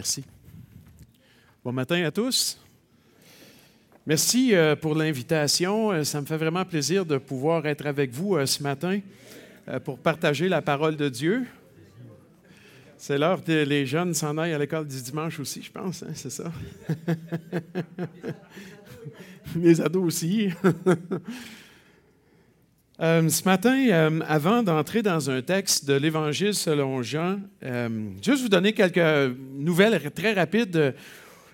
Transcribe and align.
Merci. 0.00 0.24
Bon 1.62 1.72
matin 1.72 2.02
à 2.04 2.10
tous. 2.10 2.58
Merci 4.06 4.54
euh, 4.54 4.74
pour 4.74 4.94
l'invitation. 4.94 5.92
Euh, 5.92 6.04
ça 6.04 6.22
me 6.22 6.26
fait 6.26 6.38
vraiment 6.38 6.64
plaisir 6.64 7.04
de 7.04 7.18
pouvoir 7.18 7.66
être 7.66 7.84
avec 7.84 8.10
vous 8.10 8.34
euh, 8.34 8.46
ce 8.46 8.62
matin 8.62 9.00
pour 9.84 9.98
partager 9.98 10.48
la 10.48 10.62
parole 10.62 10.96
de 10.96 11.10
Dieu. 11.10 11.44
C'est 12.96 13.18
l'heure 13.18 13.44
que 13.44 13.52
les 13.52 13.84
jeunes 13.84 14.14
s'en 14.14 14.38
aillent 14.38 14.54
à 14.54 14.58
l'école 14.58 14.88
du 14.88 15.02
dimanche 15.02 15.38
aussi, 15.38 15.60
je 15.60 15.70
pense, 15.70 16.02
hein, 16.02 16.12
c'est 16.14 16.30
ça? 16.30 16.50
les 19.54 19.82
ados 19.82 20.06
aussi. 20.06 20.48
Euh, 23.00 23.30
ce 23.30 23.44
matin, 23.44 23.78
euh, 23.88 24.20
avant 24.28 24.62
d'entrer 24.62 25.00
dans 25.00 25.30
un 25.30 25.40
texte 25.40 25.86
de 25.86 25.94
l'Évangile 25.94 26.52
selon 26.52 27.02
Jean, 27.02 27.38
euh, 27.64 27.88
juste 28.20 28.42
vous 28.42 28.50
donner 28.50 28.74
quelques 28.74 29.34
nouvelles 29.54 29.98
très 30.10 30.34
rapides 30.34 30.94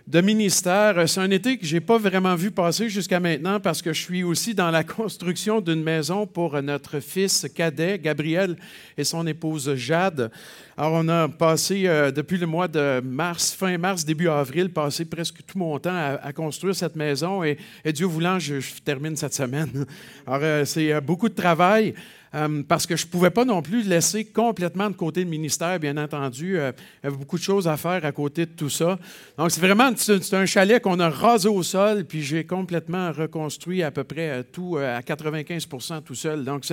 de 0.07 0.21
ministère. 0.21 1.09
C'est 1.09 1.21
un 1.21 1.31
été 1.31 1.59
que 1.59 1.67
je 1.67 1.75
n'ai 1.75 1.81
pas 1.81 1.99
vraiment 1.99 2.37
vu 2.37 2.53
passer 2.53 2.89
jusqu'à 2.89 3.19
maintenant 3.19 3.59
parce 3.59 3.83
que 3.83 3.93
je 3.93 4.01
suis 4.01 4.23
aussi 4.23 4.55
dans 4.55 4.71
la 4.71 4.85
construction 4.85 5.61
d'une 5.61 5.83
maison 5.83 6.27
pour 6.27 6.61
notre 6.63 7.01
fils 7.01 7.47
cadet, 7.55 7.99
Gabriel, 7.99 8.57
et 8.97 9.03
son 9.03 9.27
épouse 9.27 9.75
Jade. 9.75 10.31
Alors, 10.77 10.93
on 10.93 11.09
a 11.09 11.29
passé 11.29 11.85
euh, 11.87 12.11
depuis 12.11 12.39
le 12.39 12.47
mois 12.47 12.69
de 12.69 13.01
mars, 13.03 13.53
fin 13.53 13.77
mars, 13.79 14.05
début 14.05 14.29
avril, 14.29 14.71
passé 14.71 15.07
presque 15.07 15.39
tout 15.45 15.59
mon 15.59 15.79
temps 15.79 16.19
à, 16.23 16.33
construire 16.33 16.77
cette 16.77 16.97
maison 16.97 17.43
et, 17.43 17.57
Dieu 17.93 18.07
voulant, 18.07 18.39
je, 18.39 18.61
termine 18.85 19.17
cette 19.17 19.35
semaine. 19.35 19.87
Alors, 20.27 20.41
euh, 20.43 20.65
c'est 20.65 20.93
euh, 20.93 21.01
beaucoup 21.01 21.29
de 21.29 21.35
travail. 21.35 21.95
Euh, 22.35 22.63
parce 22.67 22.87
que 22.87 22.97
je 22.97 23.07
ne 23.07 23.11
pouvais 23.11 23.31
pas 23.31 23.45
non 23.45 23.63
plus 23.63 23.83
laisser 23.83 24.25
complètement 24.25 24.91
de 24.91 24.97
côté 24.97 25.23
le 25.23 25.31
ministère, 25.31 25.79
bien 25.79 25.97
entendu. 25.97 26.59
Euh, 26.59 26.73
il 27.03 27.07
y 27.07 27.09
avait 27.09 27.17
beaucoup 27.17 27.39
de 27.39 27.43
choses 27.43 27.69
à 27.69 27.77
faire 27.77 28.05
à 28.05 28.13
côté 28.13 28.47
de 28.47 28.51
tout 28.51 28.69
ça. 28.69 28.99
Donc, 29.39 29.51
c'est 29.51 29.61
vraiment 29.61 29.91
c'est 29.97 30.35
un 30.35 30.47
chalet 30.47 30.83
qu'on 30.83 30.99
a 31.01 31.09
rasé 31.09 31.49
au 31.49 31.63
sol, 31.63 32.05
puis 32.05 32.23
j'ai 32.23 32.45
complètement 32.45 33.13
reconstruit 33.13 33.83
à 33.83 33.91
peu 33.91 34.05
près 34.05 34.31
euh, 34.31 34.43
tout 34.43 34.77
à 34.77 35.01
95% 35.01 36.03
tout 36.03 36.15
seul. 36.15 36.45
Donc, 36.45 36.65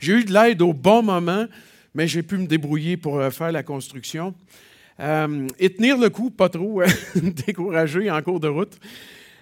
j'ai 0.00 0.12
eu 0.12 0.24
de 0.24 0.32
l'aide 0.32 0.62
au 0.62 0.72
bon 0.72 1.02
moment, 1.02 1.46
mais 1.94 2.08
j'ai 2.08 2.22
pu 2.22 2.38
me 2.38 2.46
débrouiller 2.46 2.96
pour 2.96 3.22
faire 3.32 3.52
la 3.52 3.62
construction. 3.62 4.34
et 4.98 5.70
tenir 5.74 5.98
le 5.98 6.08
coup, 6.08 6.30
pas 6.30 6.48
trop 6.48 6.82
découragé 7.46 8.10
en 8.10 8.22
cours 8.22 8.40
de 8.40 8.48
route. 8.48 8.78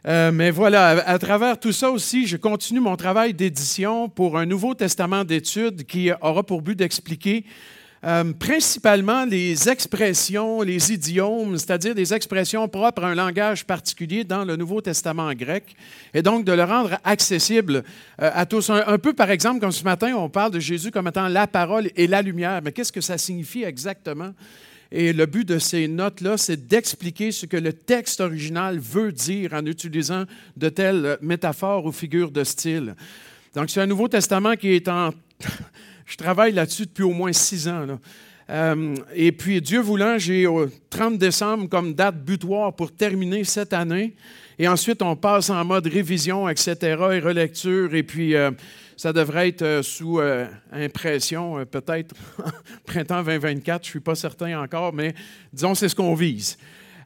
Euh, 0.07 0.33
mais 0.33 0.51
voilà, 0.51 0.89
à, 1.07 1.19
travers 1.19 1.61
tout 1.61 1.73
ça 1.73 1.91
aussi, 1.91 2.27
je 2.27 2.37
continue 2.37 2.81
mon 2.81 2.97
travail 2.97 3.35
d'édition 3.35 4.09
pour 4.09 4.37
un 4.37 4.47
Nouveau 4.47 4.75
Testament 4.75 5.25
d'études 5.25 5.85
qui 5.85 6.11
aura 6.21 6.43
pour 6.43 6.61
but 6.61 6.77
d'expliquer 6.77 7.45
euh, 8.05 8.33
principalement 8.33 9.25
les 9.25 9.69
expressions, 9.69 10.63
les 10.63 10.93
idiomes, 10.93 11.57
c'est-à-dire 11.57 11.95
des 11.95 12.13
expressions 12.13 12.67
propres 12.67 13.05
à 13.05 13.11
un 13.11 13.15
langage 13.15 13.65
particulier 13.65 14.25
dans 14.25 14.45
le 14.45 14.57
Nouveau 14.57 14.81
Testament 14.81 15.33
grec, 15.35 15.77
et 16.13 16.21
donc 16.21 16.45
de 16.45 16.51
le 16.51 16.65
rendre 16.65 16.99
accessible 17.05 17.85
euh, 18.21 18.31
à 18.35 18.45
tous. 18.45 18.71
un, 18.71 18.99
peu, 18.99 19.13
par 19.13 19.31
exemple, 19.31 19.61
comme 19.61 19.71
ce 19.71 19.85
matin, 19.85 20.15
on 20.17 20.29
parle 20.29 20.51
de 20.51 20.59
Jésus 20.59 20.91
comme 20.91 21.07
étant 21.07 21.29
la 21.29 21.47
parole 21.47 21.91
et 21.95 22.09
la 22.09 22.23
lumière, 22.23 22.61
mais 22.65 22.73
qu'est-ce 22.73 22.91
que 22.91 23.01
ça 23.01 23.19
signifie 23.19 23.63
exactement? 23.63 24.33
Et 24.95 25.15
le 25.15 25.25
but 25.25 25.49
de 25.49 25.59
ces 25.59 25.89
notes-là, 25.89 26.37
c'est 26.37 26.67
d'expliquer 26.67 27.33
ce 27.33 27.47
que 27.47 27.57
le 27.57 27.73
texte 27.73 28.21
original 28.21 28.79
veut 28.79 29.11
dire 29.11 29.55
en 29.55 29.65
utilisant 29.65 30.25
de 30.55 30.69
telles 30.69 31.17
métaphores 31.23 31.87
ou 31.87 31.93
figures 31.93 32.31
de 32.31 32.45
style. 32.45 32.95
Donc, 33.55 33.71
c'est 33.71 33.81
un 33.81 33.87
Nouveau 33.87 34.09
Testament 34.09 34.55
qui 34.55 34.69
est 34.69 34.89
en... 34.89 35.11
Je 36.05 36.17
travaille 36.19 36.53
là-dessus 36.53 36.85
depuis 36.85 37.05
au 37.05 37.13
moins 37.13 37.33
six 37.33 37.69
ans. 37.69 37.99
Euh, 38.51 38.95
et 39.15 39.33
puis, 39.33 39.63
Dieu 39.63 39.81
voulant, 39.81 40.19
j'ai 40.19 40.47
au 40.47 40.67
30 40.91 41.17
décembre 41.17 41.71
comme 41.71 41.95
date 41.95 42.23
butoir 42.23 42.75
pour 42.75 42.93
terminer 42.93 43.45
cette 43.45 43.73
année. 43.73 44.15
Et 44.59 44.69
ensuite, 44.69 45.01
on 45.01 45.17
passe 45.17 45.49
en 45.49 45.65
mode 45.65 45.87
révision, 45.87 46.51
etc., 46.51 46.77
et 47.13 47.19
relecture. 47.21 47.95
Et 47.95 48.03
puis, 48.03 48.35
euh, 48.35 48.51
ça 49.03 49.13
devrait 49.13 49.49
être 49.49 49.63
euh, 49.63 49.83
sous 49.83 50.21
euh, 50.21 50.47
impression, 50.71 51.59
euh, 51.59 51.65
peut-être 51.65 52.15
printemps 52.87 53.25
2024, 53.25 53.83
je 53.83 53.89
ne 53.89 53.91
suis 53.91 54.01
pas 54.01 54.15
certain 54.15 54.63
encore, 54.63 54.93
mais 54.93 55.13
disons, 55.53 55.75
c'est 55.75 55.89
ce 55.89 55.97
qu'on 55.97 56.15
vise. 56.15 56.57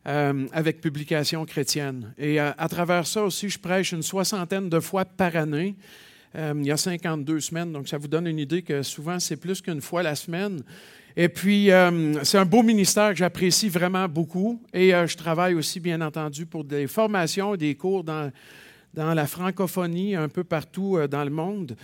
avec 0.04 0.82
publication 0.82 1.46
chrétienne. 1.46 2.12
Et 2.18 2.38
à 2.38 2.68
travers 2.68 3.06
ça 3.06 3.24
aussi, 3.24 3.48
je 3.48 3.58
prêche 3.58 3.92
une 3.92 4.02
soixantaine 4.02 4.68
de 4.68 4.78
fois 4.78 5.04
par 5.06 5.34
année. 5.34 5.74
il 6.36 6.64
y 6.64 6.70
a 6.70 6.76
52 6.76 7.40
semaines, 7.40 7.72
donc 7.72 7.88
ça 7.88 7.98
vous 7.98 8.06
donne 8.06 8.28
une 8.28 8.38
idée 8.38 8.62
que 8.62 8.82
souvent 8.82 9.18
c'est 9.18 9.36
plus 9.36 9.60
qu'une 9.60 9.80
fois 9.80 10.04
la 10.04 10.14
semaine. 10.14 10.62
Et 11.16 11.28
puis, 11.28 11.70
c'est 12.22 12.38
un 12.38 12.44
beau 12.44 12.62
ministère 12.62 13.10
que 13.10 13.16
j'apprécie 13.16 13.68
vraiment 13.68 14.06
beaucoup. 14.06 14.62
Et 14.72 14.90
je 14.90 15.16
travaille 15.16 15.54
aussi, 15.54 15.80
bien 15.80 16.00
entendu, 16.00 16.46
pour 16.46 16.62
des 16.62 16.86
formations, 16.86 17.56
des 17.56 17.74
cours 17.74 18.04
dans 18.04 18.30
dans 18.96 19.12
la 19.12 19.26
francophonie 19.26 20.16
un 20.16 20.28
peu 20.28 20.42
partout 20.42 20.96
euh, 20.96 21.06
dans 21.06 21.22
le 21.22 21.30
monde 21.30 21.76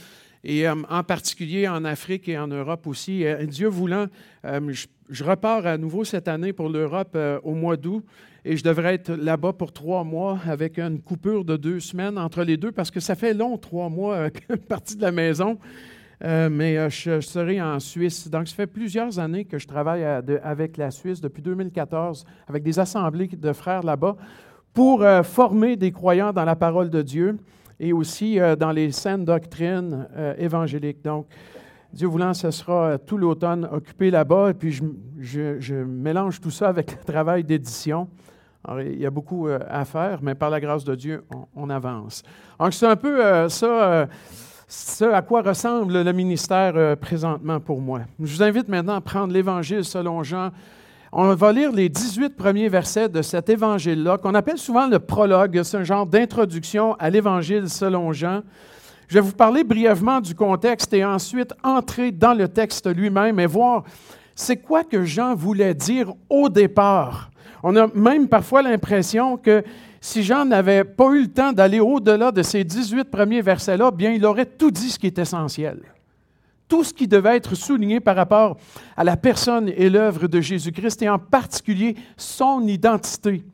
et 0.42 0.66
euh, 0.66 0.74
en 0.88 1.04
particulier 1.04 1.68
en 1.68 1.84
Afrique 1.84 2.28
et 2.28 2.36
en 2.36 2.48
Europe 2.48 2.86
aussi. 2.86 3.24
Dieu 3.46 3.68
voulant, 3.68 4.06
euh, 4.44 4.72
je, 5.08 5.22
repars 5.22 5.66
à 5.66 5.78
nouveau 5.78 6.04
cette 6.04 6.26
année 6.26 6.52
pour 6.52 6.68
l'Europe 6.68 7.16
au 7.44 7.54
mois 7.54 7.76
d'août 7.76 8.04
et 8.44 8.56
je 8.56 8.64
devrais 8.64 8.94
être 8.94 9.12
là-bas 9.12 9.52
pour 9.52 9.72
trois 9.72 10.02
mois 10.02 10.40
avec 10.48 10.78
une 10.78 11.00
coupure 11.00 11.44
de 11.44 11.56
deux 11.56 11.78
semaines 11.78 12.18
entre 12.18 12.42
les 12.42 12.56
deux 12.56 12.72
parce 12.72 12.90
que 12.90 12.98
ça 12.98 13.14
fait 13.14 13.34
long, 13.34 13.56
trois 13.56 13.88
mois, 13.88 14.30
partie 14.68 14.96
de 14.96 15.02
la 15.02 15.12
maison. 15.12 15.58
mais 16.20 16.90
je, 16.90 17.20
serai 17.20 17.62
en 17.62 17.78
Suisse. 17.78 18.28
Donc, 18.28 18.48
ça 18.48 18.54
fait 18.56 18.66
plusieurs 18.66 19.20
années 19.20 19.44
que 19.44 19.58
je 19.58 19.68
travaille 19.68 20.02
avec 20.42 20.76
la 20.76 20.90
Suisse 20.90 21.20
depuis 21.20 21.42
2014, 21.42 22.24
avec 22.48 22.64
des 22.64 22.80
assemblées 22.80 23.28
de 23.28 23.52
frères 23.52 23.84
là-bas, 23.84 24.16
pour 24.72 25.02
euh, 25.02 25.22
former 25.22 25.76
des 25.76 25.92
croyants 25.92 26.32
dans 26.32 26.44
la 26.44 26.56
parole 26.56 26.90
de 26.90 27.02
Dieu 27.02 27.38
et 27.78 27.92
aussi 27.92 28.38
euh, 28.38 28.56
dans 28.56 28.70
les 28.70 28.92
saines 28.92 29.24
doctrines 29.24 30.06
euh, 30.16 30.34
évangéliques. 30.38 31.02
Donc, 31.04 31.26
Dieu 31.92 32.08
voulant, 32.08 32.32
ce 32.32 32.50
sera 32.50 32.96
tout 32.98 33.18
l'automne 33.18 33.68
occupé 33.70 34.10
là-bas, 34.10 34.50
et 34.50 34.54
puis 34.54 34.80
je, 35.20 35.74
mélange 35.84 36.40
tout 36.40 36.50
ça 36.50 36.68
avec 36.68 36.90
le 36.92 37.04
travail 37.04 37.44
d'édition. 37.44 38.08
il 38.78 38.98
y 38.98 39.04
a 39.04 39.10
beaucoup 39.10 39.46
à 39.46 39.84
faire, 39.84 40.20
mais 40.22 40.34
par 40.34 40.48
la 40.48 40.58
grâce 40.58 40.84
de 40.84 40.94
Dieu, 40.94 41.22
on, 41.54 41.68
avance. 41.68 42.22
Donc, 42.58 42.72
c'est 42.72 42.86
un 42.86 42.96
peu 42.96 43.46
ça, 43.50 44.08
ce 44.66 45.04
à 45.04 45.20
quoi 45.20 45.42
ressemble 45.42 46.02
le 46.02 46.12
ministère 46.14 46.96
présentement 46.96 47.60
pour 47.60 47.78
moi. 47.78 48.00
Je 48.18 48.36
vous 48.36 48.42
invite 48.42 48.68
maintenant 48.68 48.94
à 48.94 49.02
prendre 49.02 49.34
l'Évangile 49.34 49.84
selon 49.84 50.22
Jean, 50.22 50.48
on 51.14 51.34
va 51.34 51.52
lire 51.52 51.70
les 51.72 51.90
18 51.90 52.30
premiers 52.30 52.70
versets 52.70 53.10
de 53.10 53.20
cet 53.20 53.50
évangile-là, 53.50 54.16
qu'on 54.16 54.34
appelle 54.34 54.56
souvent 54.56 54.86
le 54.86 54.98
prologue. 54.98 55.62
C'est 55.62 55.76
un 55.76 55.84
genre 55.84 56.06
d'introduction 56.06 56.94
à 56.94 57.10
l'évangile 57.10 57.68
selon 57.68 58.12
Jean. 58.12 58.40
Je 59.08 59.14
vais 59.14 59.20
vous 59.20 59.32
parler 59.32 59.62
brièvement 59.62 60.22
du 60.22 60.34
contexte 60.34 60.94
et 60.94 61.04
ensuite 61.04 61.52
entrer 61.62 62.12
dans 62.12 62.32
le 62.32 62.48
texte 62.48 62.86
lui-même 62.86 63.38
et 63.38 63.46
voir 63.46 63.84
c'est 64.34 64.56
quoi 64.56 64.84
que 64.84 65.04
Jean 65.04 65.34
voulait 65.34 65.74
dire 65.74 66.14
au 66.30 66.48
départ. 66.48 67.30
On 67.62 67.76
a 67.76 67.88
même 67.94 68.26
parfois 68.26 68.62
l'impression 68.62 69.36
que 69.36 69.62
si 70.00 70.22
Jean 70.22 70.46
n'avait 70.46 70.84
pas 70.84 71.10
eu 71.10 71.22
le 71.24 71.28
temps 71.28 71.52
d'aller 71.52 71.78
au-delà 71.78 72.32
de 72.32 72.42
ces 72.42 72.64
18 72.64 73.04
premiers 73.04 73.42
versets-là, 73.42 73.90
bien, 73.90 74.12
il 74.12 74.24
aurait 74.24 74.46
tout 74.46 74.70
dit 74.70 74.88
ce 74.88 74.98
qui 74.98 75.08
est 75.08 75.18
essentiel 75.18 75.78
tout 76.72 76.84
ce 76.84 76.94
qui 76.94 77.06
devait 77.06 77.36
être 77.36 77.54
souligné 77.54 78.00
par 78.00 78.16
rapport 78.16 78.56
à 78.96 79.04
la 79.04 79.18
personne 79.18 79.68
et 79.68 79.90
l'œuvre 79.90 80.26
de 80.26 80.40
Jésus-Christ 80.40 81.02
et 81.02 81.08
en 81.10 81.18
particulier 81.18 81.96
son 82.16 82.66
identité. 82.66 83.44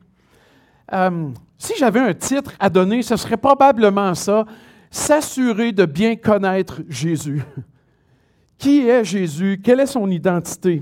Euh, 0.93 1.27
si 1.57 1.73
j'avais 1.77 1.99
un 1.99 2.13
titre 2.13 2.53
à 2.61 2.69
donner, 2.69 3.01
ce 3.01 3.17
serait 3.17 3.35
probablement 3.35 4.15
ça, 4.15 4.45
s'assurer 4.89 5.73
de 5.73 5.83
bien 5.83 6.15
connaître 6.15 6.81
Jésus. 6.87 7.43
Qui 8.57 8.87
est 8.87 9.03
Jésus? 9.03 9.59
Quelle 9.61 9.81
est 9.81 9.85
son 9.85 10.09
identité? 10.09 10.81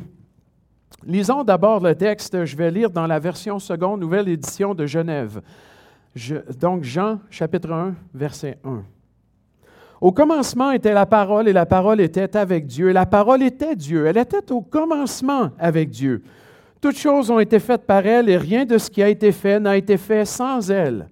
Lisons 1.07 1.43
d'abord 1.43 1.79
le 1.79 1.95
texte, 1.95 2.45
je 2.45 2.55
vais 2.55 2.69
lire 2.69 2.91
dans 2.91 3.07
la 3.07 3.17
version 3.17 3.57
seconde, 3.57 4.01
nouvelle 4.01 4.29
édition 4.29 4.75
de 4.75 4.85
Genève. 4.85 5.41
donc 6.59 6.83
Jean 6.83 7.19
chapitre 7.31 7.71
1, 7.71 7.95
verset 8.13 8.59
1. 8.63 8.83
Au 9.99 10.11
commencement 10.11 10.71
était 10.71 10.93
la 10.93 11.05
parole 11.05 11.47
et 11.47 11.53
la 11.53 11.65
parole 11.65 12.01
était 12.01 12.37
avec 12.37 12.67
Dieu. 12.67 12.89
Et 12.89 12.93
la 12.93 13.05
parole 13.05 13.41
était 13.41 13.75
Dieu. 13.75 14.05
Elle 14.05 14.17
était 14.17 14.51
au 14.51 14.61
commencement 14.61 15.49
avec 15.57 15.89
Dieu. 15.89 16.21
Toutes 16.81 16.97
choses 16.97 17.31
ont 17.31 17.39
été 17.39 17.59
faites 17.59 17.85
par 17.85 18.05
elle 18.05 18.29
et 18.29 18.37
rien 18.37 18.65
de 18.65 18.77
ce 18.77 18.89
qui 18.89 19.01
a 19.01 19.09
été 19.09 19.31
fait 19.31 19.59
n'a 19.59 19.77
été 19.77 19.97
fait 19.97 20.25
sans 20.25 20.69
elle. 20.69 21.07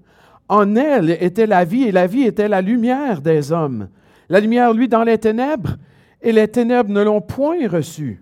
En 0.47 0.75
elle 0.75 1.17
était 1.19 1.47
la 1.47 1.65
vie 1.65 1.85
et 1.85 1.91
la 1.91 2.05
vie 2.05 2.23
était 2.23 2.47
la 2.47 2.61
lumière 2.61 3.21
des 3.21 3.51
hommes. 3.51 3.87
La 4.29 4.39
lumière, 4.39 4.73
lui, 4.73 4.87
dans 4.87 5.03
les 5.03 5.17
ténèbres 5.17 5.77
et 6.21 6.31
les 6.31 6.47
ténèbres 6.47 6.91
ne 6.91 7.01
l'ont 7.01 7.21
point 7.21 7.67
reçue. 7.67 8.21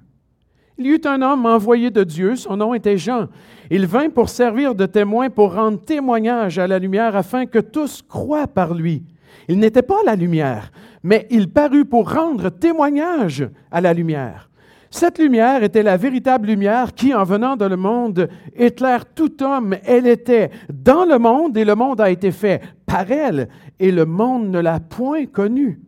Il 0.78 0.88
y 0.88 0.90
eut 0.90 1.02
un 1.06 1.22
homme 1.22 1.46
envoyé 1.46 1.92
de 1.92 2.04
Dieu, 2.04 2.36
son 2.36 2.58
nom 2.58 2.74
était 2.74 2.98
Jean. 2.98 3.28
Il 3.70 3.86
vint 3.86 4.10
pour 4.10 4.30
servir 4.30 4.74
de 4.74 4.86
témoin, 4.86 5.30
pour 5.30 5.54
rendre 5.54 5.80
témoignage 5.80 6.58
à 6.58 6.66
la 6.66 6.80
lumière, 6.80 7.16
afin 7.16 7.46
que 7.46 7.60
tous 7.60 8.02
croient 8.02 8.48
par 8.48 8.74
lui. 8.74 9.04
Il 9.48 9.60
n'était 9.60 9.82
pas 9.82 10.00
la 10.06 10.16
lumière, 10.16 10.72
mais 11.04 11.28
il 11.30 11.52
parut 11.52 11.86
pour 11.86 12.12
rendre 12.12 12.50
témoignage 12.50 13.48
à 13.72 13.82
la 13.82 13.94
lumière. 13.94 14.50
Cette 14.90 15.18
lumière 15.18 15.64
était 15.64 15.82
la 15.82 15.98
véritable 15.98 16.48
lumière 16.48 16.94
qui, 16.94 17.16
en 17.16 17.24
venant 17.24 17.56
dans 17.56 17.68
le 17.68 17.78
monde, 17.78 18.30
éclaire 18.56 19.06
tout 19.06 19.44
homme. 19.44 19.76
Elle 19.86 20.06
était 20.06 20.52
dans 20.72 21.04
le 21.04 21.18
monde 21.18 21.58
et 21.58 21.66
le 21.66 21.74
monde 21.74 22.00
a 22.00 22.12
été 22.12 22.32
fait 22.32 22.62
par 22.86 23.12
elle 23.12 23.50
et 23.80 23.92
le 23.92 24.06
monde 24.06 24.50
ne 24.50 24.60
l'a 24.60 24.80
point 24.80 25.26
connue. 25.26 25.82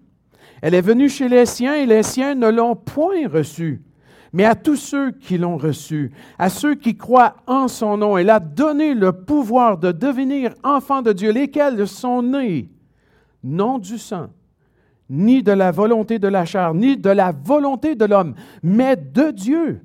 Elle 0.59 0.73
est 0.73 0.81
venue 0.81 1.07
chez 1.07 1.29
les 1.29 1.45
siens 1.45 1.75
et 1.75 1.85
les 1.85 2.01
siens 2.01 2.33
ne 2.33 2.49
l'ont 2.49 2.75
point 2.75 3.27
reçue. 3.31 3.83
Mais 4.33 4.43
à 4.43 4.55
tous 4.55 4.75
ceux 4.75 5.11
qui 5.11 5.37
l'ont 5.37 5.57
reçue, 5.57 6.11
à 6.39 6.49
ceux 6.49 6.73
qui 6.73 6.97
croient 6.97 7.35
en 7.45 7.67
son 7.67 7.97
nom, 7.97 8.17
elle 8.17 8.31
a 8.31 8.39
donné 8.39 8.95
le 8.95 9.11
pouvoir 9.11 9.77
de 9.77 9.91
devenir 9.91 10.55
enfants 10.63 11.03
de 11.03 11.13
Dieu, 11.13 11.31
lesquels 11.31 11.87
sont 11.87 12.23
nés, 12.23 12.69
non 13.45 13.77
du 13.77 13.97
sang, 13.97 14.27
ni 15.09 15.43
de 15.43 15.51
la 15.51 15.71
volonté 15.71 16.17
de 16.19 16.27
la 16.27 16.45
chair, 16.45 16.73
ni 16.73 16.97
de 16.97 17.11
la 17.11 17.31
volonté 17.31 17.95
de 17.95 18.05
l'homme, 18.05 18.33
mais 18.63 18.95
de 18.95 19.31
Dieu. 19.31 19.81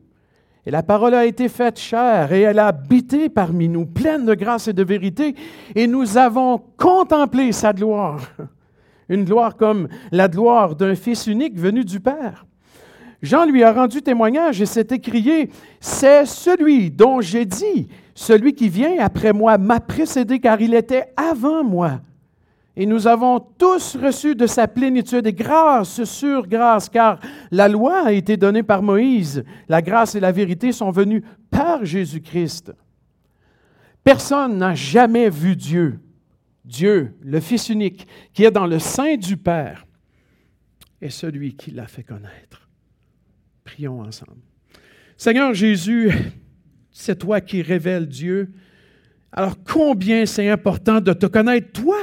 Et 0.66 0.70
la 0.70 0.82
parole 0.82 1.14
a 1.14 1.26
été 1.26 1.48
faite 1.48 1.78
chair 1.78 2.32
et 2.32 2.40
elle 2.40 2.58
a 2.58 2.68
habité 2.68 3.28
parmi 3.28 3.68
nous, 3.68 3.86
pleine 3.86 4.24
de 4.24 4.34
grâce 4.34 4.68
et 4.68 4.72
de 4.72 4.82
vérité, 4.82 5.34
et 5.74 5.86
nous 5.86 6.16
avons 6.16 6.62
contemplé 6.76 7.52
sa 7.52 7.72
gloire, 7.72 8.20
une 9.08 9.24
gloire 9.24 9.56
comme 9.56 9.88
la 10.10 10.28
gloire 10.28 10.74
d'un 10.74 10.94
Fils 10.94 11.26
unique 11.26 11.58
venu 11.58 11.84
du 11.84 12.00
Père. 12.00 12.46
Jean 13.22 13.44
lui 13.44 13.62
a 13.62 13.72
rendu 13.72 14.00
témoignage 14.00 14.62
et 14.62 14.66
s'est 14.66 14.86
écrié, 14.90 15.50
C'est 15.80 16.24
celui 16.24 16.90
dont 16.90 17.20
j'ai 17.20 17.44
dit, 17.44 17.88
celui 18.14 18.54
qui 18.54 18.70
vient 18.70 18.98
après 18.98 19.34
moi 19.34 19.58
m'a 19.58 19.80
précédé 19.80 20.40
car 20.40 20.60
il 20.62 20.72
était 20.72 21.12
avant 21.16 21.62
moi. 21.62 22.00
Et 22.76 22.86
nous 22.86 23.06
avons 23.06 23.40
tous 23.40 23.96
reçu 23.96 24.34
de 24.34 24.46
sa 24.46 24.68
plénitude 24.68 25.26
et 25.26 25.32
grâce 25.32 26.04
sur 26.04 26.46
grâce, 26.46 26.88
car 26.88 27.18
la 27.50 27.68
loi 27.68 28.06
a 28.06 28.12
été 28.12 28.36
donnée 28.36 28.62
par 28.62 28.82
Moïse. 28.82 29.44
La 29.68 29.82
grâce 29.82 30.14
et 30.14 30.20
la 30.20 30.32
vérité 30.32 30.72
sont 30.72 30.90
venues 30.90 31.22
par 31.50 31.84
Jésus-Christ. 31.84 32.72
Personne 34.04 34.58
n'a 34.58 34.74
jamais 34.74 35.28
vu 35.28 35.56
Dieu. 35.56 36.00
Dieu, 36.64 37.16
le 37.22 37.40
Fils 37.40 37.68
unique, 37.68 38.06
qui 38.32 38.44
est 38.44 38.50
dans 38.50 38.66
le 38.66 38.78
sein 38.78 39.16
du 39.16 39.36
Père, 39.36 39.86
est 41.00 41.10
celui 41.10 41.54
qui 41.54 41.70
l'a 41.72 41.86
fait 41.86 42.04
connaître. 42.04 42.68
Prions 43.64 44.00
ensemble. 44.00 44.40
Seigneur 45.16 45.52
Jésus, 45.54 46.10
c'est 46.92 47.18
toi 47.18 47.40
qui 47.40 47.62
révèles 47.62 48.06
Dieu. 48.06 48.52
Alors 49.32 49.56
combien 49.64 50.26
c'est 50.26 50.48
important 50.48 51.00
de 51.00 51.12
te 51.12 51.26
connaître, 51.26 51.72
toi, 51.72 51.98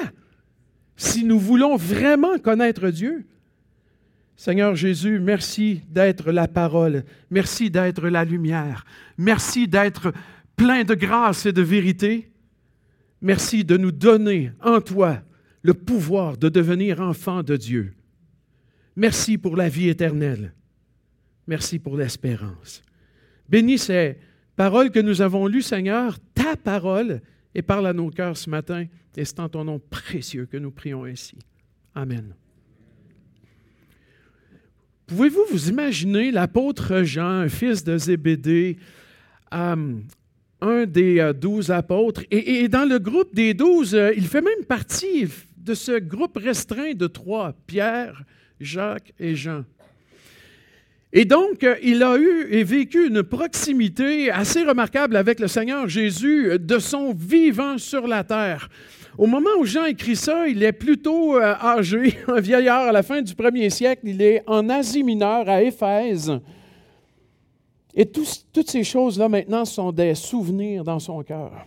si 0.97 1.23
nous 1.23 1.39
voulons 1.39 1.77
vraiment 1.77 2.37
connaître 2.39 2.89
Dieu. 2.89 3.25
Seigneur 4.35 4.75
Jésus, 4.75 5.19
merci 5.19 5.81
d'être 5.89 6.31
la 6.31 6.47
parole, 6.47 7.05
merci 7.29 7.71
d'être 7.71 8.07
la 8.09 8.25
lumière, 8.25 8.85
merci 9.17 9.67
d'être 9.67 10.11
plein 10.55 10.83
de 10.83 10.95
grâce 10.95 11.45
et 11.45 11.53
de 11.53 11.61
vérité. 11.61 12.29
Merci 13.21 13.63
de 13.63 13.77
nous 13.77 13.91
donner 13.91 14.51
en 14.61 14.81
toi 14.81 15.21
le 15.63 15.73
pouvoir 15.73 16.37
de 16.37 16.49
devenir 16.49 17.01
enfant 17.01 17.41
de 17.41 17.55
Dieu. 17.55 17.93
Merci 18.95 19.37
pour 19.37 19.55
la 19.55 19.69
vie 19.69 19.89
éternelle. 19.89 20.53
Merci 21.47 21.79
pour 21.79 21.97
l'espérance. 21.97 22.83
Bénis 23.49 23.77
ces 23.77 24.17
paroles 24.55 24.91
que 24.91 24.99
nous 24.99 25.21
avons 25.21 25.47
lues, 25.47 25.61
Seigneur, 25.61 26.17
ta 26.35 26.55
parole, 26.55 27.21
et 27.57 27.63
parle 27.63 27.87
à 27.87 27.93
nos 27.93 28.11
cœurs 28.11 28.37
ce 28.37 28.49
matin. 28.49 28.85
Et 29.17 29.25
c'est 29.25 29.39
en 29.39 29.49
ton 29.49 29.65
nom 29.65 29.81
précieux 29.89 30.45
que 30.45 30.57
nous 30.57 30.69
prions 30.69 31.03
ainsi. 31.05 31.39
Amen. 31.95 32.35
Pouvez-vous 35.07 35.41
vous 35.49 35.69
imaginer 35.69 36.29
l'apôtre 36.31 37.01
Jean, 37.01 37.49
fils 37.49 37.83
de 37.83 37.97
Zébédée, 37.97 38.77
euh, 39.53 39.95
un 40.61 40.85
des 40.85 41.19
euh, 41.19 41.33
douze 41.33 41.71
apôtres, 41.71 42.21
et, 42.29 42.67
dans 42.67 42.87
le 42.87 42.99
groupe 42.99 43.33
des 43.33 43.55
douze, 43.55 43.95
euh, 43.95 44.13
il 44.15 44.27
fait 44.27 44.41
même 44.41 44.65
partie 44.67 45.27
de 45.57 45.73
ce 45.73 45.97
groupe 45.97 46.37
restreint 46.37 46.93
de 46.93 47.07
trois, 47.07 47.53
Pierre, 47.65 48.23
Jacques 48.59 49.13
et 49.17 49.35
Jean. 49.35 49.63
Et 51.19 51.25
donc, 51.25 51.65
il 51.81 52.03
a 52.03 52.15
eu 52.15 52.47
et 52.51 52.63
vécu 52.63 53.07
une 53.07 53.23
proximité 53.23 54.29
assez 54.29 54.61
remarquable 54.63 55.15
avec 55.15 55.39
le 55.39 55.47
Seigneur 55.47 55.89
Jésus 55.89 56.59
de 56.59 56.77
son 56.77 57.11
vivant 57.11 57.79
sur 57.79 58.05
la 58.05 58.23
terre. 58.23 58.69
Au 59.17 59.25
moment 59.25 59.49
où 59.59 59.65
Jean 59.65 59.85
écrit 59.85 60.15
ça, 60.15 60.47
il 60.47 60.61
est 60.61 60.73
plutôt 60.73 61.35
euh, 61.35 61.55
âgé, 61.59 62.19
un 62.27 62.39
vieillard 62.39 62.89
à 62.89 62.91
la 62.91 63.01
fin 63.01 63.23
du 63.23 63.33
premier 63.33 63.71
siècle. 63.71 64.03
Il 64.03 64.21
est 64.21 64.43
en 64.45 64.69
Asie 64.69 65.01
mineure, 65.01 65.49
à 65.49 65.63
Éphèse. 65.63 66.39
Et 67.95 68.05
toutes 68.05 68.69
ces 68.69 68.83
choses-là 68.83 69.27
maintenant 69.27 69.65
sont 69.65 69.91
des 69.91 70.13
souvenirs 70.13 70.83
dans 70.83 70.99
son 70.99 71.23
cœur. 71.23 71.65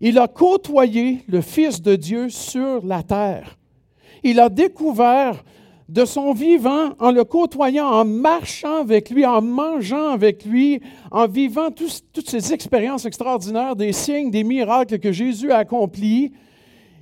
Il 0.00 0.18
a 0.18 0.26
côtoyé 0.26 1.18
le 1.28 1.42
Fils 1.42 1.82
de 1.82 1.94
Dieu 1.94 2.30
sur 2.30 2.82
la 2.86 3.02
terre. 3.02 3.58
Il 4.22 4.40
a 4.40 4.48
découvert 4.48 5.44
de 5.88 6.04
son 6.04 6.32
vivant 6.32 6.94
en 6.98 7.10
le 7.10 7.24
côtoyant, 7.24 7.86
en 7.86 8.04
marchant 8.04 8.80
avec 8.80 9.10
lui, 9.10 9.26
en 9.26 9.42
mangeant 9.42 10.08
avec 10.08 10.44
lui, 10.44 10.80
en 11.10 11.26
vivant 11.26 11.70
toutes 11.70 12.28
ces 12.28 12.52
expériences 12.52 13.04
extraordinaires, 13.04 13.76
des 13.76 13.92
signes, 13.92 14.30
des 14.30 14.44
miracles 14.44 14.98
que 14.98 15.12
Jésus 15.12 15.50
a 15.52 15.58
accomplis. 15.58 16.32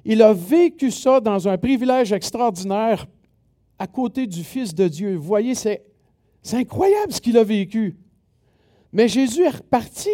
Il 0.05 0.23
a 0.23 0.33
vécu 0.33 0.91
ça 0.91 1.21
dans 1.21 1.47
un 1.47 1.59
privilège 1.59 2.13
extraordinaire 2.13 3.07
à 3.79 3.87
côté 3.87 4.27
du 4.27 4.45
Fils 4.45 4.75
de 4.75 4.89
Dieu. 4.89 5.17
Vous 5.17 5.23
voyez, 5.23 5.55
c'est, 5.55 5.85
incroyable 6.53 7.13
ce 7.13 7.21
qu'il 7.21 7.37
a 7.39 7.45
vécu. 7.45 7.97
Mais 8.93 9.09
Jésus 9.09 9.43
est 9.43 9.57
reparti. 9.57 10.11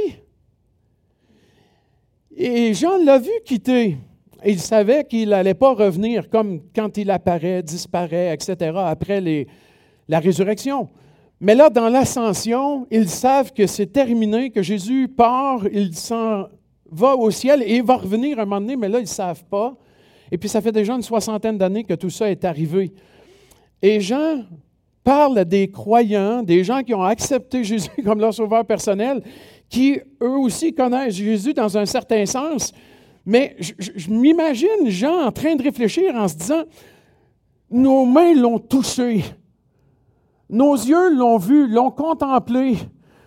Et 2.36 2.74
Jean 2.74 3.02
l'a 3.02 3.18
vu 3.18 3.30
quitter. 3.44 3.96
Il 4.44 4.60
savait 4.60 5.04
qu'il 5.04 5.30
n'allait 5.30 5.54
pas 5.54 5.74
revenir 5.74 6.28
comme 6.28 6.60
quand 6.74 6.96
il 6.98 7.10
apparaît, 7.10 7.62
disparaît, 7.62 8.34
etc., 8.34 8.72
après 8.76 9.46
la 10.08 10.18
résurrection. 10.18 10.88
Mais 11.40 11.54
là, 11.54 11.68
dans 11.68 11.88
l'ascension, 11.88 12.86
ils 12.90 13.08
savent 13.08 13.52
que 13.52 13.66
c'est 13.66 13.86
terminé, 13.86 14.50
que 14.50 14.62
Jésus 14.62 15.08
part, 15.08 15.66
il 15.70 15.94
s'en 15.94 16.46
va 16.90 17.14
au 17.14 17.30
ciel 17.30 17.62
et 17.62 17.76
il 17.76 17.82
va 17.82 17.96
revenir 17.96 18.38
un 18.38 18.44
moment 18.44 18.60
donné, 18.60 18.76
mais 18.76 18.88
là, 18.88 18.98
ils 18.98 19.02
ne 19.02 19.06
savent 19.06 19.44
pas. 19.44 19.74
Et 20.30 20.38
puis, 20.38 20.48
ça 20.48 20.60
fait 20.60 20.72
déjà 20.72 20.94
une 20.94 21.02
soixantaine 21.02 21.58
d'années 21.58 21.84
que 21.84 21.94
tout 21.94 22.10
ça 22.10 22.30
est 22.30 22.44
arrivé. 22.44 22.92
Et 23.82 24.00
Jean 24.00 24.44
parle 25.04 25.44
des 25.44 25.70
croyants, 25.70 26.42
des 26.42 26.64
gens 26.64 26.82
qui 26.82 26.94
ont 26.94 27.04
accepté 27.04 27.62
Jésus 27.64 27.90
comme 28.04 28.20
leur 28.20 28.34
sauveur 28.34 28.64
personnel, 28.64 29.22
qui 29.68 30.00
eux 30.22 30.38
aussi 30.38 30.72
connaissent 30.72 31.14
Jésus 31.14 31.52
dans 31.52 31.76
un 31.76 31.86
certain 31.86 32.24
sens. 32.24 32.72
Mais 33.26 33.56
je, 33.58 34.08
m'imagine 34.08 34.86
Jean 34.88 35.26
en 35.26 35.32
train 35.32 35.56
de 35.56 35.62
réfléchir 35.62 36.14
en 36.14 36.28
se 36.28 36.36
disant, 36.36 36.62
nos 37.70 38.06
mains 38.06 38.34
l'ont 38.34 38.60
touché, 38.60 39.24
nos 40.48 40.74
yeux 40.74 41.12
l'ont 41.12 41.36
vu, 41.36 41.66
l'ont 41.66 41.90
contemplé, 41.90 42.76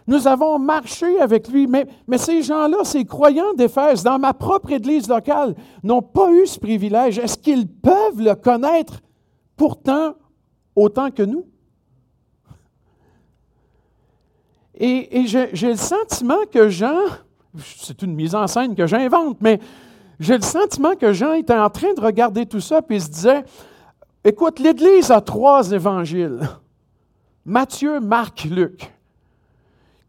nous 0.08 0.26
avons 0.26 0.58
marché 0.58 1.20
avec 1.20 1.50
lui, 1.50 1.68
mais, 1.68 1.86
mais 2.08 2.18
ces 2.18 2.42
gens-là, 2.42 2.78
ces 2.84 3.04
croyants 3.04 3.54
d'Éphèse, 3.54 4.02
dans 4.02 4.18
ma 4.18 4.34
propre 4.34 4.72
église 4.72 5.08
locale, 5.10 5.54
n'ont 5.84 6.02
pas 6.02 6.32
eu 6.32 6.48
ce 6.48 6.58
privilège. 6.58 7.20
Est-ce 7.20 7.38
qu'ils 7.38 7.68
peuvent 7.68 8.20
le 8.20 8.34
connaître 8.36 9.02
pourtant 9.56 10.16
autant 10.76 11.12
que 11.12 11.24
nous? 11.24 11.46
Et, 14.80 15.26
j'ai 15.28 15.68
le 15.68 15.76
sentiment 15.76 16.46
que 16.50 16.70
Jean, 16.70 17.04
c'est 17.58 18.02
une 18.02 18.16
mise 18.16 18.34
en 18.34 18.48
scène 18.48 18.76
que 18.76 18.88
j'invente, 18.88 19.38
mais 19.42 19.60
j'ai 20.20 20.36
le 20.36 20.44
sentiment 20.44 20.96
que 20.96 21.14
Jean 21.14 21.34
était 21.34 21.54
en 21.54 21.70
train 21.70 21.94
de 21.94 22.02
regarder 22.02 22.46
tout 22.46 22.60
ça 22.60 22.82
et 22.90 23.00
se 23.00 23.10
disait, 23.10 23.44
écoute, 24.24 24.60
l'Église 24.60 25.12
a 25.12 25.22
trois 25.22 25.72
évangiles, 25.72 26.40
Matthieu, 27.46 28.00
Marc, 28.00 28.44
Luc 28.44 28.92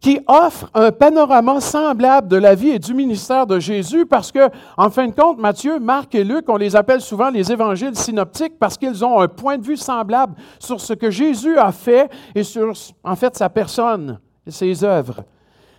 qui 0.00 0.18
offre 0.26 0.70
un 0.72 0.90
panorama 0.92 1.60
semblable 1.60 2.26
de 2.26 2.36
la 2.36 2.54
vie 2.54 2.70
et 2.70 2.78
du 2.78 2.94
ministère 2.94 3.46
de 3.46 3.60
Jésus 3.60 4.06
parce 4.06 4.32
que, 4.32 4.48
en 4.76 4.88
fin 4.88 5.06
de 5.06 5.12
compte, 5.12 5.38
Matthieu, 5.38 5.78
Marc 5.78 6.14
et 6.14 6.24
Luc, 6.24 6.46
on 6.48 6.56
les 6.56 6.74
appelle 6.74 7.02
souvent 7.02 7.28
les 7.28 7.52
évangiles 7.52 7.94
synoptiques 7.94 8.58
parce 8.58 8.78
qu'ils 8.78 9.04
ont 9.04 9.20
un 9.20 9.28
point 9.28 9.58
de 9.58 9.64
vue 9.64 9.76
semblable 9.76 10.34
sur 10.58 10.80
ce 10.80 10.94
que 10.94 11.10
Jésus 11.10 11.58
a 11.58 11.70
fait 11.70 12.10
et 12.34 12.42
sur, 12.42 12.72
en 13.04 13.14
fait, 13.14 13.36
sa 13.36 13.50
personne 13.50 14.18
et 14.46 14.50
ses 14.50 14.82
œuvres. 14.82 15.22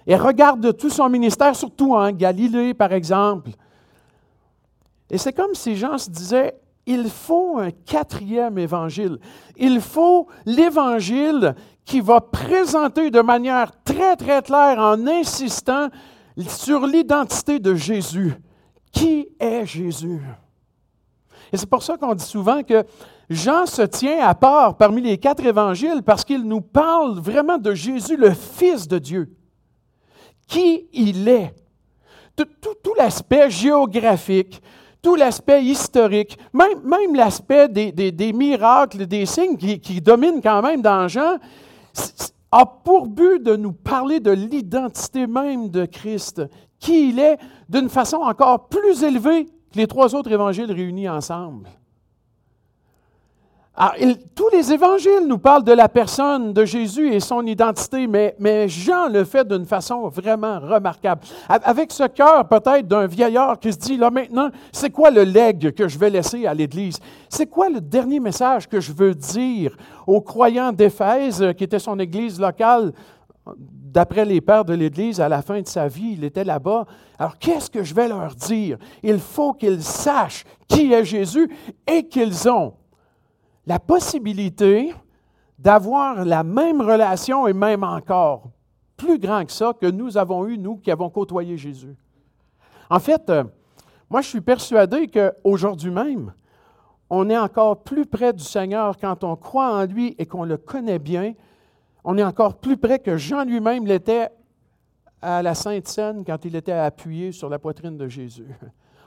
Et 0.06 0.16
regarde 0.16 0.78
tout 0.78 0.90
son 0.90 1.10
ministère, 1.10 1.56
surtout 1.56 1.96
en 1.96 2.12
Galilée, 2.12 2.76
par 2.76 2.94
exemple. 2.94 3.50
Et 5.12 5.18
c'est 5.18 5.34
comme 5.34 5.54
si 5.54 5.76
Jean 5.76 5.98
se 6.00 6.10
disait, 6.10 6.56
il 6.88 7.10
faut 7.10 7.60
un 7.60 7.70
quatrième 7.70 8.58
évangile. 8.58 9.20
Il 9.58 9.82
faut 9.82 10.28
l'évangile 10.46 11.54
qui 11.86 12.00
va 12.00 12.22
présenter 12.22 13.12
de 13.12 13.22
manière 13.22 13.72
très, 13.84 14.16
très 14.16 14.42
claire 14.42 14.80
en 14.80 15.06
insistant 15.06 15.90
sur 16.48 16.88
l'identité 16.88 17.60
de 17.60 17.76
Jésus. 17.76 18.34
Qui 18.92 19.28
est 19.40 19.66
Jésus? 19.66 20.22
Et 21.52 21.58
c'est 21.58 21.70
pour 21.70 21.84
ça 21.84 21.98
qu'on 21.98 22.16
dit 22.16 22.26
souvent 22.26 22.64
que 22.64 22.84
Jean 23.30 23.66
se 23.66 23.82
tient 23.82 24.26
à 24.26 24.34
part 24.34 24.78
parmi 24.78 25.02
les 25.02 25.18
quatre 25.18 25.46
évangiles 25.46 26.04
parce 26.04 26.24
qu'il 26.24 26.44
nous 26.44 26.62
parle 26.62 27.20
vraiment 27.20 27.58
de 27.58 27.74
Jésus, 27.74 28.16
le 28.16 28.32
Fils 28.32 28.88
de 28.88 28.98
Dieu. 28.98 29.36
Qui 30.48 30.88
il 30.94 31.28
est. 31.28 31.54
Tout, 32.36 32.94
l'aspect 32.98 33.50
géographique, 33.50 34.62
tout 35.02 35.16
l'aspect 35.16 35.64
historique, 35.64 36.38
même, 36.54 37.16
l'aspect 37.16 37.68
des, 37.70 38.34
miracles, 38.34 39.08
des 39.08 39.26
signes 39.26 39.58
qui, 39.58 39.80
qui, 39.80 40.02
dominent 40.02 40.42
quand 40.42 40.62
même 40.62 40.82
dans 40.82 41.08
Jean, 41.08 41.38
a 42.52 42.66
pour 42.66 43.08
but 43.08 43.42
de 43.42 43.56
nous 43.56 43.72
parler 43.72 44.20
de 44.20 44.32
l'identité 44.32 45.26
même 45.26 45.70
de 45.70 45.86
Christ, 45.86 46.42
qui 46.80 47.10
il 47.10 47.20
est, 47.20 47.38
d'une 47.70 47.90
façon 47.90 48.18
encore 48.18 48.68
plus 48.68 49.04
élevée 49.04 49.46
que 49.46 49.78
les 49.78 49.88
trois 49.88 50.14
autres 50.16 50.32
évangiles 50.32 50.72
réunis 50.72 51.10
ensemble. 51.10 51.70
Ah, 53.74 53.94
tous 54.36 54.50
les 54.50 54.74
évangiles 54.74 55.26
nous 55.28 55.38
parlent 55.38 55.64
de 55.64 55.72
la 55.72 55.88
personne 55.88 56.52
de 56.52 56.66
Jésus 56.66 57.14
et 57.14 57.22
son 57.22 57.46
identité, 57.46 58.06
mais, 58.06 58.36
mais 58.38 58.68
Jean 58.68 59.08
le 59.08 59.24
fait 59.24 59.48
d'une 59.48 59.66
façon 59.66 60.10
vraiment 60.10 60.60
remarquable. 60.60 61.22
Avec 61.48 61.94
ce 61.94 62.04
cœur 62.08 62.50
peut-être 62.50 62.86
d'un 62.86 63.08
vieillard 63.08 63.58
qui 63.58 63.72
se 63.72 63.78
dit, 63.78 63.96
là 63.96 64.12
maintenant, 64.12 64.50
c'est 64.74 64.90
quoi 64.90 65.10
le 65.10 65.24
legs 65.24 65.72
que 65.72 65.88
je 65.88 65.98
vais 65.98 66.10
laisser 66.10 66.46
à 66.46 66.54
l'Église? 66.54 66.98
C'est 67.30 67.48
quoi 67.48 67.70
le 67.70 67.80
dernier 67.80 68.20
message 68.20 68.68
que 68.68 68.82
je 68.82 68.92
veux 68.92 69.16
dire 69.16 69.78
aux 70.06 70.20
croyants 70.20 70.74
d'Éphèse, 70.74 71.54
qui 71.58 71.64
était 71.64 71.80
son 71.80 71.98
Église 71.98 72.42
locale? 72.42 72.92
D'après 73.56 74.26
les 74.26 74.42
pères 74.42 74.66
de 74.66 74.74
l'Église, 74.74 75.22
à 75.22 75.30
la 75.30 75.42
fin 75.42 75.62
de 75.62 75.68
sa 75.68 75.88
vie, 75.88 76.16
il 76.18 76.26
était 76.26 76.44
là-bas. 76.44 76.86
Alors, 77.18 77.38
qu'est-ce 77.38 77.70
que 77.70 77.84
je 77.84 77.94
vais 77.94 78.10
leur 78.10 78.36
dire? 78.36 78.78
Il 79.02 79.20
faut 79.20 79.54
qu'ils 79.54 79.82
sachent 79.82 80.44
qui 80.68 80.92
est 80.94 81.06
Jésus 81.06 81.50
et 81.88 82.08
qu'ils 82.08 82.50
ont 82.50 82.74
la 83.66 83.80
possibilité 83.80 84.94
d'avoir 85.60 86.26
la 86.26 86.44
même 86.44 86.82
relation 86.82 87.48
et 87.48 87.54
même 87.54 87.84
encore 87.84 88.50
plus 88.98 89.20
grand 89.20 89.46
que 89.46 89.52
ça 89.52 89.74
que 89.80 89.86
nous 89.86 90.18
avons 90.18 90.48
eu, 90.48 90.58
nous 90.58 90.78
qui 90.78 90.92
avons 90.92 91.10
côtoyé 91.10 91.58
Jésus. 91.58 91.96
En 92.90 93.00
fait, 93.00 93.30
euh, 93.30 93.44
moi 94.10 94.22
je 94.22 94.28
suis 94.28 94.42
persuadé 94.42 95.08
qu'aujourd'hui 95.08 95.92
même, 95.92 96.34
on 97.10 97.30
est 97.30 97.38
encore 97.38 97.84
plus 97.84 98.06
près 98.06 98.34
du 98.34 98.44
Seigneur 98.44 98.98
quand 98.98 99.24
on 99.24 99.36
croit 99.36 99.74
en 99.74 99.86
lui 99.86 100.16
et 100.18 100.26
qu'on 100.26 100.46
le 100.46 100.58
connaît 100.58 101.00
bien. 101.00 101.34
On 102.04 102.18
est 102.18 102.24
encore 102.24 102.56
plus 102.56 102.78
près 102.78 103.00
que 103.00 103.18
Jean 103.18 103.44
lui-même 103.44 103.86
l'était 103.86 104.30
à 105.22 105.44
la 105.44 105.54
Sainte 105.54 105.88
Seine 105.88 106.24
quand 106.26 106.46
il 106.46 106.56
était 106.56 106.72
appuyé 106.72 107.32
sur 107.32 107.50
la 107.50 107.60
poitrine 107.60 107.98
de 107.98 108.08
Jésus. 108.08 108.48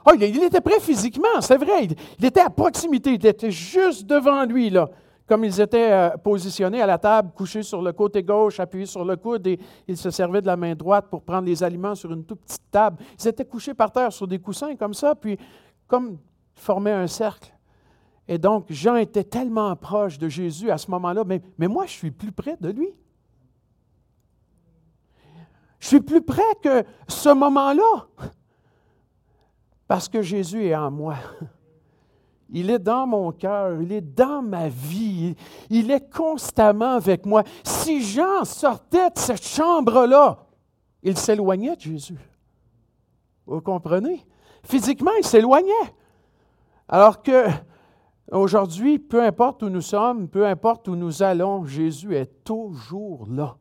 Oh, 0.05 0.11
il, 0.15 0.43
était 0.43 0.61
prêt 0.61 0.79
physiquement, 0.79 1.41
c'est 1.41 1.57
vrai. 1.57 1.87
Il, 2.19 2.25
était 2.25 2.41
à 2.41 2.49
proximité, 2.49 3.13
il 3.13 3.25
était 3.25 3.51
juste 3.51 4.05
devant 4.05 4.43
lui, 4.45 4.69
là. 4.69 4.89
Comme 5.27 5.43
ils 5.43 5.59
étaient 5.59 5.91
euh, 5.91 6.09
positionnés 6.17 6.83
à 6.83 6.85
la 6.85 6.99
table, 6.99 7.31
couchés 7.35 7.63
sur 7.63 7.81
le 7.81 7.91
côté 7.91 8.21
gauche, 8.21 8.59
appuyés 8.59 8.85
sur 8.85 9.03
le 9.03 9.15
coude, 9.15 9.47
et 9.47 9.59
ils 9.87 9.97
se 9.97 10.11
servaient 10.11 10.41
de 10.41 10.45
la 10.45 10.55
main 10.55 10.75
droite 10.75 11.07
pour 11.09 11.23
prendre 11.23 11.47
les 11.47 11.63
aliments 11.63 11.95
sur 11.95 12.13
une 12.13 12.23
toute 12.23 12.41
petite 12.41 12.69
table. 12.69 12.97
Ils 13.19 13.27
étaient 13.27 13.45
couchés 13.45 13.73
par 13.73 13.91
terre 13.91 14.13
sur 14.13 14.27
des 14.27 14.37
coussins 14.37 14.75
comme 14.75 14.93
ça, 14.93 15.15
puis 15.15 15.39
comme 15.87 16.19
formaient 16.53 16.91
un 16.91 17.07
cercle. 17.07 17.51
Et 18.27 18.37
donc, 18.37 18.67
Jean 18.69 18.97
était 18.97 19.23
tellement 19.23 19.75
proche 19.75 20.19
de 20.19 20.29
Jésus 20.29 20.69
à 20.69 20.77
ce 20.77 20.91
moment-là, 20.91 21.23
mais 21.25 21.67
moi, 21.67 21.87
je 21.87 21.91
suis 21.91 22.11
plus 22.11 22.31
près 22.31 22.57
de 22.61 22.69
lui. 22.69 22.89
Je 25.85 25.89
suis 25.89 26.01
plus 26.01 26.21
près 26.23 26.41
que 26.63 26.83
ce 27.07 27.29
moment-là. 27.29 28.07
Parce 29.87 30.09
que 30.09 30.21
Jésus 30.21 30.65
est 30.65 30.75
en 30.75 30.91
moi. 30.91 31.15
Il 32.49 32.69
est 32.69 32.79
dans 32.79 33.07
mon 33.07 33.31
cœur, 33.31 33.81
il 33.81 33.91
est 33.91 34.01
dans 34.01 34.43
ma 34.43 34.69
vie, 34.69 35.35
il 35.67 35.89
est 35.89 36.13
constamment 36.13 36.93
avec 36.93 37.25
moi. 37.25 37.43
Si 37.63 38.03
Jean 38.03 38.45
sortait 38.45 39.09
de 39.09 39.17
cette 39.17 39.43
chambre-là, 39.43 40.45
il 41.01 41.17
s'éloignait 41.17 41.75
de 41.75 41.81
Jésus. 41.81 42.19
Vous 43.47 43.61
comprenez? 43.61 44.23
Physiquement, 44.63 45.11
il 45.17 45.25
s'éloignait. 45.25 45.73
Alors 46.87 47.23
que 47.23 47.47
aujourd'hui, 48.31 48.99
peu 48.99 49.23
importe 49.23 49.63
où 49.63 49.69
nous 49.69 49.81
sommes, 49.81 50.27
peu 50.27 50.45
importe 50.45 50.87
où 50.87 50.95
nous 50.95 51.23
allons, 51.23 51.65
Jésus 51.65 52.15
est 52.15 52.43
toujours 52.43 53.25
là. 53.27 53.57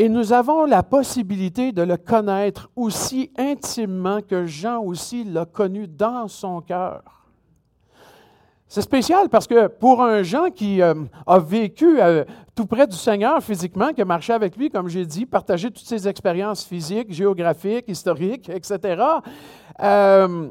Et 0.00 0.08
nous 0.08 0.32
avons 0.32 0.64
la 0.64 0.84
possibilité 0.84 1.72
de 1.72 1.82
le 1.82 1.96
connaître 1.96 2.70
aussi 2.76 3.32
intimement 3.36 4.20
que 4.22 4.46
Jean 4.46 4.80
aussi 4.80 5.24
l'a 5.24 5.44
connu 5.44 5.88
dans 5.88 6.28
son 6.28 6.60
cœur. 6.60 7.02
C'est 8.68 8.82
spécial 8.82 9.28
parce 9.28 9.48
que 9.48 9.66
pour 9.66 10.02
un 10.02 10.22
Jean 10.22 10.50
qui 10.50 10.80
euh, 10.82 10.94
a 11.26 11.38
vécu 11.40 12.00
euh, 12.00 12.24
tout 12.54 12.66
près 12.66 12.86
du 12.86 12.94
Seigneur 12.96 13.42
physiquement, 13.42 13.92
qui 13.92 14.00
a 14.00 14.04
marché 14.04 14.32
avec 14.32 14.56
lui, 14.56 14.70
comme 14.70 14.88
j'ai 14.88 15.04
dit, 15.04 15.26
partagé 15.26 15.68
toutes 15.68 15.86
ses 15.86 16.06
expériences 16.06 16.64
physiques, 16.64 17.12
géographiques, 17.12 17.88
historiques, 17.88 18.48
etc., 18.50 19.02
euh, 19.82 20.48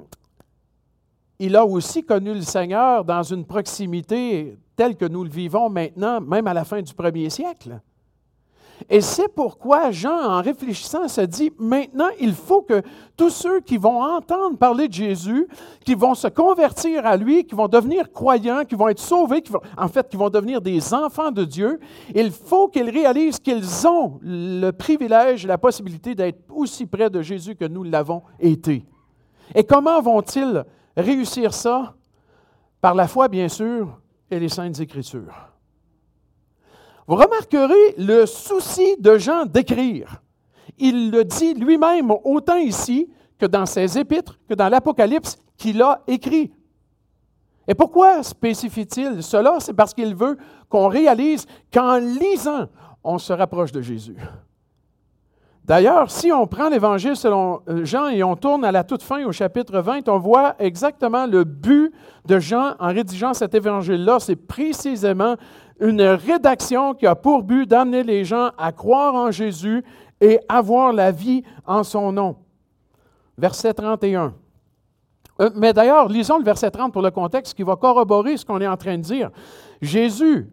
il 1.40 1.56
a 1.56 1.64
aussi 1.64 2.04
connu 2.04 2.34
le 2.34 2.42
Seigneur 2.42 3.06
dans 3.06 3.24
une 3.24 3.46
proximité 3.46 4.58
telle 4.76 4.98
que 4.98 5.06
nous 5.06 5.24
le 5.24 5.30
vivons 5.30 5.70
maintenant, 5.70 6.20
même 6.20 6.48
à 6.48 6.54
la 6.54 6.66
fin 6.66 6.82
du 6.82 6.94
premier 6.94 7.30
siècle. 7.30 7.80
Et 8.90 9.02
c'est 9.02 9.28
pourquoi 9.28 9.92
Jean, 9.92 10.38
en 10.38 10.42
réfléchissant, 10.42 11.08
se 11.08 11.22
dit, 11.22 11.52
maintenant, 11.58 12.10
il 12.20 12.34
faut 12.34 12.62
que 12.62 12.82
tous 13.16 13.30
ceux 13.30 13.60
qui 13.62 13.78
vont 13.78 14.02
entendre 14.02 14.58
parler 14.58 14.88
de 14.88 14.94
Jésus, 14.94 15.48
qui 15.84 15.96
vont 15.96 16.14
se 16.14 16.28
convertir 16.28 17.06
à 17.06 17.18
lui, 17.18 17.44
qui 17.46 17.56
vont 17.56 17.68
devenir 17.68 18.12
croyants, 18.12 18.64
qui 18.66 18.76
vont 18.76 18.88
être 18.88 19.00
sauvés, 19.00 19.44
en 19.78 19.88
fait, 19.88 20.08
qui 20.08 20.16
vont 20.16 20.30
devenir 20.30 20.62
des 20.62 20.94
enfants 20.94 21.32
de 21.32 21.44
Dieu, 21.44 21.80
il 22.14 22.32
faut 22.32 22.68
qu'ils 22.68 22.90
réalisent 22.90 23.40
qu'ils 23.40 23.88
ont 23.88 24.20
le 24.22 24.72
privilège, 24.72 25.48
la 25.48 25.58
possibilité 25.58 26.14
d'être 26.14 26.44
aussi 26.50 26.86
près 26.86 27.10
de 27.10 27.22
Jésus 27.22 27.56
que 27.56 27.66
nous 27.66 27.84
l'avons 27.84 28.22
été. 28.40 28.86
Et 29.56 29.64
comment 29.64 30.02
vont-ils 30.02 30.64
réussir 30.96 31.54
ça? 31.54 31.96
Par 32.80 32.94
la 32.94 33.08
foi, 33.08 33.28
bien 33.28 33.48
sûr, 33.48 34.00
et 34.30 34.40
les 34.40 34.50
saintes 34.50 34.80
écritures. 34.80 35.34
Vous 37.08 37.16
remarquerez 37.16 37.96
le 37.98 38.26
souci 38.26 38.98
de 39.00 39.18
Jean 39.18 39.46
d'écrire. 39.46 40.22
Il 40.78 41.10
le 41.10 41.24
dit 41.24 41.54
lui-même 41.54 42.12
autant 42.26 42.58
ici 42.58 43.10
que 43.40 43.46
dans 43.46 43.66
ses 43.66 43.98
épîtres, 43.98 44.38
que 44.48 44.54
dans 44.54 44.68
l'Apocalypse 44.68 45.38
qu'il 45.58 45.82
a 45.82 46.02
écrit. 46.06 46.52
Et 47.68 47.76
pourquoi 47.76 48.24
spécifie-t-il 48.24 49.24
cela? 49.24 49.58
C'est 49.60 49.74
parce 49.74 49.94
qu'il 49.94 50.16
veut 50.16 50.38
qu'on 50.70 50.88
réalise 50.90 51.46
qu'en 51.74 51.98
lisant, 51.98 52.68
on 53.04 53.18
se 53.18 53.32
rapproche 53.32 53.72
de 53.72 53.82
Jésus. 53.82 54.18
D'ailleurs, 55.68 56.10
si 56.10 56.32
on 56.32 56.48
prend 56.48 56.70
l'Évangile 56.70 57.18
selon 57.18 57.62
euh, 57.68 57.84
Jean 57.84 58.08
et 58.08 58.24
on 58.24 58.38
tourne 58.38 58.64
à 58.64 58.72
la 58.72 58.86
toute 58.86 59.04
fin 59.04 59.26
au 59.26 59.34
chapitre 59.34 59.80
20, 59.80 60.08
on 60.08 60.18
voit 60.18 60.56
exactement 60.60 61.28
le 61.28 61.44
but 61.44 61.92
de 62.26 62.40
Jean 62.40 62.76
en 62.80 62.88
rédigeant 62.88 63.34
cet 63.34 63.54
Évangile-là. 63.54 64.20
C'est 64.22 64.38
précisément 64.38 65.36
une 65.80 66.02
rédaction 66.02 66.94
qui 66.94 67.06
a 67.06 67.16
pour 67.16 67.44
but 67.44 67.68
d'amener 67.68 68.04
les 68.04 68.26
gens 68.26 68.52
à 68.58 68.72
croire 68.72 69.14
en 69.16 69.32
Jésus 69.32 69.84
et 70.20 70.40
avoir 70.50 70.94
la 70.94 71.12
vie 71.12 71.44
en 71.66 71.84
son 71.84 72.12
nom. 72.12 72.36
Verset 73.38 73.74
31. 73.74 74.34
Euh, 75.40 75.50
mais 75.56 75.74
d'ailleurs, 75.74 76.08
lisons 76.08 76.40
le 76.40 76.44
verset 76.44 76.72
30 76.72 76.92
pour 76.92 77.02
le 77.02 77.12
contexte 77.12 77.54
qui 77.54 77.64
va 77.64 77.76
corroborer 77.76 78.38
ce 78.38 78.46
qu'on 78.46 78.60
est 78.60 78.68
en 78.68 78.78
train 78.78 78.98
de 78.98 79.04
dire. 79.04 79.30
Jésus, 79.82 80.50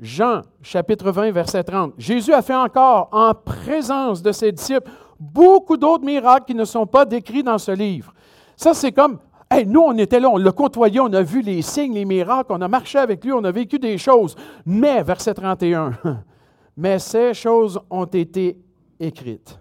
Jean 0.00 0.42
chapitre 0.62 1.10
20, 1.10 1.32
verset 1.32 1.64
30, 1.64 1.94
Jésus 1.98 2.32
a 2.32 2.42
fait 2.42 2.54
encore 2.54 3.08
en 3.10 3.34
présence 3.34 4.22
de 4.22 4.30
ses 4.30 4.52
disciples 4.52 4.88
beaucoup 5.18 5.76
d'autres 5.76 6.04
miracles 6.04 6.46
qui 6.46 6.54
ne 6.54 6.64
sont 6.64 6.86
pas 6.86 7.04
décrits 7.04 7.42
dans 7.42 7.58
ce 7.58 7.72
livre. 7.72 8.12
Ça, 8.56 8.74
c'est 8.74 8.92
comme 8.92 9.18
nous, 9.66 9.80
on 9.80 9.96
était 9.96 10.20
là, 10.20 10.28
on 10.28 10.36
l'a 10.36 10.52
côtoyé, 10.52 11.00
on 11.00 11.12
a 11.12 11.22
vu 11.22 11.40
les 11.40 11.62
signes, 11.62 11.94
les 11.94 12.04
miracles, 12.04 12.52
on 12.52 12.60
a 12.60 12.68
marché 12.68 12.98
avec 12.98 13.24
lui, 13.24 13.32
on 13.32 13.44
a 13.44 13.50
vécu 13.50 13.78
des 13.78 13.98
choses. 13.98 14.36
Mais, 14.66 15.02
verset 15.02 15.34
31, 15.34 15.98
mais 16.76 16.98
ces 16.98 17.34
choses 17.34 17.80
ont 17.90 18.04
été 18.04 18.58
écrites 19.00 19.58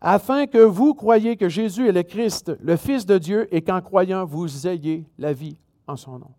afin 0.00 0.46
que 0.46 0.58
vous 0.58 0.94
croyiez 0.94 1.36
que 1.36 1.48
Jésus 1.48 1.88
est 1.88 1.92
le 1.92 2.02
Christ, 2.02 2.52
le 2.60 2.76
Fils 2.76 3.06
de 3.06 3.18
Dieu, 3.18 3.48
et 3.54 3.62
qu'en 3.62 3.80
croyant, 3.80 4.24
vous 4.24 4.66
ayez 4.66 5.04
la 5.18 5.32
vie 5.32 5.56
en 5.86 5.96
son 5.96 6.18
nom. 6.18 6.30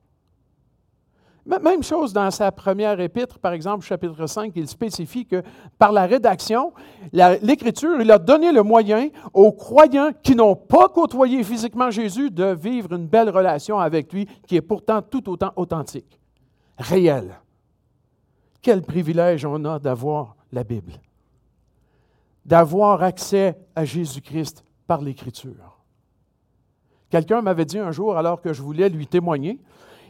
Même 1.47 1.81
chose 1.81 2.11
dans 2.11 2.29
sa 2.29 2.51
première 2.51 2.99
épître, 2.99 3.39
par 3.39 3.53
exemple, 3.53 3.85
chapitre 3.85 4.27
5, 4.27 4.51
il 4.57 4.67
spécifie 4.67 5.25
que 5.25 5.41
par 5.79 5.93
la 5.93 6.05
rédaction, 6.05 6.73
l'Écriture, 7.13 8.01
il 8.01 8.11
a 8.11 8.19
donné 8.19 8.51
le 8.51 8.63
moyen 8.63 9.09
aux 9.33 9.53
croyants 9.53 10.11
qui 10.21 10.35
n'ont 10.35 10.57
pas 10.57 10.89
côtoyé 10.89 11.41
physiquement 11.45 11.89
Jésus 11.89 12.31
de 12.31 12.53
vivre 12.53 12.93
une 12.93 13.07
belle 13.07 13.29
relation 13.29 13.79
avec 13.79 14.11
lui 14.11 14.27
qui 14.45 14.57
est 14.57 14.61
pourtant 14.61 15.01
tout 15.01 15.29
autant 15.29 15.53
authentique, 15.55 16.19
réelle. 16.77 17.39
Quel 18.61 18.81
privilège 18.81 19.45
on 19.45 19.63
a 19.63 19.79
d'avoir 19.79 20.35
la 20.51 20.65
Bible, 20.65 20.99
d'avoir 22.45 23.03
accès 23.03 23.57
à 23.73 23.85
Jésus-Christ 23.85 24.65
par 24.85 25.01
l'Écriture. 25.01 25.77
Quelqu'un 27.09 27.41
m'avait 27.41 27.63
dit 27.63 27.79
un 27.79 27.91
jour, 27.91 28.17
alors 28.17 28.41
que 28.41 28.51
je 28.51 28.61
voulais 28.61 28.89
lui 28.89 29.07
témoigner, 29.07 29.61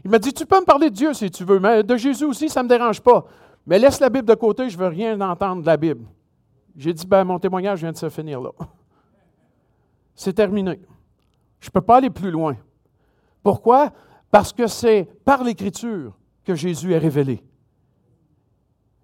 il 0.04 0.12
m'a 0.12 0.20
dit, 0.20 0.34
tu 0.34 0.46
peux 0.46 0.60
me 0.60 0.66
parler 0.66 0.89
de 0.89 0.96
Dieu 0.96 1.13
si 1.13 1.30
tu 1.30 1.44
veux, 1.44 1.60
mais 1.60 1.84
de 1.84 1.98
Jésus 1.98 2.25
aussi, 2.25 2.50
ça 2.50 2.62
ne 2.62 2.66
me 2.66 2.70
dérange 2.70 3.01
pas. 3.01 3.25
Mais 3.66 3.80
laisse 3.80 4.00
la 4.00 4.10
Bible 4.10 4.27
de 4.27 4.36
côté, 4.36 4.70
je 4.70 4.77
ne 4.77 4.84
veux 4.84 4.89
rien 4.89 5.20
entendre 5.20 5.62
de 5.62 5.68
la 5.68 5.77
Bible. 5.77 6.06
J'ai 6.75 6.94
dit, 6.94 7.06
ben, 7.06 7.24
mon 7.24 7.39
témoignage 7.39 7.80
vient 7.80 7.92
de 7.92 7.98
se 7.98 8.10
finir 8.10 8.39
là. 8.39 8.51
C'est 10.16 10.34
terminé. 10.34 10.80
Je 11.60 11.68
ne 11.68 11.72
peux 11.72 11.82
pas 11.82 11.98
aller 11.98 12.10
plus 12.10 12.32
loin. 12.32 12.56
Pourquoi? 13.44 13.92
Parce 14.32 14.54
que 14.54 14.68
c'est 14.68 15.08
par 15.24 15.44
l'Écriture 15.44 16.13
que 16.44 16.54
Jésus 16.54 16.94
est 16.94 16.98
révélé. 16.98 17.44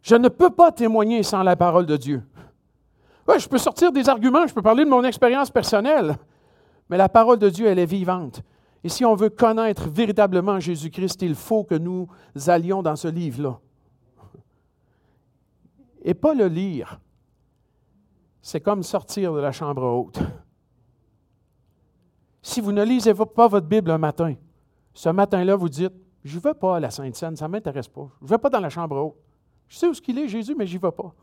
Je 0.01 0.15
ne 0.15 0.27
peux 0.27 0.50
pas 0.50 0.71
témoigner 0.71 1.23
sans 1.23 1.43
la 1.43 1.55
parole 1.55 1.85
de 1.85 1.97
Dieu. 1.97 2.23
Ouais, 3.27 3.39
je 3.39 3.47
peux 3.47 3.57
sortir 3.57 3.91
des 3.91 4.09
arguments, 4.09 4.45
je 4.47 4.53
peux 4.53 4.62
parler 4.62 4.83
de 4.83 4.89
mon 4.89 5.03
expérience 5.03 5.50
personnelle, 5.50 6.17
mais 6.89 6.97
la 6.97 7.07
parole 7.07 7.39
de 7.39 7.50
Dieu, 7.50 7.67
elle 7.67 7.79
est 7.79 7.85
vivante. 7.85 8.41
Et 8.83 8.89
si 8.89 9.05
on 9.05 9.15
veut 9.15 9.29
connaître 9.29 9.89
véritablement 9.89 10.59
Jésus-Christ, 10.59 11.21
il 11.21 11.35
faut 11.35 11.63
que 11.63 11.75
nous 11.75 12.07
allions 12.47 12.83
dans 12.83 12.95
ce 12.95 13.07
livre-là. 13.07 13.59
Et 16.03 16.13
pas 16.13 16.33
le 16.33 16.47
lire. 16.47 16.99
C'est 18.41 18.59
comme 18.59 18.83
sortir 18.83 19.33
de 19.33 19.39
la 19.39 19.53
chambre 19.53 19.83
haute. 19.83 20.19
Si 22.41 22.59
vous 22.59 22.73
ne 22.73 22.83
lisez 22.83 23.13
pas 23.13 23.47
votre 23.47 23.67
Bible 23.67 23.89
un 23.89 23.97
matin, 23.97 24.35
ce 24.93 25.07
matin-là, 25.07 25.55
vous 25.55 25.69
dites, 25.69 25.93
je 26.25 26.35
ne 26.35 26.41
vais 26.41 26.53
pas 26.53 26.75
à 26.75 26.79
la 26.81 26.91
Sainte 26.91 27.15
Seine, 27.15 27.37
ça 27.37 27.47
ne 27.47 27.53
m'intéresse 27.53 27.87
pas. 27.87 28.09
Je 28.19 28.25
ne 28.25 28.29
vais 28.29 28.37
pas 28.37 28.49
dans 28.49 28.59
la 28.59 28.69
chambre 28.69 28.97
haute. 28.97 29.15
Je 29.69 29.77
sais 29.77 29.87
où 29.87 29.93
ce 29.93 30.01
qu'il 30.01 30.19
est, 30.19 30.27
Jésus, 30.27 30.55
mais 30.57 30.67
j'y 30.67 30.77
vais 30.77 30.91
pas. 30.91 31.13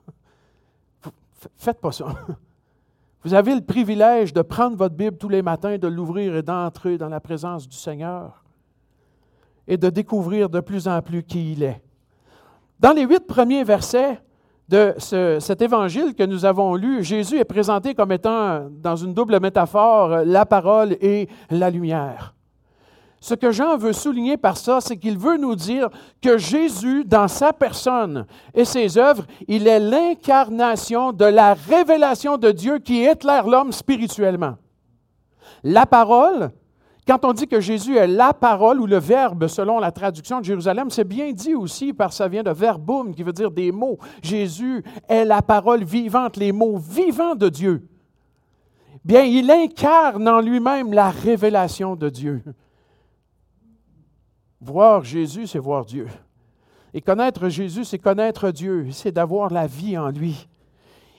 Faites 1.56 1.80
pas 1.80 1.92
ça. 1.92 2.06
Vous 3.22 3.34
avez 3.34 3.54
le 3.54 3.60
privilège 3.60 4.32
de 4.32 4.42
prendre 4.42 4.76
votre 4.76 4.94
Bible 4.94 5.18
tous 5.18 5.28
les 5.28 5.42
matins, 5.42 5.76
de 5.76 5.88
l'ouvrir 5.88 6.36
et 6.36 6.42
d'entrer 6.42 6.96
dans 6.96 7.08
la 7.08 7.20
présence 7.20 7.68
du 7.68 7.76
Seigneur 7.76 8.44
et 9.68 9.76
de 9.76 9.90
découvrir 9.90 10.48
de 10.48 10.60
plus 10.60 10.88
en 10.88 11.02
plus 11.02 11.22
qui 11.22 11.52
il 11.52 11.62
est. 11.62 11.82
Dans 12.80 12.92
les 12.92 13.04
huit 13.04 13.26
premiers 13.26 13.62
versets 13.62 14.18
de 14.68 14.94
cet 14.98 15.60
évangile 15.60 16.14
que 16.14 16.22
nous 16.22 16.44
avons 16.44 16.74
lu, 16.74 17.04
Jésus 17.04 17.38
est 17.38 17.44
présenté 17.44 17.94
comme 17.94 18.12
étant, 18.12 18.68
dans 18.70 18.96
une 18.96 19.12
double 19.12 19.38
métaphore, 19.38 20.24
la 20.24 20.46
parole 20.46 20.96
et 21.00 21.28
la 21.50 21.68
lumière. 21.70 22.34
Ce 23.20 23.34
que 23.34 23.52
Jean 23.52 23.76
veut 23.76 23.92
souligner 23.92 24.38
par 24.38 24.56
ça, 24.56 24.80
c'est 24.80 24.96
qu'il 24.96 25.18
veut 25.18 25.36
nous 25.36 25.54
dire 25.54 25.90
que 26.22 26.38
Jésus, 26.38 27.04
dans 27.04 27.28
sa 27.28 27.52
personne 27.52 28.26
et 28.54 28.64
ses 28.64 28.96
œuvres, 28.96 29.26
il 29.46 29.68
est 29.68 29.78
l'incarnation 29.78 31.12
de 31.12 31.26
la 31.26 31.52
révélation 31.52 32.38
de 32.38 32.50
Dieu 32.50 32.78
qui 32.78 33.04
éclaire 33.04 33.46
l'homme 33.46 33.72
spirituellement. 33.72 34.56
La 35.62 35.84
parole, 35.84 36.50
quand 37.06 37.22
on 37.26 37.34
dit 37.34 37.46
que 37.46 37.60
Jésus 37.60 37.98
est 37.98 38.06
la 38.06 38.32
parole 38.32 38.80
ou 38.80 38.86
le 38.86 38.98
verbe 38.98 39.48
selon 39.48 39.78
la 39.80 39.92
traduction 39.92 40.40
de 40.40 40.46
Jérusalem, 40.46 40.88
c'est 40.88 41.04
bien 41.04 41.30
dit 41.32 41.54
aussi 41.54 41.92
parce 41.92 42.14
que 42.14 42.18
ça 42.18 42.28
vient 42.28 42.42
de 42.42 42.52
verbum 42.52 43.14
qui 43.14 43.22
veut 43.22 43.34
dire 43.34 43.50
des 43.50 43.70
mots. 43.70 43.98
Jésus 44.22 44.82
est 45.06 45.26
la 45.26 45.42
parole 45.42 45.84
vivante, 45.84 46.38
les 46.38 46.52
mots 46.52 46.78
vivants 46.78 47.34
de 47.34 47.50
Dieu. 47.50 47.86
Bien, 49.04 49.24
il 49.24 49.50
incarne 49.50 50.26
en 50.26 50.40
lui-même 50.40 50.94
la 50.94 51.10
révélation 51.10 51.96
de 51.96 52.08
Dieu. 52.08 52.42
Voir 54.60 55.04
Jésus, 55.04 55.46
c'est 55.46 55.58
voir 55.58 55.84
Dieu. 55.84 56.06
Et 56.92 57.00
connaître 57.00 57.48
Jésus, 57.48 57.84
c'est 57.84 57.98
connaître 57.98 58.50
Dieu, 58.50 58.88
c'est 58.90 59.12
d'avoir 59.12 59.50
la 59.50 59.66
vie 59.66 59.96
en 59.96 60.08
lui. 60.08 60.48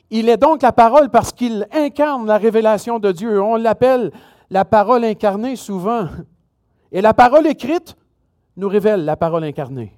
Il 0.10 0.27
est 0.27 0.38
donc 0.38 0.62
la 0.62 0.74
parole 0.74 1.10
parce 1.10 1.31
qu'il 1.31 1.65
incarne 1.71 2.27
la 2.27 2.38
révélation 2.38 3.00
de 3.00 3.12
Dieu. 3.12 3.41
On 3.41 3.55
l'appelle 3.55 4.12
la 4.50 4.65
parole 4.65 5.05
incarnée 5.05 5.55
souvent. 5.55 6.07
Et 6.91 7.01
la 7.01 7.13
parole 7.13 7.48
écrite 7.48 7.95
nous 8.57 8.67
révèle 8.67 9.05
la 9.05 9.15
parole 9.15 9.45
incarnée. 9.45 9.98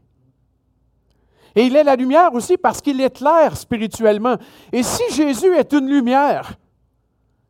Et 1.55 1.63
il 1.63 1.75
est 1.75 1.83
la 1.83 1.95
lumière 1.95 2.33
aussi 2.33 2.57
parce 2.57 2.79
qu'il 2.79 3.01
éclaire 3.01 3.57
spirituellement. 3.57 4.37
Et 4.71 4.83
si 4.83 5.03
Jésus 5.11 5.55
est 5.55 5.73
une 5.73 5.87
lumière, 5.87 6.53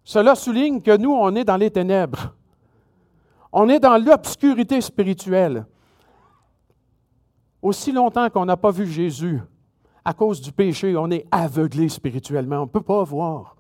cela 0.04 0.34
souligne 0.36 0.82
que 0.82 0.96
nous, 0.96 1.12
on 1.12 1.36
est 1.36 1.46
dans 1.46 1.58
les 1.58 1.72
ténèbres. 1.72 2.34
On 3.52 3.70
est 3.70 3.80
dans 3.80 3.98
l'obscurité 3.98 4.82
spirituelle. 4.82 5.66
Aussi 7.64 7.94
longtemps 7.94 8.30
qu'on 8.30 8.46
n'a 8.46 8.58
pas 8.58 8.72
vu 8.72 8.86
Jésus, 8.86 9.42
à 10.04 10.14
cause 10.14 10.42
du 10.42 10.52
péché, 10.52 10.98
on 10.98 11.10
est 11.10 11.26
aveuglé 11.32 11.88
spirituellement, 11.88 12.58
on 12.58 12.64
ne 12.64 12.70
peut 12.70 12.82
pas 12.82 13.04
voir. 13.04 13.56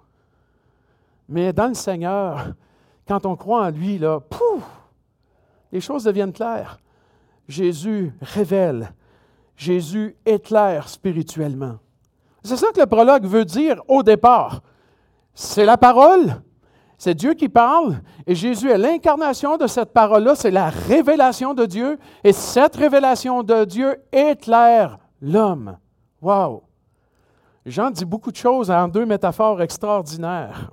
Mais 1.29 1.53
dans 1.53 1.69
le 1.69 1.73
Seigneur, 1.73 2.53
quand 3.07 3.25
on 3.25 3.37
croit 3.37 3.65
en 3.65 3.69
lui, 3.69 3.97
là, 3.97 4.19
pouf, 4.19 4.61
les 5.71 5.79
choses 5.79 6.03
deviennent 6.03 6.33
claires. 6.33 6.79
Jésus 7.47 8.13
révèle, 8.21 8.93
Jésus 9.55 10.17
éclaire 10.25 10.89
spirituellement. 10.89 11.77
C'est 12.43 12.57
ça 12.57 12.71
que 12.75 12.81
le 12.81 12.85
prologue 12.85 13.25
veut 13.25 13.45
dire 13.45 13.81
au 13.87 14.03
départ. 14.03 14.63
C'est 15.33 15.65
la 15.65 15.77
parole, 15.77 16.41
c'est 17.03 17.15
Dieu 17.15 17.33
qui 17.33 17.49
parle 17.49 17.97
et 18.25 18.33
Jésus 18.33 18.69
est 18.69 18.77
l'incarnation 18.77 19.57
de 19.57 19.67
cette 19.67 19.91
parole-là, 19.91 20.35
c'est 20.35 20.51
la 20.51 20.69
révélation 20.69 21.53
de 21.53 21.65
Dieu 21.65 21.99
et 22.23 22.31
cette 22.31 22.77
révélation 22.77 23.43
de 23.43 23.65
Dieu 23.65 23.97
éclaire 24.13 24.97
l'homme. 25.21 25.77
Wow! 26.21 26.63
Jean 27.65 27.91
dit 27.91 28.05
beaucoup 28.05 28.31
de 28.31 28.37
choses 28.37 28.71
en 28.71 28.87
deux 28.87 29.05
métaphores 29.05 29.61
extraordinaires. 29.61 30.71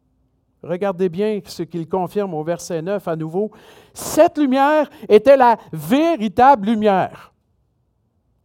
Regardez 0.62 1.08
bien 1.08 1.40
ce 1.46 1.62
qu'il 1.62 1.88
confirme 1.88 2.34
au 2.34 2.44
verset 2.44 2.82
9 2.82 3.08
à 3.08 3.16
nouveau. 3.16 3.50
Cette 3.94 4.36
lumière 4.36 4.90
était 5.08 5.38
la 5.38 5.56
véritable 5.72 6.66
lumière 6.66 7.32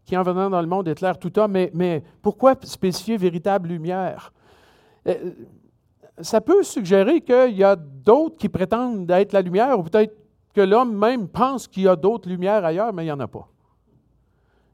qui, 0.06 0.16
en 0.16 0.24
venant 0.24 0.50
dans 0.50 0.62
le 0.62 0.68
monde, 0.68 0.88
éclaire 0.88 1.20
tout 1.20 1.38
homme. 1.38 1.52
Mais, 1.52 1.72
mais 1.74 2.04
pourquoi 2.22 2.56
spécifier 2.64 3.18
véritable 3.18 3.68
lumière? 3.68 4.32
Ça 6.20 6.42
peut 6.42 6.64
suggérer 6.64 7.22
qu'il 7.22 7.56
y 7.56 7.64
a 7.64 7.76
d'autres 7.76 8.38
qui 8.38 8.50
prétendent 8.50 9.10
être 9.12 9.34
la 9.34 9.42
lumière, 9.42 9.78
ou 9.80 9.84
peut-être 9.84 10.16
que 10.54 10.62
l'homme 10.62 10.96
même 10.98 11.28
pense 11.28 11.68
qu'il 11.68 11.84
y 11.84 11.88
a 11.88 11.96
d'autres 11.96 12.28
lumières 12.28 12.66
ailleurs, 12.66 12.92
mais 12.92 13.04
il 13.04 13.06
n'y 13.06 13.12
en 13.12 13.20
a 13.20 13.28
pas. 13.28 13.48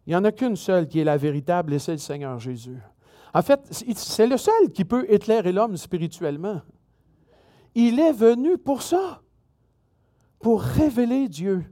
Il 0.06 0.12
n'y 0.12 0.16
en 0.16 0.24
a 0.24 0.32
qu'une 0.32 0.56
seule 0.56 0.88
qui 0.88 1.00
est 1.00 1.04
la 1.04 1.18
véritable, 1.18 1.74
et 1.74 1.80
c'est 1.80 1.94
le 1.94 1.98
Seigneur 1.98 2.40
Jésus. 2.40 2.78
En 3.34 3.42
fait, 3.42 3.60
c'est 3.72 4.28
le 4.28 4.38
seul 4.38 4.72
qui 4.74 4.86
peut 4.86 5.06
éclairer 5.10 5.52
l'homme 5.52 5.76
spirituellement. 5.76 6.62
Il 7.76 8.00
est 8.00 8.14
venu 8.14 8.58
pour 8.58 8.82
ça, 8.82 9.22
pour 10.40 10.62
révéler 10.62 11.28
Dieu, 11.28 11.66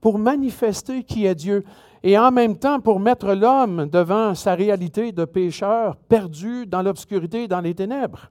pour 0.00 0.18
manifester 0.18 1.04
qui 1.04 1.26
est 1.26 1.34
Dieu, 1.34 1.64
et 2.02 2.18
en 2.18 2.30
même 2.30 2.58
temps 2.58 2.80
pour 2.80 3.00
mettre 3.00 3.34
l'homme 3.34 3.86
devant 3.86 4.34
sa 4.34 4.54
réalité 4.54 5.12
de 5.12 5.24
pécheur 5.24 5.96
perdu 5.96 6.66
dans 6.66 6.82
l'obscurité, 6.82 7.48
dans 7.48 7.60
les 7.60 7.74
ténèbres. 7.74 8.30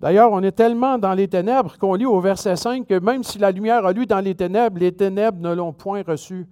D'ailleurs, 0.00 0.30
on 0.32 0.42
est 0.42 0.52
tellement 0.52 0.96
dans 0.96 1.12
les 1.12 1.26
ténèbres 1.26 1.76
qu'on 1.78 1.94
lit 1.94 2.06
au 2.06 2.20
verset 2.20 2.54
5 2.54 2.86
que 2.86 2.98
même 3.00 3.24
si 3.24 3.38
la 3.38 3.50
lumière 3.50 3.84
a 3.84 3.92
lu 3.92 4.06
dans 4.06 4.20
les 4.20 4.34
ténèbres, 4.34 4.78
les 4.78 4.92
ténèbres 4.92 5.40
ne 5.40 5.52
l'ont 5.52 5.72
point 5.72 6.02
reçue. 6.06 6.46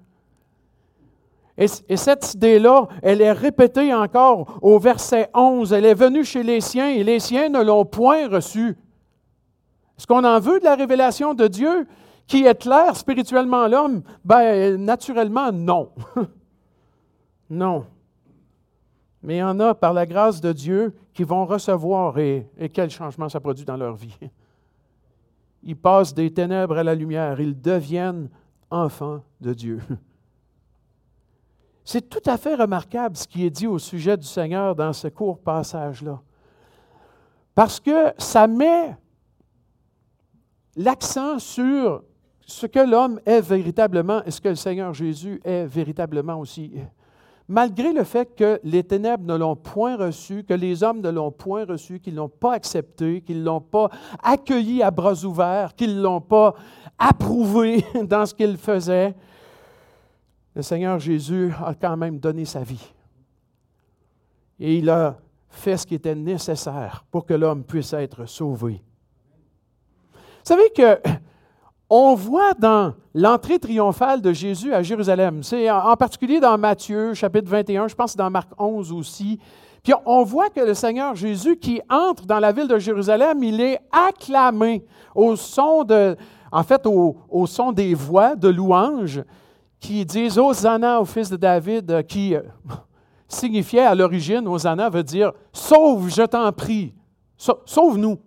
Et, 1.56 1.66
et, 1.88 1.96
cette 1.96 2.34
idée-là, 2.34 2.86
elle 3.02 3.22
est 3.22 3.32
répétée 3.32 3.94
encore 3.94 4.58
au 4.60 4.78
verset 4.78 5.30
11. 5.32 5.72
Elle 5.72 5.86
est 5.86 5.94
venue 5.94 6.24
chez 6.24 6.42
les 6.42 6.60
siens 6.60 6.90
et 6.90 7.02
les 7.02 7.20
siens 7.20 7.48
ne 7.48 7.62
l'ont 7.62 7.86
point 7.86 8.28
reçue. 8.28 8.76
Est-ce 9.96 10.06
qu'on 10.06 10.24
en 10.24 10.38
veut 10.40 10.58
de 10.58 10.64
la 10.64 10.74
révélation 10.74 11.32
de 11.32 11.46
Dieu 11.46 11.86
qui 12.26 12.46
éclaire 12.46 12.96
spirituellement 12.96 13.68
l'homme? 13.68 14.02
Ben, 14.24 14.76
naturellement, 14.76 15.50
non. 15.52 15.90
non. 17.50 17.86
Mais 19.26 19.34
il 19.34 19.38
y 19.38 19.42
en 19.42 19.58
a, 19.58 19.74
par 19.74 19.92
la 19.92 20.06
grâce 20.06 20.40
de 20.40 20.52
Dieu, 20.52 20.94
qui 21.12 21.24
vont 21.24 21.46
recevoir 21.46 22.16
et, 22.16 22.48
quel 22.72 22.90
changement 22.90 23.28
ça 23.28 23.40
produit 23.40 23.64
dans 23.64 23.76
leur 23.76 23.96
vie. 23.96 24.16
Ils 25.64 25.76
passent 25.76 26.14
des 26.14 26.32
ténèbres 26.32 26.78
à 26.78 26.84
la 26.84 26.94
lumière, 26.94 27.40
ils 27.40 27.60
deviennent 27.60 28.28
enfants 28.70 29.24
de 29.40 29.52
Dieu. 29.52 29.82
C'est 31.84 32.08
tout 32.08 32.22
à 32.24 32.36
fait 32.36 32.54
remarquable 32.54 33.16
ce 33.16 33.26
qui 33.26 33.44
est 33.44 33.50
dit 33.50 33.66
au 33.66 33.80
sujet 33.80 34.16
du 34.16 34.26
Seigneur 34.26 34.76
dans 34.76 34.92
ce 34.92 35.08
court 35.08 35.40
passage-là. 35.40 36.20
Parce 37.52 37.80
que 37.80 38.12
ça 38.18 38.46
met 38.46 38.96
l'accent 40.76 41.40
sur 41.40 42.04
ce 42.46 42.66
que 42.66 42.88
l'homme 42.88 43.20
est 43.26 43.40
véritablement 43.40 44.22
et 44.22 44.30
ce 44.30 44.40
que 44.40 44.50
le 44.50 44.54
Seigneur 44.54 44.94
Jésus 44.94 45.40
est 45.44 45.66
véritablement 45.66 46.38
aussi 46.38 46.74
malgré 47.48 47.92
le 47.92 48.04
fait 48.04 48.34
que 48.34 48.60
les 48.64 48.82
ténèbres 48.82 49.24
ne 49.24 49.36
l'ont 49.36 49.56
point 49.56 49.96
reçu, 49.96 50.44
que 50.44 50.54
les 50.54 50.82
hommes 50.82 51.00
ne 51.00 51.10
l'ont 51.10 51.30
point 51.30 51.64
reçu, 51.64 52.00
qu'ils 52.00 52.14
ne 52.14 52.18
l'ont 52.18 52.28
pas 52.28 52.54
accepté, 52.54 53.20
qu'ils 53.20 53.40
ne 53.40 53.44
l'ont 53.44 53.60
pas 53.60 53.90
accueilli 54.22 54.82
à 54.82 54.90
bras 54.90 55.24
ouverts, 55.24 55.74
qu'ils 55.74 55.96
ne 55.96 56.02
l'ont 56.02 56.20
pas 56.20 56.54
approuvé 56.98 57.84
dans 58.04 58.26
ce 58.26 58.34
qu'il 58.34 58.56
faisait, 58.56 59.14
le 60.54 60.62
Seigneur 60.62 60.98
Jésus 60.98 61.52
a 61.62 61.74
quand 61.74 61.96
même 61.96 62.18
donné 62.18 62.44
sa 62.44 62.60
vie. 62.60 62.92
Et 64.58 64.78
il 64.78 64.88
a 64.88 65.18
fait 65.50 65.76
ce 65.76 65.86
qui 65.86 65.94
était 65.94 66.14
nécessaire 66.14 67.04
pour 67.10 67.26
que 67.26 67.34
l'homme 67.34 67.62
puisse 67.62 67.92
être 67.92 68.26
sauvé. 68.26 68.82
Vous 70.12 70.54
savez 70.54 70.70
que 70.74 70.98
on 71.88 72.14
voit 72.14 72.54
dans 72.54 72.94
l'entrée 73.14 73.58
triomphale 73.58 74.20
de 74.20 74.32
Jésus 74.32 74.74
à 74.74 74.82
Jérusalem, 74.82 75.42
c'est 75.42 75.70
en 75.70 75.96
particulier 75.96 76.40
dans 76.40 76.58
Matthieu 76.58 77.14
chapitre 77.14 77.48
21, 77.48 77.88
je 77.88 77.94
pense 77.94 78.16
dans 78.16 78.30
Marc 78.30 78.50
11 78.58 78.92
aussi, 78.92 79.38
puis 79.86 79.94
on 80.04 80.24
voit 80.24 80.50
que 80.50 80.60
le 80.60 80.74
Seigneur 80.74 81.14
Jésus 81.14 81.56
qui 81.56 81.80
entre 81.88 82.26
dans 82.26 82.40
la 82.40 82.50
ville 82.50 82.66
de 82.66 82.76
Jérusalem, 82.76 83.40
il 83.44 83.60
est 83.60 83.78
acclamé 83.92 84.84
au 85.14 85.36
son 85.36 85.84
de, 85.84 86.16
en 86.50 86.64
fait, 86.64 86.84
au, 86.86 87.46
son 87.46 87.70
des 87.70 87.94
voix 87.94 88.34
de 88.34 88.48
louanges 88.48 89.22
qui 89.78 90.04
disent 90.04 90.38
Hosanna 90.38 91.00
au 91.00 91.04
fils 91.04 91.30
de 91.30 91.36
David, 91.36 92.04
qui 92.08 92.34
euh, 92.34 92.42
signifiait 93.28 93.86
à 93.86 93.94
l'origine, 93.94 94.48
Hosanna 94.48 94.90
veut 94.90 95.04
dire 95.04 95.32
Sauve, 95.52 96.08
je 96.08 96.22
t'en 96.22 96.50
prie, 96.50 96.92
sauve-nous. 97.36 98.18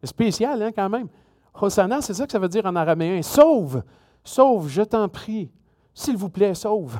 C'est 0.00 0.08
spécial, 0.08 0.60
hein, 0.60 0.70
quand 0.74 0.88
même. 0.88 1.06
Hosanna, 1.54 2.00
c'est 2.00 2.14
ça 2.14 2.26
que 2.26 2.32
ça 2.32 2.38
veut 2.38 2.48
dire 2.48 2.66
en 2.66 2.74
araméen. 2.74 3.22
Sauve, 3.22 3.82
sauve, 4.24 4.68
je 4.68 4.82
t'en 4.82 5.08
prie. 5.08 5.50
S'il 5.94 6.16
vous 6.16 6.30
plaît, 6.30 6.54
sauve. 6.54 6.98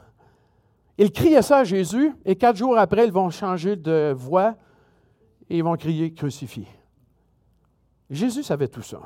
Ils 0.98 1.10
criaient 1.10 1.42
ça 1.42 1.58
à 1.58 1.64
Jésus 1.64 2.12
et 2.24 2.36
quatre 2.36 2.56
jours 2.56 2.76
après, 2.78 3.06
ils 3.06 3.12
vont 3.12 3.30
changer 3.30 3.76
de 3.76 4.12
voix 4.16 4.54
et 5.48 5.58
ils 5.58 5.64
vont 5.64 5.76
crier 5.76 6.12
crucifié. 6.12 6.66
Jésus 8.10 8.42
savait 8.42 8.68
tout 8.68 8.82
ça. 8.82 9.00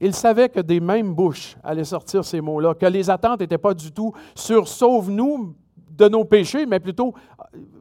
Il 0.00 0.14
savait 0.14 0.48
que 0.48 0.60
des 0.60 0.80
mêmes 0.80 1.12
bouches 1.12 1.56
allaient 1.62 1.84
sortir 1.84 2.24
ces 2.24 2.40
mots-là, 2.40 2.74
que 2.74 2.86
les 2.86 3.10
attentes 3.10 3.40
n'étaient 3.40 3.58
pas 3.58 3.74
du 3.74 3.92
tout 3.92 4.12
sur 4.34 4.66
sauve-nous 4.66 5.54
de 5.90 6.08
nos 6.08 6.24
péchés, 6.24 6.64
mais 6.66 6.80
plutôt 6.80 7.12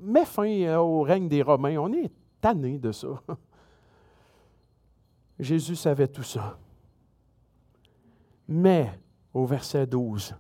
mets 0.02 0.26
fin 0.26 0.78
au 0.78 1.02
règne 1.02 1.28
des 1.28 1.42
Romains. 1.42 1.78
On 1.78 1.94
est 1.94 2.12
tanné 2.42 2.78
de 2.78 2.92
ça. 2.92 3.08
Jésus 5.40 5.76
savait 5.76 6.08
tout 6.08 6.24
ça. 6.24 6.58
Mais, 8.48 9.00
au 9.34 9.46
verset 9.46 9.86
12, 9.86 10.34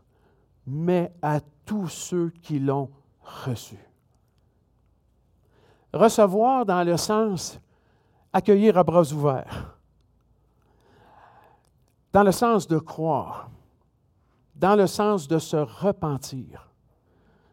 mais 0.66 1.14
à 1.22 1.40
tous 1.66 1.88
ceux 1.88 2.30
qui 2.42 2.60
l'ont 2.60 2.90
reçu. 3.22 3.78
Recevoir 5.94 6.66
dans 6.66 6.84
le 6.84 6.98
sens 6.98 7.60
accueillir 8.34 8.78
à 8.78 8.84
bras 8.84 9.12
ouverts, 9.14 9.78
dans 12.14 12.24
le 12.24 12.32
sens 12.32 12.68
de 12.68 12.80
croire, 12.80 13.50
dans 14.56 14.76
le 14.76 14.88
sens 14.88 15.28
de 15.28 15.38
se 15.38 15.58
repentir, 15.58 16.72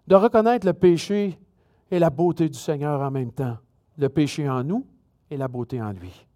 de 0.06 0.14
reconnaître 0.14 0.66
le 0.66 0.72
péché 0.72 1.38
et 1.90 1.98
la 1.98 2.10
beauté 2.10 2.48
du 2.48 2.58
Seigneur 2.58 3.00
en 3.00 3.10
même 3.10 3.32
temps, 3.32 3.58
le 3.98 4.08
péché 4.08 4.48
en 4.48 4.64
nous 4.64 4.86
et 5.30 5.36
la 5.36 5.48
beauté 5.48 5.82
en 5.82 5.92
lui 5.92 6.26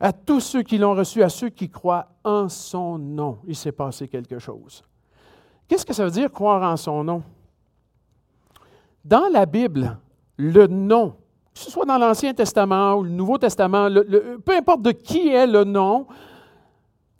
à 0.00 0.12
tous 0.12 0.40
ceux 0.40 0.62
qui 0.62 0.78
l'ont 0.78 0.94
reçu, 0.94 1.22
à 1.22 1.28
ceux 1.28 1.50
qui 1.50 1.68
croient 1.68 2.08
en 2.24 2.48
son 2.48 2.98
nom. 2.98 3.38
Il 3.46 3.54
s'est 3.54 3.72
passé 3.72 4.08
quelque 4.08 4.38
chose. 4.38 4.82
Qu'est-ce 5.68 5.84
que 5.84 5.92
ça 5.92 6.04
veut 6.04 6.10
dire 6.10 6.32
croire 6.32 6.62
en 6.62 6.76
son 6.76 7.04
nom? 7.04 7.22
Dans 9.04 9.28
la 9.30 9.46
Bible, 9.46 9.98
le 10.36 10.66
nom, 10.66 11.10
que 11.52 11.60
ce 11.60 11.70
soit 11.70 11.84
dans 11.84 11.98
l'Ancien 11.98 12.32
Testament 12.32 12.94
ou 12.94 13.02
le 13.02 13.10
Nouveau 13.10 13.38
Testament, 13.38 13.88
peu 14.44 14.56
importe 14.56 14.82
de 14.82 14.92
qui 14.92 15.28
est 15.28 15.46
le 15.46 15.64
nom, 15.64 16.06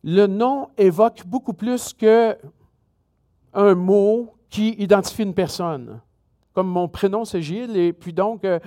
le 0.03 0.27
nom 0.27 0.69
évoque 0.79 1.23
beaucoup 1.27 1.53
plus 1.53 1.93
que 1.93 2.37
un 3.53 3.75
mot 3.75 4.35
qui 4.49 4.71
identifie 4.79 5.23
une 5.23 5.35
personne. 5.35 6.01
Comme 6.55 6.69
mon 6.69 6.89
prénom, 6.89 7.25
c'est 7.25 7.43
Gilles, 7.43 7.77
et 7.77 7.93
puis 7.93 8.13
donc, 8.13 8.45
euh, 8.45 8.59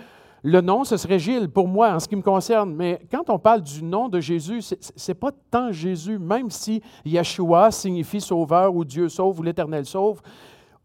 le 0.45 0.59
nom, 0.59 0.83
ce 0.83 0.97
serait 0.97 1.19
Gilles 1.19 1.47
pour 1.47 1.69
moi 1.69 1.93
en 1.93 1.99
ce 2.01 2.07
qui 2.07 2.17
me 2.17 2.21
concerne, 2.21 2.75
mais 2.75 2.99
quand 3.09 3.29
on 3.29 3.39
parle 3.39 3.61
du 3.61 3.81
nom 3.81 4.09
de 4.09 4.19
Jésus, 4.19 4.61
ce 4.61 4.75
n'est 5.07 5.15
pas 5.15 5.31
tant 5.49 5.71
Jésus, 5.71 6.19
même 6.19 6.49
si 6.49 6.81
Yeshua 7.05 7.71
signifie 7.71 8.19
sauveur 8.19 8.75
ou 8.75 8.83
Dieu 8.83 9.07
sauve 9.07 9.39
ou 9.39 9.43
l'Éternel 9.43 9.85
sauve. 9.85 10.21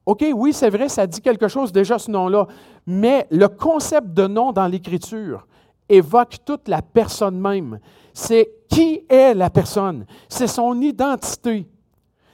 OK, 0.06 0.24
oui, 0.32 0.52
c'est 0.52 0.70
vrai, 0.70 0.88
ça 0.88 1.08
dit 1.08 1.20
quelque 1.20 1.48
chose 1.48 1.72
déjà 1.72 1.98
ce 1.98 2.08
nom-là, 2.08 2.46
mais 2.86 3.26
le 3.32 3.48
concept 3.48 4.14
de 4.14 4.28
nom 4.28 4.52
dans 4.52 4.68
l'Écriture 4.68 5.44
évoque 5.88 6.36
toute 6.44 6.68
la 6.68 6.80
personne 6.80 7.38
même. 7.40 7.80
C'est 8.14 8.48
qui 8.68 9.04
est 9.08 9.34
la 9.34 9.50
personne, 9.50 10.06
c'est 10.28 10.46
son 10.46 10.80
identité, 10.80 11.66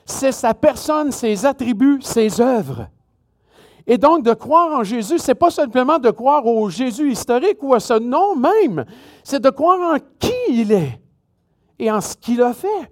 c'est 0.05 0.33
sa 0.33 0.53
personne, 0.53 1.11
ses 1.11 1.47
attributs, 1.47 2.03
ses 2.03 2.39
œuvres. 2.39 2.89
Et 3.87 3.99
donc, 3.99 4.23
de 4.23 4.33
croire 4.33 4.79
en 4.79 4.83
Jésus, 4.83 5.18
ce 5.18 5.29
n'est 5.29 5.35
pas 5.35 5.51
simplement 5.51 5.99
de 5.99 6.11
croire 6.11 6.47
au 6.47 6.70
Jésus 6.70 7.12
historique 7.12 7.62
ou 7.62 7.75
à 7.75 7.81
ce 7.81 7.99
nom 7.99 8.35
même, 8.35 8.85
c'est 9.23 9.42
de 9.42 9.51
croire 9.51 9.94
en 9.94 9.99
qui 10.18 10.33
il 10.49 10.73
est 10.73 11.01
et 11.79 11.90
en 11.90 12.01
ce 12.01 12.16
qu'il 12.16 12.40
a 12.42 12.55
fait. 12.55 12.90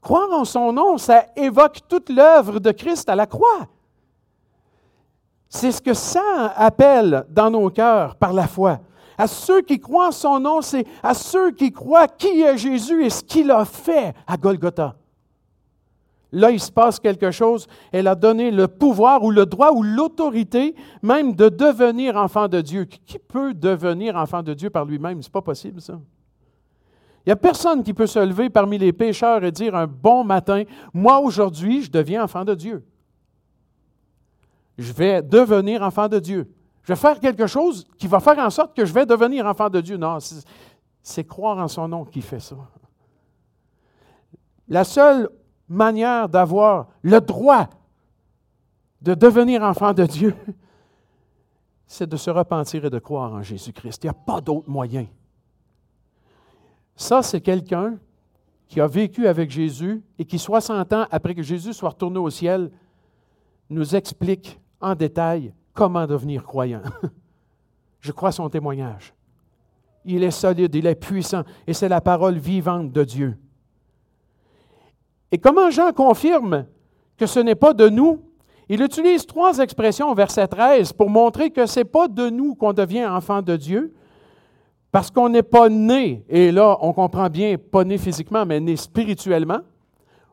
Croire 0.00 0.30
en 0.32 0.44
son 0.44 0.72
nom, 0.72 0.98
ça 0.98 1.24
évoque 1.36 1.80
toute 1.88 2.10
l'œuvre 2.10 2.60
de 2.60 2.70
Christ 2.70 3.08
à 3.08 3.16
la 3.16 3.26
croix. 3.26 3.66
C'est 5.48 5.72
ce 5.72 5.80
que 5.80 5.94
ça 5.94 6.52
appelle 6.56 7.24
dans 7.30 7.50
nos 7.50 7.70
cœurs 7.70 8.14
par 8.16 8.34
la 8.34 8.46
foi. 8.46 8.80
À 9.16 9.26
ceux 9.26 9.62
qui 9.62 9.80
croient 9.80 10.08
en 10.08 10.12
son 10.12 10.38
nom, 10.38 10.60
c'est 10.60 10.86
à 11.02 11.14
ceux 11.14 11.50
qui 11.50 11.72
croient 11.72 12.06
qui 12.06 12.42
est 12.42 12.58
Jésus 12.58 13.04
et 13.04 13.10
ce 13.10 13.22
qu'il 13.22 13.50
a 13.50 13.64
fait 13.64 14.14
à 14.26 14.36
Golgotha. 14.36 14.94
Là, 16.30 16.50
il 16.50 16.60
se 16.60 16.70
passe 16.70 17.00
quelque 17.00 17.30
chose. 17.30 17.66
Elle 17.90 18.06
a 18.06 18.14
donné 18.14 18.50
le 18.50 18.68
pouvoir 18.68 19.24
ou 19.24 19.30
le 19.30 19.46
droit 19.46 19.72
ou 19.72 19.82
l'autorité 19.82 20.74
même 21.02 21.34
de 21.34 21.48
devenir 21.48 22.16
enfant 22.16 22.48
de 22.48 22.60
Dieu. 22.60 22.84
Qui 22.84 23.18
peut 23.18 23.54
devenir 23.54 24.16
enfant 24.16 24.42
de 24.42 24.52
Dieu 24.52 24.68
par 24.68 24.84
lui-même? 24.84 25.22
Ce 25.22 25.28
n'est 25.28 25.32
pas 25.32 25.42
possible, 25.42 25.80
ça. 25.80 25.94
Il 27.24 27.30
n'y 27.30 27.32
a 27.32 27.36
personne 27.36 27.82
qui 27.82 27.92
peut 27.92 28.06
se 28.06 28.18
lever 28.18 28.48
parmi 28.48 28.78
les 28.78 28.92
pécheurs 28.92 29.44
et 29.44 29.52
dire 29.52 29.74
un 29.74 29.86
bon 29.86 30.24
matin, 30.24 30.64
moi 30.94 31.18
aujourd'hui, 31.20 31.82
je 31.82 31.90
deviens 31.90 32.24
enfant 32.24 32.44
de 32.44 32.54
Dieu. 32.54 32.84
Je 34.78 34.92
vais 34.92 35.22
devenir 35.22 35.82
enfant 35.82 36.08
de 36.08 36.18
Dieu. 36.18 36.50
Je 36.82 36.92
vais 36.92 36.98
faire 36.98 37.20
quelque 37.20 37.46
chose 37.46 37.86
qui 37.98 38.06
va 38.06 38.20
faire 38.20 38.38
en 38.38 38.48
sorte 38.48 38.74
que 38.74 38.86
je 38.86 38.94
vais 38.94 39.04
devenir 39.04 39.44
enfant 39.44 39.68
de 39.68 39.80
Dieu. 39.80 39.96
Non, 39.96 40.18
c'est 41.02 41.24
croire 41.24 41.58
en 41.58 41.68
son 41.68 41.88
nom 41.88 42.04
qui 42.04 42.22
fait 42.22 42.40
ça. 42.40 42.56
La 44.68 44.84
seule 44.84 45.28
manière 45.68 46.28
d'avoir 46.28 46.88
le 47.02 47.20
droit 47.20 47.68
de 49.00 49.14
devenir 49.14 49.62
enfant 49.62 49.92
de 49.92 50.04
Dieu, 50.04 50.34
c'est 51.86 52.08
de 52.08 52.16
se 52.16 52.30
repentir 52.30 52.84
et 52.84 52.90
de 52.90 52.98
croire 52.98 53.32
en 53.32 53.42
Jésus-Christ. 53.42 54.04
Il 54.04 54.06
n'y 54.06 54.10
a 54.10 54.14
pas 54.14 54.40
d'autre 54.40 54.68
moyen. 54.68 55.06
Ça, 56.96 57.22
c'est 57.22 57.40
quelqu'un 57.40 57.96
qui 58.66 58.80
a 58.80 58.86
vécu 58.86 59.26
avec 59.26 59.50
Jésus 59.50 60.02
et 60.18 60.24
qui, 60.24 60.38
60 60.38 60.92
ans 60.92 61.06
après 61.10 61.34
que 61.34 61.42
Jésus 61.42 61.72
soit 61.72 61.90
retourné 61.90 62.18
au 62.18 62.28
ciel, 62.28 62.70
nous 63.70 63.94
explique 63.94 64.60
en 64.80 64.94
détail 64.94 65.54
comment 65.72 66.06
devenir 66.06 66.44
croyant. 66.44 66.82
Je 68.00 68.12
crois 68.12 68.32
son 68.32 68.48
témoignage. 68.48 69.14
Il 70.04 70.22
est 70.22 70.30
solide, 70.30 70.74
il 70.74 70.86
est 70.86 70.94
puissant, 70.94 71.42
et 71.66 71.72
c'est 71.72 71.88
la 71.88 72.00
parole 72.00 72.38
vivante 72.38 72.92
de 72.92 73.04
Dieu. 73.04 73.38
Et 75.30 75.38
comment 75.38 75.70
Jean 75.70 75.92
confirme 75.92 76.66
que 77.16 77.26
ce 77.26 77.40
n'est 77.40 77.54
pas 77.54 77.74
de 77.74 77.88
nous? 77.88 78.20
Il 78.68 78.82
utilise 78.82 79.26
trois 79.26 79.58
expressions 79.58 80.10
au 80.10 80.14
verset 80.14 80.46
13 80.46 80.92
pour 80.92 81.08
montrer 81.08 81.50
que 81.50 81.66
ce 81.66 81.80
n'est 81.80 81.84
pas 81.84 82.08
de 82.08 82.28
nous 82.28 82.54
qu'on 82.54 82.72
devient 82.72 83.06
enfant 83.06 83.40
de 83.40 83.56
Dieu, 83.56 83.94
parce 84.92 85.10
qu'on 85.10 85.28
n'est 85.28 85.42
pas 85.42 85.68
né, 85.68 86.24
et 86.28 86.50
là 86.50 86.76
on 86.80 86.92
comprend 86.92 87.28
bien, 87.28 87.56
pas 87.56 87.84
né 87.84 87.98
physiquement, 87.98 88.44
mais 88.46 88.60
né 88.60 88.76
spirituellement, 88.76 89.60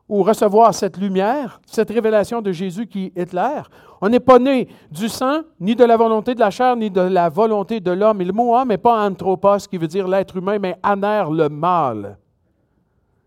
ou 0.08 0.22
recevoir 0.22 0.72
cette 0.74 0.98
lumière, 0.98 1.60
cette 1.66 1.90
révélation 1.90 2.40
de 2.40 2.52
Jésus 2.52 2.86
qui 2.86 3.12
est 3.16 3.26
claire. 3.26 3.68
On 4.00 4.08
n'est 4.08 4.20
pas 4.20 4.38
né 4.38 4.68
du 4.90 5.08
sang, 5.08 5.40
ni 5.58 5.74
de 5.74 5.84
la 5.84 5.96
volonté 5.96 6.34
de 6.34 6.40
la 6.40 6.50
chair, 6.50 6.76
ni 6.76 6.90
de 6.90 7.00
la 7.00 7.28
volonté 7.28 7.80
de 7.80 7.90
l'homme. 7.90 8.20
Et 8.20 8.24
le 8.24 8.32
mot 8.32 8.54
homme 8.54 8.68
n'est 8.68 8.78
pas 8.78 9.04
anthropos, 9.04 9.66
qui 9.68 9.78
veut 9.78 9.88
dire 9.88 10.06
l'être 10.06 10.36
humain, 10.36 10.58
mais 10.60 10.76
aner, 10.82 11.24
le 11.30 11.48
mâle. 11.48 12.18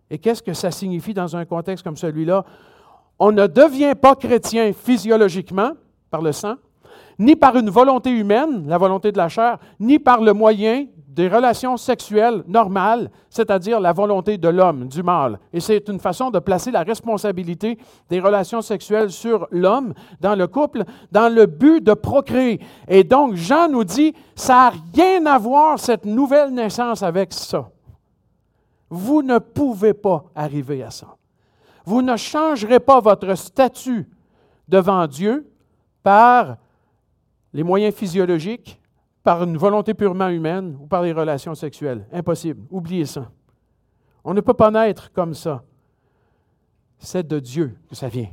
Et 0.09 0.17
qu'est-ce 0.17 0.41
que 0.41 0.53
ça 0.53 0.71
signifie 0.71 1.13
dans 1.13 1.35
un 1.35 1.45
contexte 1.45 1.83
comme 1.83 1.97
celui-là? 1.97 2.43
On 3.19 3.31
ne 3.31 3.47
devient 3.47 3.93
pas 3.99 4.15
chrétien 4.15 4.71
physiologiquement 4.73 5.71
par 6.09 6.21
le 6.21 6.31
sang, 6.31 6.55
ni 7.19 7.35
par 7.35 7.55
une 7.57 7.69
volonté 7.69 8.09
humaine, 8.09 8.63
la 8.67 8.77
volonté 8.77 9.11
de 9.11 9.17
la 9.17 9.27
chair, 9.27 9.59
ni 9.79 9.99
par 9.99 10.21
le 10.21 10.33
moyen 10.33 10.85
des 11.09 11.27
relations 11.27 11.75
sexuelles 11.75 12.43
normales, 12.47 13.11
c'est-à-dire 13.29 13.81
la 13.81 13.91
volonté 13.91 14.37
de 14.37 14.47
l'homme, 14.47 14.87
du 14.87 15.03
mâle. 15.03 15.37
Et 15.51 15.59
c'est 15.59 15.89
une 15.89 15.99
façon 15.99 16.29
de 16.29 16.39
placer 16.39 16.71
la 16.71 16.83
responsabilité 16.83 17.77
des 18.09 18.21
relations 18.21 18.61
sexuelles 18.61 19.09
sur 19.09 19.45
l'homme 19.51 19.93
dans 20.21 20.35
le 20.35 20.47
couple, 20.47 20.83
dans 21.11 21.27
le 21.33 21.45
but 21.45 21.83
de 21.83 21.93
procréer. 21.93 22.61
Et 22.87 23.03
donc, 23.03 23.35
Jean 23.35 23.67
nous 23.67 23.83
dit, 23.83 24.13
ça 24.33 24.53
n'a 24.53 24.73
rien 24.93 25.25
à 25.25 25.37
voir, 25.37 25.77
cette 25.77 26.05
nouvelle 26.05 26.53
naissance, 26.53 27.03
avec 27.03 27.33
ça. 27.33 27.67
Vous 28.89 29.21
ne 29.21 29.37
pouvez 29.39 29.93
pas 29.93 30.25
arriver 30.35 30.83
à 30.83 30.91
ça. 30.91 31.15
Vous 31.85 32.01
ne 32.01 32.17
changerez 32.17 32.79
pas 32.79 32.99
votre 32.99 33.35
statut 33.35 34.09
devant 34.67 35.07
Dieu 35.07 35.51
par 36.03 36.57
les 37.53 37.63
moyens 37.63 37.93
physiologiques, 37.93 38.79
par 39.23 39.43
une 39.43 39.57
volonté 39.57 39.93
purement 39.93 40.29
humaine 40.29 40.77
ou 40.79 40.87
par 40.87 41.01
les 41.01 41.13
relations 41.13 41.55
sexuelles. 41.55 42.07
Impossible. 42.11 42.65
Oubliez 42.69 43.05
ça. 43.05 43.29
On 44.23 44.33
ne 44.33 44.41
peut 44.41 44.53
pas 44.53 44.71
naître 44.71 45.11
comme 45.11 45.33
ça. 45.33 45.63
C'est 46.97 47.27
de 47.27 47.39
Dieu 47.39 47.77
que 47.89 47.95
ça 47.95 48.07
vient. 48.07 48.29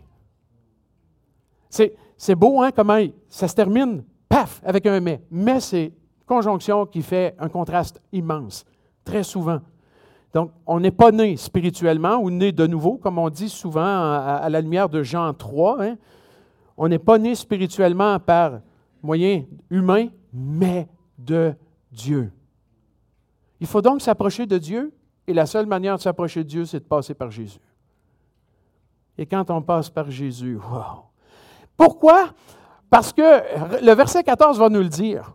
C'est 2.16 2.34
beau, 2.34 2.62
hein, 2.62 2.70
comment 2.74 3.04
ça 3.28 3.48
se 3.48 3.54
termine, 3.54 4.02
paf, 4.28 4.62
avec 4.64 4.86
un 4.86 5.00
mais. 5.00 5.22
Mais 5.30 5.60
c'est 5.60 5.92
conjonction 6.24 6.86
qui 6.86 7.02
fait 7.02 7.34
un 7.38 7.48
contraste 7.48 8.00
immense, 8.12 8.64
très 9.04 9.22
souvent. 9.22 9.60
Donc, 10.36 10.50
on 10.66 10.80
n'est 10.80 10.90
pas 10.90 11.12
né 11.12 11.34
spirituellement 11.38 12.16
ou 12.16 12.28
né 12.28 12.52
de 12.52 12.66
nouveau, 12.66 12.98
comme 12.98 13.18
on 13.18 13.30
dit 13.30 13.48
souvent 13.48 13.80
à, 13.80 14.46
la 14.50 14.60
lumière 14.60 14.90
de 14.90 15.02
Jean 15.02 15.32
3. 15.32 15.82
Hein. 15.82 15.96
On 16.76 16.88
n'est 16.88 16.98
pas 16.98 17.16
né 17.16 17.34
spirituellement 17.34 18.20
par 18.20 18.60
moyen 19.02 19.44
humain, 19.70 20.08
mais 20.34 20.88
de 21.16 21.54
Dieu. 21.90 22.30
Il 23.60 23.66
faut 23.66 23.80
donc 23.80 24.02
s'approcher 24.02 24.44
de 24.44 24.58
Dieu, 24.58 24.92
et 25.26 25.32
la 25.32 25.46
seule 25.46 25.64
manière 25.64 25.96
de 25.96 26.02
s'approcher 26.02 26.44
de 26.44 26.48
Dieu, 26.50 26.66
c'est 26.66 26.80
de 26.80 26.84
passer 26.84 27.14
par 27.14 27.30
Jésus. 27.30 27.58
Et 29.16 29.24
quand 29.24 29.50
on 29.50 29.62
passe 29.62 29.88
par 29.88 30.10
Jésus, 30.10 30.56
wow! 30.56 31.04
Pourquoi? 31.78 32.34
Parce 32.90 33.10
que 33.10 33.82
le 33.82 33.92
verset 33.94 34.22
14 34.22 34.58
va 34.58 34.68
nous 34.68 34.82
le 34.82 34.90
dire. 34.90 35.34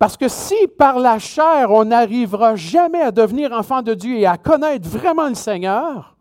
Parce 0.00 0.16
que 0.16 0.28
si 0.28 0.66
par 0.66 0.98
la 0.98 1.18
chair, 1.18 1.70
on 1.70 1.84
n'arrivera 1.84 2.56
jamais 2.56 3.02
à 3.02 3.10
devenir 3.12 3.52
enfant 3.52 3.82
de 3.82 3.92
Dieu 3.92 4.16
et 4.16 4.24
à 4.24 4.38
connaître 4.38 4.88
vraiment 4.88 5.28
le 5.28 5.34
Seigneur, 5.34 6.16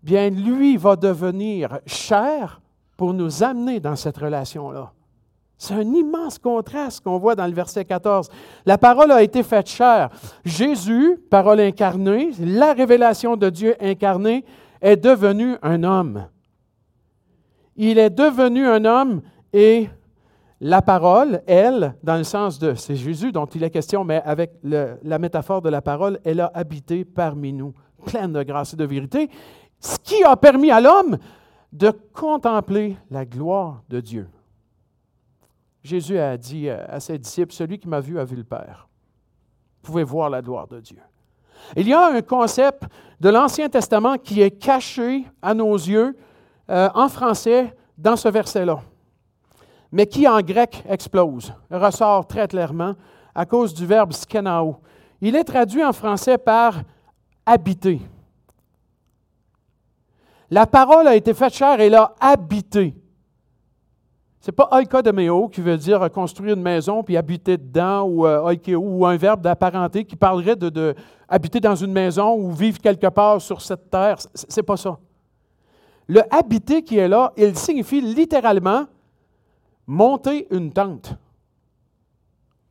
bien 0.00 0.30
lui 0.30 0.76
va 0.76 0.94
devenir 0.94 1.80
chair 1.86 2.60
pour 2.96 3.12
nous 3.12 3.42
amener 3.42 3.80
dans 3.80 3.96
cette 3.96 4.18
relation-là. 4.18 4.92
C'est 5.58 5.74
un 5.74 5.92
immense 5.92 6.38
contraste 6.38 7.02
qu'on 7.02 7.18
voit 7.18 7.34
dans 7.34 7.46
le 7.48 7.52
verset 7.52 7.84
14. 7.84 8.28
La 8.66 8.78
parole 8.78 9.10
a 9.10 9.20
été 9.20 9.42
faite 9.42 9.68
chair. 9.68 10.10
Jésus, 10.44 11.18
parole 11.28 11.58
incarnée, 11.58 12.30
la 12.38 12.72
révélation 12.72 13.36
de 13.36 13.50
Dieu 13.50 13.74
incarné, 13.80 14.44
est 14.80 14.96
devenu 14.96 15.56
un 15.60 15.82
homme. 15.82 16.28
Il 17.74 17.98
est 17.98 18.10
devenu 18.10 18.64
un 18.64 18.84
homme 18.84 19.22
et 19.52 19.88
la 20.60 20.82
parole, 20.82 21.42
elle, 21.46 21.94
dans 22.02 22.16
le 22.16 22.24
sens 22.24 22.58
de, 22.58 22.74
c'est 22.74 22.94
Jésus 22.94 23.32
dont 23.32 23.46
il 23.46 23.64
est 23.64 23.70
question, 23.70 24.04
mais 24.04 24.20
avec 24.22 24.52
la 24.62 25.18
métaphore 25.18 25.62
de 25.62 25.70
la 25.70 25.80
parole, 25.80 26.20
elle 26.22 26.40
a 26.40 26.50
habité 26.52 27.04
parmi 27.06 27.52
nous, 27.52 27.72
pleine 28.04 28.34
de 28.34 28.42
grâce 28.42 28.74
et 28.74 28.76
de 28.76 28.84
vérité, 28.84 29.30
ce 29.78 29.96
qui 29.98 30.22
a 30.22 30.36
permis 30.36 30.70
à 30.70 30.80
l'homme 30.80 31.16
de 31.72 31.90
contempler 32.12 32.98
la 33.10 33.24
gloire 33.24 33.82
de 33.88 34.00
Dieu. 34.00 34.28
Jésus 35.82 36.18
a 36.18 36.36
dit 36.36 36.68
à 36.68 37.00
ses 37.00 37.18
disciples, 37.18 37.54
celui 37.54 37.78
qui 37.78 37.88
m'a 37.88 38.00
vu 38.00 38.18
a 38.18 38.24
vu 38.24 38.36
le 38.36 38.44
Père. 38.44 38.86
Vous 39.82 39.92
pouvez 39.92 40.04
voir 40.04 40.28
la 40.28 40.42
gloire 40.42 40.68
de 40.68 40.78
Dieu. 40.80 40.98
Il 41.74 41.88
y 41.88 41.94
a 41.94 42.06
un 42.06 42.20
concept 42.20 42.82
de 43.18 43.30
l'Ancien 43.30 43.70
Testament 43.70 44.18
qui 44.18 44.42
est 44.42 44.50
caché 44.50 45.24
à 45.40 45.54
nos 45.54 45.74
yeux 45.74 46.18
euh, 46.68 46.90
en 46.94 47.08
français 47.08 47.74
dans 47.96 48.16
ce 48.16 48.28
verset-là 48.28 48.80
mais 49.92 50.06
qui 50.06 50.26
en 50.28 50.40
grec 50.40 50.84
explose, 50.88 51.52
ressort 51.70 52.26
très 52.26 52.46
clairement 52.46 52.94
à 53.34 53.44
cause 53.46 53.74
du 53.74 53.86
verbe 53.86 54.12
skenao. 54.12 54.76
Il 55.20 55.36
est 55.36 55.44
traduit 55.44 55.84
en 55.84 55.92
français 55.92 56.38
par 56.38 56.74
habiter. 57.44 58.00
La 60.50 60.66
parole 60.66 61.06
a 61.06 61.14
été 61.14 61.32
faite 61.34 61.54
chair 61.54 61.80
et 61.80 61.88
l'a 61.88 62.14
habité. 62.20 62.94
Ce 64.40 64.50
n'est 64.50 64.54
pas 64.54 64.68
oika 64.72 65.02
de 65.02 65.10
meo 65.10 65.48
qui 65.48 65.60
veut 65.60 65.76
dire 65.76 66.10
construire 66.10 66.54
une 66.54 66.62
maison 66.62 67.02
puis 67.02 67.16
habiter 67.16 67.58
dedans 67.58 68.04
ou 68.04 68.26
euh, 68.26 68.56
ou 68.76 69.04
un 69.06 69.16
verbe 69.16 69.42
d'apparenté 69.42 70.04
qui 70.04 70.16
parlerait 70.16 70.56
de, 70.56 70.70
de, 70.70 70.94
habiter 71.28 71.60
dans 71.60 71.74
une 71.76 71.92
maison 71.92 72.34
ou 72.34 72.50
vivre 72.50 72.78
quelque 72.78 73.08
part 73.08 73.40
sur 73.40 73.60
cette 73.60 73.90
terre. 73.90 74.16
Ce 74.34 74.46
n'est 74.56 74.62
pas 74.62 74.78
ça. 74.78 74.98
Le 76.06 76.22
habiter 76.34 76.82
qui 76.82 76.96
est 76.96 77.06
là, 77.06 77.32
il 77.36 77.56
signifie 77.56 78.00
littéralement 78.00 78.86
monter 79.86 80.46
une 80.50 80.72
tente. 80.72 81.14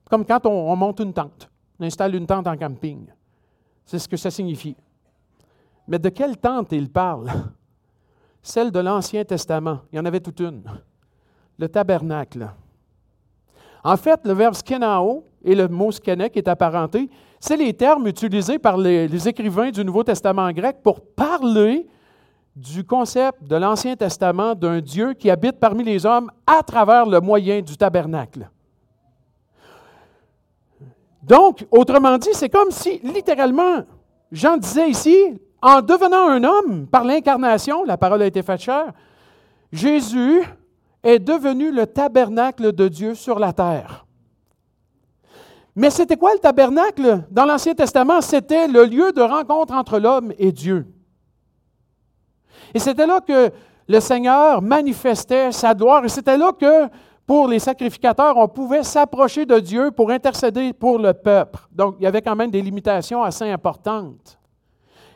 Comme 0.10 0.26
quand 0.26 0.46
on, 0.46 0.76
monte 0.76 1.00
une 1.00 1.14
tente. 1.14 1.50
On 1.80 1.86
installe 1.86 2.16
une 2.16 2.26
tente 2.26 2.48
en 2.48 2.58
camping. 2.58 3.08
C'est 3.86 4.00
ce 4.00 4.08
que 4.08 4.18
ça 4.18 4.32
signifie. 4.32 4.76
Mais 5.88 6.00
de 6.00 6.10
quelle 6.10 6.38
tente 6.38 6.72
il 6.72 6.90
parle? 6.90 7.30
Celle 8.42 8.72
de 8.72 8.80
l'Ancien 8.80 9.24
Testament. 9.26 9.80
Il 9.92 9.98
y 9.98 10.00
en 10.00 10.06
avait 10.06 10.20
toute 10.20 10.40
une. 10.40 10.64
Le 11.58 11.68
tabernacle. 11.68 12.50
En 13.84 13.98
fait, 13.98 14.20
le 14.26 14.34
verbe 14.34 14.56
skenao 14.56 15.26
et 15.44 15.56
le 15.56 15.68
mot 15.68 15.92
skene 15.92 16.30
qui 16.30 16.40
est 16.40 16.48
apparenté, 16.48 17.10
c'est 17.40 17.58
les 17.58 17.74
termes 17.74 18.08
utilisés 18.08 18.60
par 18.60 18.78
les, 18.78 19.08
les, 19.08 19.28
écrivains 19.28 19.72
du 19.72 19.86
Nouveau 19.86 20.04
Testament 20.04 20.52
grec 20.52 20.78
pour 20.84 21.02
parler 21.02 21.88
du 22.60 22.84
concept 22.84 23.44
de 23.44 23.56
l'Ancien 23.56 23.96
Testament 23.96 24.54
d'un 24.54 24.82
Dieu 24.82 25.14
qui 25.14 25.30
habite 25.30 25.60
parmi 25.60 25.84
les 25.84 26.06
hommes 26.06 26.30
à 26.46 26.62
travers 26.62 27.06
le 27.06 27.22
moyen 27.22 27.62
du 27.62 27.78
tabernacle. 27.78 28.50
Donc, 31.24 31.66
autrement 31.72 32.18
dit, 32.18 32.34
c'est 32.34 32.50
comme 32.50 32.72
si, 32.72 33.00
littéralement, 33.00 33.84
Jean 34.32 34.58
disait 34.58 34.90
ici, 34.90 35.16
en 35.62 35.82
devenant 35.82 36.28
un 36.28 36.44
homme 36.44 36.88
par 36.88 37.04
l'incarnation, 37.04 37.84
la 37.84 37.98
parole 37.98 38.22
a 38.24 38.26
été 38.26 38.42
faite 38.42 38.62
chair, 38.62 38.92
Jésus 39.72 40.44
est 41.04 41.20
devenu 41.20 41.72
le 41.72 41.88
tabernacle 41.88 42.74
de 42.74 42.88
Dieu 42.88 43.16
sur 43.16 43.40
la 43.40 43.54
terre. 43.54 44.06
Mais 45.76 45.90
c'était 45.90 46.18
quoi 46.18 46.34
le 46.34 46.40
tabernacle? 46.40 47.24
Dans 47.32 47.46
l'Ancien 47.46 47.74
Testament, 47.74 48.20
c'était 48.20 48.68
le 48.68 48.84
lieu 48.84 49.14
de 49.14 49.22
rencontre 49.22 49.74
entre 49.74 49.98
l'homme 49.98 50.34
et 50.38 50.52
Dieu. 50.52 50.86
Et 52.74 52.80
c'était 52.80 53.08
là 53.08 53.20
que 53.22 53.52
le 53.88 54.00
Seigneur 54.00 54.62
manifestait 54.62 55.52
sa 55.52 55.74
gloire. 55.74 56.06
Et 56.06 56.10
c'était 56.10 56.38
là 56.38 56.52
que, 56.52 56.88
pour 57.26 57.48
les 57.48 57.60
sacrificateurs, 57.60 58.38
on 58.38 58.48
pouvait 58.48 58.84
s'approcher 58.84 59.46
de 59.46 59.60
Dieu 59.60 59.92
pour 59.92 60.12
intercéder 60.12 60.74
pour 60.74 61.00
le 61.00 61.14
peuple. 61.14 61.60
Donc, 61.72 61.96
il 62.00 62.04
y 62.04 62.08
avait 62.08 62.22
quand 62.22 62.36
même 62.36 62.52
des 62.52 62.62
limitations 62.62 63.24
assez 63.24 63.50
importantes. 63.50 64.38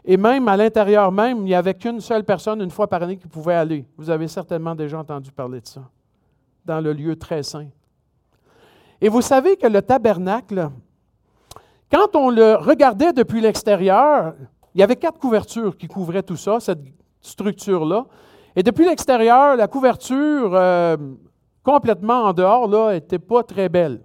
Et 0.06 0.18
même 0.18 0.48
à 0.48 0.58
l'intérieur 0.58 1.12
même, 1.12 1.38
il 1.40 1.44
n'y 1.46 1.56
avait 1.56 1.76
qu'une 1.76 2.02
seule 2.02 2.24
personne 2.24 2.62
une 2.62 2.72
fois 2.72 2.88
par 2.88 3.02
année 3.04 3.18
qui 3.18 3.28
pouvait 3.28 3.54
aller. 3.54 3.86
Vous 3.98 4.10
avez 4.10 4.28
certainement 4.28 4.76
déjà 4.76 5.00
entendu 5.00 5.32
parler 5.32 5.62
de 5.62 5.68
ça, 5.68 5.82
dans 6.66 6.82
le 6.82 6.92
lieu 6.92 7.16
très 7.16 7.42
saint. 7.42 7.68
Et 9.00 9.08
vous 9.08 9.22
savez 9.22 9.56
que 9.56 9.68
le 9.68 9.82
tabernacle, 9.82 10.70
quand 11.92 12.16
on 12.16 12.30
le 12.30 12.56
regardait 12.56 13.14
depuis 13.14 13.40
l'extérieur, 13.40 14.34
il 14.76 14.82
y 14.82 14.84
avait 14.84 14.96
quatre 14.96 15.20
couvertures 15.20 15.78
qui 15.78 15.88
couvraient 15.88 16.24
tout 16.24 16.38
ça, 16.38 16.58
structure-là. 17.24 18.06
Et 18.56 18.62
depuis 18.62 18.86
l'extérieur, 18.86 19.56
la 19.56 19.68
couverture 19.68 20.54
euh, 20.54 20.96
complètement 21.64 22.26
en 22.26 22.34
dehors 22.34 22.68
là 22.68 22.94
n'était 22.94 23.20
pas 23.20 23.42
très 23.42 23.68
belle. 23.70 24.02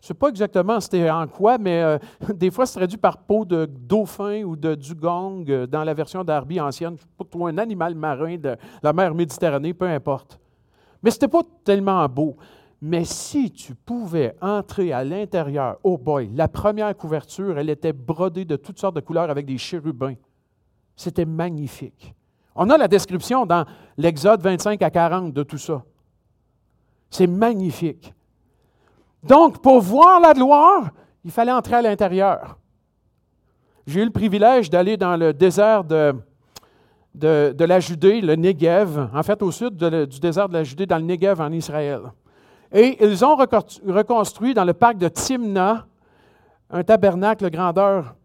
Je 0.00 0.04
ne 0.04 0.08
sais 0.08 0.14
pas 0.14 0.28
exactement 0.28 0.80
c'était 0.80 1.10
en 1.10 1.26
quoi, 1.26 1.58
mais 1.58 1.82
euh, 1.82 1.98
des 2.34 2.50
fois, 2.50 2.66
c'est 2.66 2.78
traduit 2.78 2.98
par 2.98 3.18
peau 3.18 3.44
de 3.44 3.66
dauphin 3.66 4.42
ou 4.44 4.56
de 4.56 4.74
dugong 4.74 5.44
euh, 5.48 5.66
dans 5.66 5.84
la 5.84 5.94
version 5.94 6.24
d'Arby 6.24 6.60
ancienne, 6.60 6.96
ou 7.34 7.46
un 7.46 7.58
animal 7.58 7.94
marin 7.94 8.36
de 8.36 8.56
la 8.82 8.92
mer 8.92 9.14
Méditerranée, 9.14 9.74
peu 9.74 9.86
importe. 9.86 10.38
Mais 11.02 11.10
ce 11.10 11.16
n'était 11.16 11.28
pas 11.28 11.42
tellement 11.64 12.08
beau. 12.08 12.36
Mais 12.80 13.04
si 13.04 13.50
tu 13.50 13.74
pouvais 13.74 14.36
entrer 14.40 14.92
à 14.92 15.02
l'intérieur, 15.02 15.78
oh 15.82 15.98
boy, 15.98 16.30
la 16.32 16.46
première 16.46 16.96
couverture, 16.96 17.58
elle 17.58 17.70
était 17.70 17.92
brodée 17.92 18.44
de 18.44 18.54
toutes 18.54 18.78
sortes 18.78 18.94
de 18.94 19.00
couleurs 19.00 19.30
avec 19.30 19.46
des 19.46 19.58
chérubins. 19.58 20.14
C'était 20.98 21.24
magnifique. 21.24 22.12
On 22.56 22.68
a 22.70 22.76
la 22.76 22.88
description 22.88 23.46
dans 23.46 23.64
l'Exode 23.96 24.42
25 24.42 24.82
à 24.82 24.90
40 24.90 25.32
de 25.32 25.44
tout 25.44 25.56
ça. 25.56 25.84
C'est 27.08 27.28
magnifique. 27.28 28.12
Donc, 29.22 29.62
pour 29.62 29.80
voir 29.80 30.18
la 30.18 30.34
gloire, 30.34 30.90
il 31.24 31.30
fallait 31.30 31.52
entrer 31.52 31.76
à 31.76 31.82
l'intérieur. 31.82 32.58
J'ai 33.86 34.02
eu 34.02 34.06
le 34.06 34.10
privilège 34.10 34.70
d'aller 34.70 34.96
dans 34.96 35.16
le 35.16 35.32
désert 35.32 35.84
de, 35.84 36.14
la 37.14 37.78
Judée, 37.78 38.20
le 38.20 38.34
Negev, 38.34 39.08
en 39.14 39.22
fait 39.22 39.40
au 39.40 39.52
sud 39.52 39.76
du 39.76 40.18
désert 40.18 40.48
de 40.48 40.54
la 40.54 40.64
Judée, 40.64 40.86
dans 40.86 40.98
le 40.98 41.04
Negev 41.04 41.40
en 41.40 41.52
Israël. 41.52 42.00
Et 42.72 42.98
ils 43.04 43.24
ont 43.24 43.36
reconstruit 43.36 44.52
dans 44.52 44.64
le 44.64 44.74
parc 44.74 44.98
de 44.98 45.06
Timna 45.06 45.86
un 46.70 46.82
tabernacle 46.82 47.48
grandeur 47.50 48.16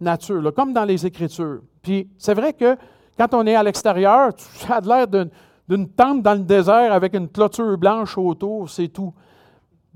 nature, 0.00 0.52
comme 0.52 0.72
dans 0.72 0.84
les 0.84 1.06
Écritures. 1.06 1.60
Puis 1.88 2.06
c'est 2.18 2.34
vrai 2.34 2.52
que 2.52 2.76
quand 3.16 3.32
on 3.32 3.46
est 3.46 3.54
à 3.54 3.62
l'extérieur, 3.62 4.32
ça 4.36 4.74
a 4.74 4.80
l'air 4.82 5.08
d'une 5.08 5.88
tente 5.88 6.20
dans 6.22 6.34
le 6.34 6.44
désert 6.44 6.92
avec 6.92 7.14
une 7.14 7.30
clôture 7.30 7.78
blanche 7.78 8.18
autour, 8.18 8.68
c'est 8.68 8.88
tout. 8.88 9.14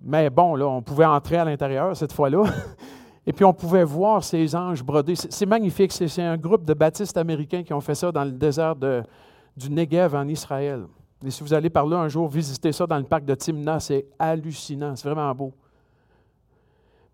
Mais 0.02 0.30
bon, 0.30 0.54
là, 0.54 0.66
on 0.66 0.80
pouvait 0.80 1.04
entrer 1.04 1.36
à 1.36 1.44
l'intérieur 1.44 1.94
cette 1.94 2.14
fois-là. 2.14 2.44
Et 3.26 3.34
puis 3.34 3.44
on 3.44 3.52
pouvait 3.52 3.84
voir 3.84 4.24
ces 4.24 4.56
anges 4.56 4.82
brodés. 4.82 5.16
C'est 5.16 5.44
magnifique. 5.44 5.92
C'est 5.92 6.22
un 6.22 6.38
groupe 6.38 6.64
de 6.64 6.72
baptistes 6.72 7.18
américains 7.18 7.62
qui 7.62 7.74
ont 7.74 7.80
fait 7.82 7.94
ça 7.94 8.10
dans 8.10 8.24
le 8.24 8.32
désert 8.32 8.74
du 8.74 9.70
Negev 9.70 10.14
en 10.14 10.26
Israël. 10.28 10.86
Et 11.22 11.30
si 11.30 11.42
vous 11.42 11.52
allez 11.52 11.68
par 11.68 11.84
là 11.84 11.98
un 11.98 12.08
jour 12.08 12.26
visiter 12.26 12.72
ça 12.72 12.86
dans 12.86 12.96
le 12.96 13.04
parc 13.04 13.26
de 13.26 13.34
Timna, 13.34 13.80
c'est 13.80 14.06
hallucinant. 14.18 14.96
C'est 14.96 15.10
vraiment 15.10 15.34
beau. 15.34 15.52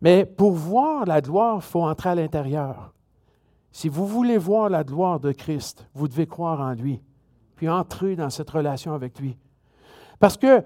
Mais 0.01 0.25
pour 0.25 0.53
voir 0.53 1.05
la 1.05 1.21
gloire, 1.21 1.57
il 1.57 1.63
faut 1.63 1.83
entrer 1.83 2.11
à 2.11 2.15
l'intérieur. 2.15 2.93
Si 3.79 3.89
vous 3.89 4.09
voulez 4.09 4.39
voir 4.39 4.69
la 4.69 4.83
gloire 4.83 5.21
de 5.21 5.31
Christ, 5.31 5.87
vous 5.95 6.09
devez 6.09 6.27
croire 6.27 6.61
en 6.61 6.73
lui, 6.73 7.01
puis 7.55 7.69
entrer 7.69 8.17
dans 8.17 8.29
cette 8.29 8.51
relation 8.51 8.93
avec 8.93 9.21
lui. 9.21 9.37
Parce 10.19 10.37
que 10.37 10.65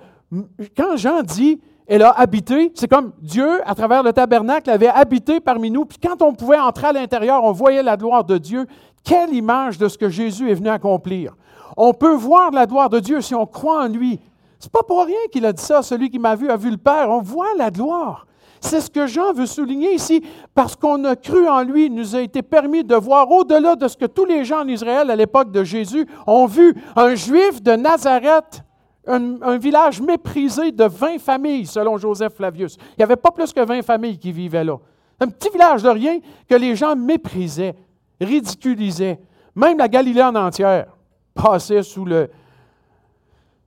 quand 0.75 0.96
Jean 0.96 1.20
dit, 1.20 1.61
elle 1.87 2.05
a 2.05 2.12
habité, 2.12 2.72
c'est 2.75 2.88
comme 2.88 3.12
Dieu, 3.20 3.61
à 3.68 3.75
travers 3.75 4.03
le 4.03 4.14
tabernacle, 4.14 4.70
avait 4.70 4.88
habité 4.88 5.40
parmi 5.40 5.70
nous, 5.70 5.85
puis 5.85 5.98
quand 5.98 6.22
on 6.22 6.33
pouvait 6.33 6.59
entrer 6.59 6.87
à 6.87 6.92
l'intérieur, 6.94 7.44
on 7.44 7.53
voyait 7.53 7.83
la 7.83 7.98
gloire 7.98 8.25
de 8.25 8.38
Dieu. 8.38 8.66
Quelle 9.05 9.35
image 9.35 9.77
de 9.77 9.88
ce 9.88 9.98
que 9.98 10.09
Jésus 10.09 10.51
est 10.51 10.55
venu 10.55 10.70
accomplir. 10.70 11.37
On 11.77 11.92
peut 11.92 12.14
voir 12.14 12.51
la 12.51 12.64
gloire 12.64 12.88
de 12.88 12.98
Dieu 12.98 13.20
si 13.20 13.35
on 13.35 13.44
croit 13.44 13.85
en 13.85 13.88
lui. 13.88 14.20
C'est 14.59 14.72
pas 14.72 14.85
pour 14.85 15.05
rien 15.05 15.20
qu'il 15.31 15.44
a 15.44 15.53
dit 15.53 15.62
ça, 15.62 15.83
celui 15.83 16.09
qui 16.09 16.18
m'a 16.18 16.35
vu 16.35 16.48
a 16.48 16.57
vu 16.57 16.70
le 16.70 16.79
Père. 16.79 17.11
On 17.11 17.20
voit 17.20 17.53
la 17.59 17.70
gloire. 17.70 18.27
C'est 18.62 18.81
ce 18.81 18.90
que 18.90 19.07
Jean 19.07 19.33
veut 19.33 19.46
souligner 19.46 19.92
ici, 19.94 20.22
parce 20.55 20.77
qu'on 20.77 21.05
a 21.05 21.16
cru 21.16 21.48
en 21.48 21.62
lui, 21.62 21.87
il 21.87 21.94
nous 21.94 22.14
a 22.14 22.20
été 22.20 22.42
permis 22.42 22.85
de 22.85 22.94
voir 22.94 23.31
au-delà 23.31 23.75
de 23.75 23.88
ce 23.88 23.96
que 23.96 24.07
tous 24.07 24.25
les 24.25 24.44
gens 24.44 24.62
en 24.62 24.68
Israël 24.68 25.11
à 25.11 25.16
l'époque 25.16 25.51
de 25.51 25.64
Jésus 25.64 26.07
ont 26.27 26.46
vu. 26.46 26.75
Un 26.94 27.14
juif 27.16 27.61
de 27.61 27.72
Nazareth, 27.72 28.62
un, 29.07 29.59
village 29.59 30.01
méprisé 30.01 30.70
de 30.70 30.85
20 30.85 31.18
familles, 31.18 31.66
selon 31.66 31.98
Joseph 31.98 32.35
Flavius. 32.35 32.77
Il 32.90 32.94
n'y 32.98 33.05
avait 33.05 33.16
pas 33.16 33.33
plus 33.33 33.53
que 33.53 33.61
20 33.61 33.83
familles 33.83 34.18
qui 34.18 34.31
vivaient 34.31 34.64
là. 34.64 34.79
Un 35.18 35.27
petit 35.27 35.51
village 35.51 35.83
de 35.83 35.88
rien 35.88 36.20
que 36.48 36.55
les 36.55 36.77
gens 36.77 36.94
méprisaient, 36.94 37.75
ridiculisaient. 38.20 39.18
Même 39.57 39.77
la 39.77 39.88
Galilée 39.88 40.22
en 40.22 40.37
entière 40.37 40.87
passait 41.35 41.83
sous, 41.83 42.07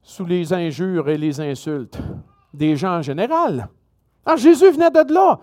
sous 0.02 0.26
les 0.26 0.54
injures 0.54 1.10
et 1.10 1.18
les 1.18 1.40
insultes 1.42 2.00
des 2.54 2.78
gens 2.78 2.98
en 2.98 3.02
général. 3.02 3.68
Alors, 4.26 4.38
Jésus 4.38 4.70
venait 4.72 4.90
de 4.90 5.14
là. 5.14 5.40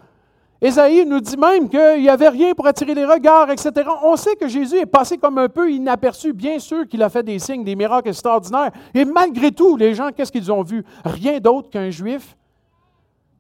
Ésaïe 0.61 1.05
nous 1.05 1.21
dit 1.21 1.37
même 1.37 1.68
qu'il 1.68 2.01
n'y 2.03 2.09
avait 2.09 2.29
rien 2.29 2.55
pour 2.55 2.68
attirer 2.68 2.95
les 2.95 3.05
regards, 3.05 3.51
etc. 3.51 3.73
On 4.05 4.16
sait 4.16 4.37
que 4.37 4.47
Jésus 4.47 4.77
est 4.77 4.87
passé 4.87 5.18
comme 5.18 5.38
un 5.38 5.49
peu 5.49 5.71
inaperçu. 5.71 6.33
Bien 6.33 6.61
sûr 6.61 6.87
qu'il 6.87 7.03
a 7.03 7.09
fait 7.09 7.25
des 7.25 7.40
signes, 7.40 7.64
des 7.64 7.75
miracles 7.75 8.11
extraordinaires. 8.11 8.71
Et 8.95 9.05
malgré 9.05 9.51
tout, 9.51 9.77
les 9.77 9.92
gens, 9.92 10.11
qu'est-ce 10.14 10.31
qu'ils 10.31 10.53
ont 10.53 10.62
vu? 10.62 10.85
Rien 11.05 11.40
d'autre 11.40 11.68
qu'un 11.68 11.90
juif 11.90 12.37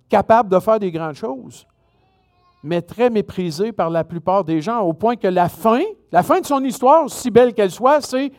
capable 0.08 0.48
de 0.48 0.58
faire 0.58 0.80
des 0.80 0.90
grandes 0.90 1.14
choses, 1.14 1.66
mais 2.62 2.82
très 2.82 3.08
méprisé 3.08 3.72
par 3.72 3.88
la 3.88 4.04
plupart 4.04 4.44
des 4.44 4.60
gens, 4.60 4.80
au 4.80 4.92
point 4.92 5.16
que 5.16 5.28
la 5.28 5.48
fin, 5.48 5.80
la 6.10 6.22
fin 6.22 6.40
de 6.40 6.46
son 6.46 6.62
histoire, 6.64 7.04
aussi 7.04 7.30
belle 7.30 7.54
qu'elle 7.54 7.70
soit, 7.70 8.00
c'est 8.00 8.30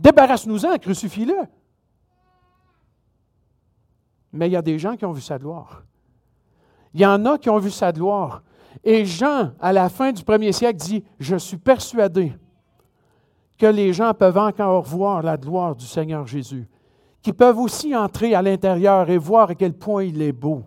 débarrasse-nous-en, 0.00 0.76
crucifie-le. 0.78 1.36
Mais 4.32 4.48
il 4.48 4.52
y 4.52 4.56
a 4.56 4.62
des 4.62 4.78
gens 4.78 4.96
qui 4.96 5.06
ont 5.06 5.12
vu 5.12 5.22
sa 5.22 5.38
gloire. 5.38 5.82
Il 6.94 7.00
y 7.00 7.06
en 7.06 7.26
a 7.26 7.36
qui 7.38 7.50
ont 7.50 7.58
vu 7.58 7.70
sa 7.70 7.92
gloire. 7.92 8.42
Et 8.84 9.04
Jean, 9.04 9.50
à 9.60 9.72
la 9.72 9.88
fin 9.88 10.12
du 10.12 10.22
premier 10.22 10.52
siècle, 10.52 10.78
dit, 10.78 11.04
je 11.18 11.36
suis 11.36 11.56
persuadé 11.56 12.32
que 13.58 13.66
les 13.66 13.92
gens 13.92 14.14
peuvent 14.14 14.38
encore 14.38 14.82
voir 14.82 15.22
la 15.22 15.36
gloire 15.36 15.74
du 15.74 15.86
Seigneur 15.86 16.26
Jésus, 16.26 16.68
qui 17.22 17.32
peuvent 17.32 17.58
aussi 17.58 17.96
entrer 17.96 18.34
à 18.34 18.42
l'intérieur 18.42 19.08
et 19.10 19.18
voir 19.18 19.50
à 19.50 19.54
quel 19.54 19.72
point 19.72 20.04
il 20.04 20.22
est 20.22 20.32
beau. 20.32 20.62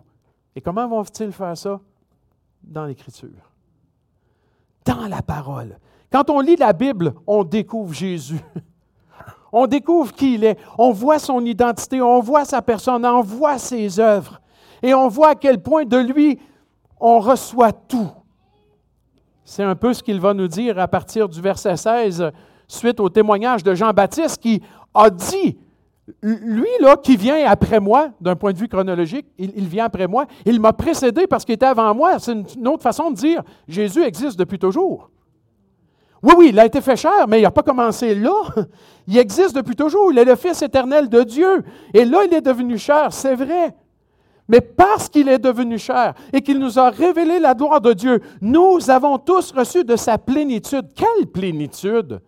Et 0.54 0.60
comment 0.60 0.88
vont-ils 0.88 1.32
faire 1.32 1.56
ça? 1.56 1.80
Dans 2.62 2.84
l'Écriture, 2.84 3.52
dans 4.84 5.06
la 5.06 5.22
parole. 5.22 5.78
Quand 6.10 6.28
on 6.28 6.40
lit 6.40 6.56
la 6.56 6.72
Bible, 6.72 7.14
on 7.26 7.44
découvre 7.44 7.94
Jésus. 7.94 8.40
On 9.50 9.66
découvre 9.66 10.12
qui 10.12 10.34
il 10.34 10.44
est. 10.44 10.58
On 10.76 10.92
voit 10.92 11.18
son 11.18 11.42
identité, 11.42 12.02
on 12.02 12.20
voit 12.20 12.44
sa 12.44 12.60
personne, 12.60 13.06
on 13.06 13.22
voit 13.22 13.56
ses 13.56 13.98
œuvres. 13.98 14.42
Et 14.82 14.94
on 14.94 15.08
voit 15.08 15.30
à 15.30 15.34
quel 15.34 15.62
point 15.62 15.84
de 15.84 15.96
lui, 15.96 16.38
on 17.00 17.18
reçoit 17.18 17.72
tout. 17.72 18.10
C'est 19.44 19.62
un 19.62 19.74
peu 19.74 19.94
ce 19.94 20.02
qu'il 20.02 20.20
va 20.20 20.34
nous 20.34 20.48
dire 20.48 20.78
à 20.78 20.88
partir 20.88 21.28
du 21.28 21.40
verset 21.40 21.76
16, 21.76 22.30
suite 22.66 23.00
au 23.00 23.08
témoignage 23.08 23.62
de 23.62 23.74
Jean-Baptiste 23.74 24.42
qui 24.42 24.62
a 24.92 25.08
dit, 25.08 25.58
lui 26.22 26.68
là, 26.80 26.96
qui 26.96 27.16
vient 27.16 27.46
après 27.46 27.80
moi, 27.80 28.10
d'un 28.20 28.36
point 28.36 28.52
de 28.52 28.58
vue 28.58 28.68
chronologique, 28.68 29.26
il, 29.38 29.66
vient 29.66 29.86
après 29.86 30.06
moi, 30.06 30.26
il 30.44 30.60
m'a 30.60 30.72
précédé 30.72 31.26
parce 31.26 31.44
qu'il 31.44 31.54
était 31.54 31.66
avant 31.66 31.94
moi. 31.94 32.18
C'est 32.18 32.32
une 32.32 32.68
autre 32.68 32.82
façon 32.82 33.10
de 33.10 33.16
dire, 33.16 33.42
Jésus 33.66 34.02
existe 34.02 34.38
depuis 34.38 34.58
toujours. 34.58 35.10
Oui, 36.22 36.34
oui, 36.36 36.46
il 36.50 36.58
a 36.58 36.66
été 36.66 36.80
fait 36.80 36.96
cher, 36.96 37.28
mais 37.28 37.38
il 37.38 37.42
n'a 37.42 37.50
pas 37.50 37.62
commencé 37.62 38.14
là. 38.14 38.42
Il 39.06 39.16
existe 39.16 39.54
depuis 39.54 39.76
toujours. 39.76 40.12
Il 40.12 40.18
est 40.18 40.24
le 40.24 40.34
Fils 40.36 40.60
éternel 40.60 41.08
de 41.08 41.22
Dieu. 41.22 41.64
Et 41.94 42.04
là, 42.04 42.24
il 42.26 42.34
est 42.34 42.42
devenu 42.42 42.76
cher, 42.76 43.10
c'est 43.10 43.34
vrai. 43.34 43.74
Mais 44.48 44.62
parce 44.62 45.10
qu'il 45.10 45.28
est 45.28 45.38
devenu 45.38 45.78
cher 45.78 46.14
et 46.32 46.40
qu'il 46.40 46.58
nous 46.58 46.78
a 46.78 46.88
révélé 46.88 47.38
la 47.38 47.54
gloire 47.54 47.82
de 47.82 47.92
Dieu, 47.92 48.20
nous 48.40 48.88
avons 48.90 49.18
tous 49.18 49.52
reçu 49.52 49.84
de 49.84 49.94
sa 49.94 50.16
plénitude. 50.16 50.86
Quelle 50.94 51.26
plénitude? 51.26 52.20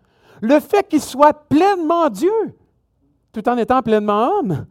Le 0.42 0.61
fait 0.61 0.87
qu'il 0.87 1.00
soit 1.00 1.33
pleinement 1.33 2.11
Dieu, 2.11 2.33
tout 3.33 3.48
en 3.48 3.56
étant 3.56 3.80
pleinement 3.80 4.33
homme. 4.38 4.66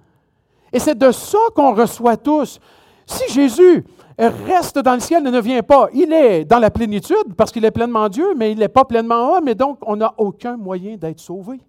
Et 0.72 0.78
c'est 0.78 0.98
de 0.98 1.12
ça 1.12 1.40
qu'on 1.56 1.74
reçoit 1.74 2.18
tous. 2.18 2.60
Si 3.08 3.34
Jésus 3.34 3.84
reste 4.20 4.78
dans 4.78 4.94
le 4.94 5.00
ciel 5.00 5.24
ne 5.24 5.40
vient 5.42 5.64
pas, 5.64 5.88
il 5.92 6.14
est 6.14 6.46
dans 6.46 6.60
la 6.60 6.70
plénitude 6.70 7.34
parce 7.36 7.52
qu'il 7.52 7.66
est 7.66 7.72
pleinement 7.72 8.10
Dieu, 8.10 8.36
mais 8.36 8.52
il 8.52 8.60
n'est 8.60 8.68
pas 8.68 8.86
pleinement 8.86 9.34
homme 9.34 9.48
et 9.48 9.56
donc 9.56 9.80
on 9.82 9.96
n'a 9.96 10.14
aucun 10.18 10.56
moyen 10.56 10.98
d'être 10.98 11.20
sauvé. 11.20 11.60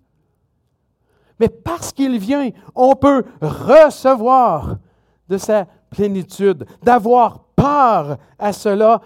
Mais 1.39 1.49
parce 1.49 1.91
qu'il 1.93 2.19
vient, 2.19 2.51
on 2.75 2.95
peut 2.95 3.25
recevoir 3.41 4.77
de 5.31 5.39
sa 5.39 5.67
plénitude, 5.89 6.67
d'avoir 6.83 7.45
part 7.55 8.19
à 8.39 8.53
cela. 8.53 9.01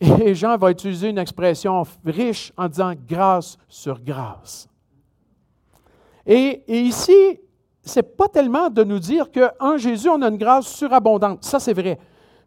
Et 0.00 0.34
Jean 0.34 0.56
va 0.56 0.70
utiliser 0.70 1.10
une 1.10 1.18
expression 1.18 1.84
riche 2.04 2.52
en 2.56 2.68
disant 2.68 2.92
grâce 3.06 3.56
sur 3.68 4.00
grâce. 4.00 4.66
Et, 6.26 6.64
ici, 6.66 7.38
ce 7.84 7.98
n'est 7.98 8.02
pas 8.02 8.28
tellement 8.28 8.70
de 8.70 8.82
nous 8.82 8.98
dire 8.98 9.26
qu'en 9.30 9.76
Jésus, 9.76 10.08
on 10.08 10.22
a 10.22 10.28
une 10.28 10.38
grâce 10.38 10.66
surabondante. 10.66 11.44
Ça, 11.44 11.60
c'est 11.60 11.74
vrai. 11.74 11.98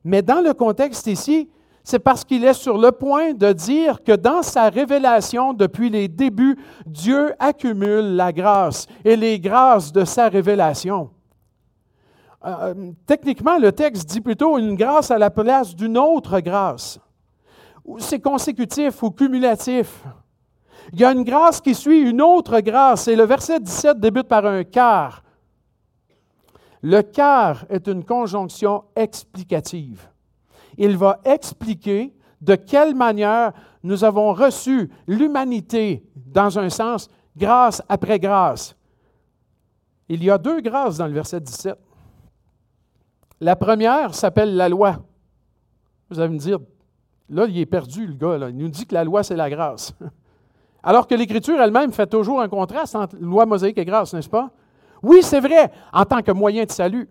Mais 0.03 0.21
dans 0.21 0.41
le 0.41 0.53
contexte 0.53 1.07
ici, 1.07 1.49
c'est 1.83 1.99
parce 1.99 2.25
qu'il 2.25 2.43
est 2.43 2.53
sur 2.53 2.77
le 2.77 2.91
point 2.91 3.33
de 3.33 3.53
dire 3.53 4.03
que 4.03 4.13
dans 4.13 4.41
sa 4.41 4.69
révélation 4.69 5.53
depuis 5.53 5.89
les 5.89 6.07
débuts, 6.07 6.57
Dieu 6.85 7.33
accumule 7.37 8.15
la 8.15 8.33
grâce 8.33 8.87
et 9.03 9.15
les 9.15 9.39
grâces 9.39 9.91
de 9.91 10.03
sa 10.03 10.29
révélation. 10.29 11.11
Euh, 12.45 12.73
euh, 12.75 12.91
techniquement, 13.07 13.57
le 13.57 13.71
texte 13.71 14.09
dit 14.09 14.21
plutôt 14.21 14.57
une 14.57 14.75
grâce 14.75 15.09
à 15.09 15.17
la 15.17 15.31
place 15.31 15.75
d'une 15.75 15.97
autre 15.97 16.39
grâce. 16.39 16.99
C'est 17.97 18.19
consécutif 18.19 19.01
ou 19.01 19.11
cumulatif. 19.11 20.03
Il 20.93 20.99
y 20.99 21.05
a 21.05 21.11
une 21.11 21.23
grâce 21.23 21.59
qui 21.59 21.73
suit 21.73 22.01
une 22.01 22.21
autre 22.21 22.59
grâce. 22.59 23.07
Et 23.07 23.15
le 23.15 23.23
verset 23.23 23.59
17 23.59 23.99
débute 23.99 24.27
par 24.27 24.45
un 24.45 24.63
quart. 24.63 25.23
Le 26.83 27.01
quart 27.01 27.65
est 27.69 27.87
une 27.87 28.03
conjonction 28.03 28.83
explicative. 28.95 30.07
Il 30.77 30.97
va 30.97 31.19
expliquer 31.25 32.13
de 32.41 32.53
quelle 32.53 32.93
manière 32.93 33.53
nous 33.81 34.03
avons 34.03 34.33
reçu 34.33 34.91
l'humanité, 35.07 36.03
dans 36.15 36.59
un 36.59 36.69
sens, 36.69 37.09
grâce 37.35 37.81
après 37.89 38.19
grâce. 38.19 38.75
Il 40.07 40.23
y 40.23 40.29
a 40.29 40.37
deux 40.37 40.61
grâces 40.61 40.97
dans 40.97 41.07
le 41.07 41.13
verset 41.13 41.39
17. 41.39 41.75
La 43.41 43.55
première 43.55 44.15
s'appelle 44.15 44.55
la 44.55 44.69
loi. 44.69 44.97
Vous 46.09 46.19
allez 46.19 46.33
me 46.33 46.39
dire, 46.39 46.59
là, 47.29 47.45
il 47.47 47.57
est 47.57 47.65
perdu, 47.65 48.07
le 48.07 48.13
gars. 48.13 48.49
Il 48.49 48.57
nous 48.57 48.69
dit 48.69 48.85
que 48.85 48.93
la 48.93 49.03
loi, 49.03 49.23
c'est 49.23 49.35
la 49.35 49.49
grâce. 49.49 49.93
Alors 50.83 51.07
que 51.07 51.15
l'Écriture 51.15 51.59
elle-même 51.59 51.91
fait 51.91 52.07
toujours 52.07 52.41
un 52.41 52.47
contraste 52.47 52.95
entre 52.95 53.15
loi 53.19 53.45
mosaïque 53.45 53.77
et 53.79 53.85
grâce, 53.85 54.13
n'est-ce 54.13 54.29
pas? 54.29 54.51
Oui, 55.01 55.23
c'est 55.23 55.39
vrai, 55.39 55.71
en 55.91 56.05
tant 56.05 56.21
que 56.21 56.31
moyen 56.31 56.63
de 56.63 56.71
salut. 56.71 57.09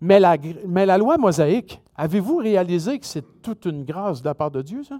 Mais 0.00 0.18
la, 0.18 0.36
mais 0.66 0.86
la 0.86 0.98
loi 0.98 1.18
mosaïque, 1.18 1.80
avez-vous 1.94 2.38
réalisé 2.38 2.98
que 2.98 3.06
c'est 3.06 3.42
toute 3.42 3.66
une 3.66 3.84
grâce 3.84 4.22
de 4.22 4.26
la 4.26 4.34
part 4.34 4.50
de 4.50 4.62
Dieu, 4.62 4.82
ça? 4.82 4.98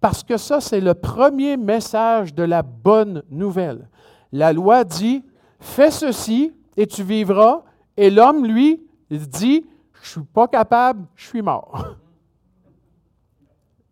Parce 0.00 0.22
que 0.22 0.36
ça, 0.36 0.60
c'est 0.60 0.80
le 0.80 0.92
premier 0.92 1.56
message 1.56 2.34
de 2.34 2.42
la 2.42 2.62
bonne 2.62 3.22
nouvelle. 3.30 3.88
La 4.32 4.52
loi 4.52 4.84
dit, 4.84 5.24
fais 5.58 5.90
ceci 5.90 6.52
et 6.76 6.86
tu 6.86 7.02
vivras, 7.02 7.62
et 7.96 8.10
l'homme, 8.10 8.46
lui, 8.46 8.80
dit, 9.10 9.64
je 9.92 10.00
ne 10.00 10.24
suis 10.24 10.32
pas 10.32 10.48
capable, 10.48 11.06
je 11.14 11.26
suis 11.26 11.42
mort. 11.42 11.96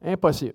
Impossible. 0.04 0.54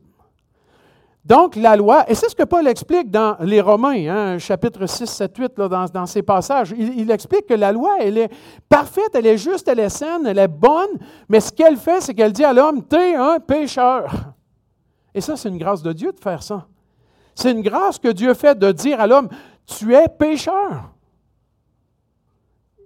Donc, 1.24 1.58
la 1.58 1.76
loi, 1.76 2.10
et 2.10 2.16
c'est 2.16 2.30
ce 2.30 2.36
que 2.36 2.44
Paul 2.44 2.66
explique 2.68 3.12
dans 3.12 3.36
les 3.42 3.60
Romains, 3.60 4.08
hein, 4.08 4.38
chapitre 4.38 4.86
6, 4.86 5.06
7, 5.06 5.38
8, 5.38 5.58
là, 5.58 5.68
dans, 5.68 5.86
dans, 5.86 6.06
ces 6.06 6.22
passages. 6.22 6.74
Il, 6.78 7.00
il, 7.00 7.12
explique 7.12 7.48
que 7.48 7.54
la 7.54 7.74
loi, 7.74 7.98
elle 8.00 8.18
est 8.18 8.32
parfaite, 8.70 9.10
elle 9.14 9.28
est 9.28 9.38
juste, 9.38 9.68
elle 9.68 9.80
est 9.80 9.90
saine, 9.90 10.26
elle 10.26 10.40
est 10.40 10.48
bonne, 10.48 10.98
mais 11.28 11.42
ce 11.42 11.52
qu'elle 11.52 11.76
fait, 11.76 12.00
c'est 12.00 12.14
qu'elle 12.14 12.32
dit 12.32 12.46
à 12.46 12.54
l'homme, 12.54 12.82
t'es 12.84 13.16
un 13.16 13.42
pécheur. 13.42 14.10
Et 15.14 15.20
ça, 15.20 15.36
c'est 15.36 15.50
une 15.50 15.58
grâce 15.58 15.84
de 15.84 15.92
Dieu 15.92 16.14
de 16.14 16.20
faire 16.20 16.42
ça. 16.42 16.66
C'est 17.36 17.52
une 17.52 17.62
grâce 17.62 18.00
que 18.00 18.08
Dieu 18.08 18.34
fait 18.34 18.58
de 18.58 18.72
dire 18.72 19.02
à 19.02 19.08
l'homme, 19.08 19.28
tu 19.66 19.94
es 19.94 20.08
pécheur. 20.08 20.92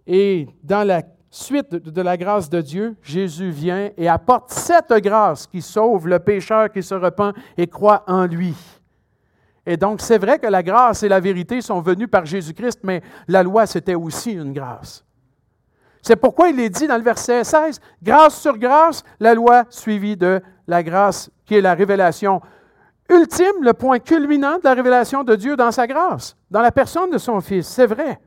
Et 0.07 0.47
dans 0.63 0.85
la 0.85 1.01
suite 1.29 1.71
de 1.71 2.01
la 2.01 2.17
grâce 2.17 2.49
de 2.49 2.61
Dieu, 2.61 2.95
Jésus 3.01 3.49
vient 3.49 3.89
et 3.97 4.09
apporte 4.09 4.51
cette 4.51 4.91
grâce 5.01 5.47
qui 5.47 5.61
sauve 5.61 6.07
le 6.07 6.19
pécheur 6.19 6.71
qui 6.71 6.83
se 6.83 6.93
repent 6.93 7.33
et 7.57 7.67
croit 7.67 8.03
en 8.07 8.25
lui. 8.25 8.55
Et 9.65 9.77
donc, 9.77 10.01
c'est 10.01 10.17
vrai 10.17 10.39
que 10.39 10.47
la 10.47 10.63
grâce 10.63 11.03
et 11.03 11.09
la 11.09 11.19
vérité 11.19 11.61
sont 11.61 11.81
venues 11.81 12.07
par 12.07 12.25
Jésus-Christ, 12.25 12.79
mais 12.83 13.01
la 13.27 13.43
loi, 13.43 13.65
c'était 13.65 13.95
aussi 13.95 14.33
une 14.33 14.53
grâce. 14.53 15.05
C'est 16.01 16.15
pourquoi 16.15 16.49
il 16.49 16.59
est 16.59 16.69
dit 16.69 16.87
dans 16.87 16.97
le 16.97 17.03
verset 17.03 17.43
16, 17.43 17.79
grâce 18.01 18.41
sur 18.41 18.57
grâce, 18.57 19.03
la 19.19 19.35
loi 19.35 19.65
suivie 19.69 20.17
de 20.17 20.41
la 20.67 20.81
grâce 20.81 21.29
qui 21.45 21.55
est 21.55 21.61
la 21.61 21.75
révélation 21.75 22.41
ultime, 23.07 23.61
le 23.61 23.73
point 23.73 23.99
culminant 23.99 24.57
de 24.57 24.63
la 24.63 24.73
révélation 24.73 25.23
de 25.23 25.35
Dieu 25.35 25.55
dans 25.55 25.71
sa 25.71 25.85
grâce, 25.85 26.35
dans 26.49 26.61
la 26.61 26.71
personne 26.71 27.11
de 27.11 27.17
son 27.19 27.39
Fils. 27.39 27.67
C'est 27.67 27.85
vrai. 27.85 28.19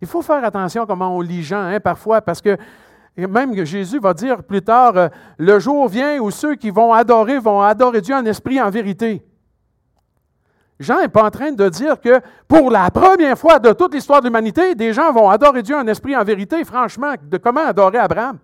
Il 0.00 0.08
faut 0.08 0.22
faire 0.22 0.44
attention 0.44 0.86
comment 0.86 1.16
on 1.16 1.20
lit 1.20 1.42
Jean, 1.42 1.62
hein, 1.62 1.80
parfois, 1.80 2.20
parce 2.20 2.40
que 2.40 2.56
même 3.16 3.54
Jésus 3.64 3.98
va 3.98 4.12
dire 4.12 4.42
plus 4.42 4.62
tard, 4.62 4.96
euh, 4.96 5.08
le 5.38 5.58
jour 5.58 5.88
vient 5.88 6.18
où 6.18 6.30
ceux 6.30 6.56
qui 6.56 6.70
vont 6.70 6.92
adorer 6.92 7.38
vont 7.38 7.60
adorer 7.60 8.00
Dieu 8.00 8.14
en 8.14 8.24
esprit 8.24 8.60
en 8.60 8.70
vérité. 8.70 9.24
Jean 10.80 11.00
n'est 11.00 11.08
pas 11.08 11.24
en 11.24 11.30
train 11.30 11.52
de 11.52 11.68
dire 11.68 12.00
que 12.00 12.20
pour 12.48 12.70
la 12.70 12.90
première 12.90 13.38
fois 13.38 13.60
de 13.60 13.72
toute 13.72 13.94
l'histoire 13.94 14.20
de 14.20 14.26
l'humanité, 14.26 14.74
des 14.74 14.92
gens 14.92 15.12
vont 15.12 15.30
adorer 15.30 15.62
Dieu 15.62 15.76
en 15.76 15.86
esprit 15.86 16.16
en 16.16 16.24
vérité. 16.24 16.64
Franchement, 16.64 17.14
de 17.22 17.36
comment 17.38 17.66
adorer 17.66 17.98
Abraham? 17.98 18.38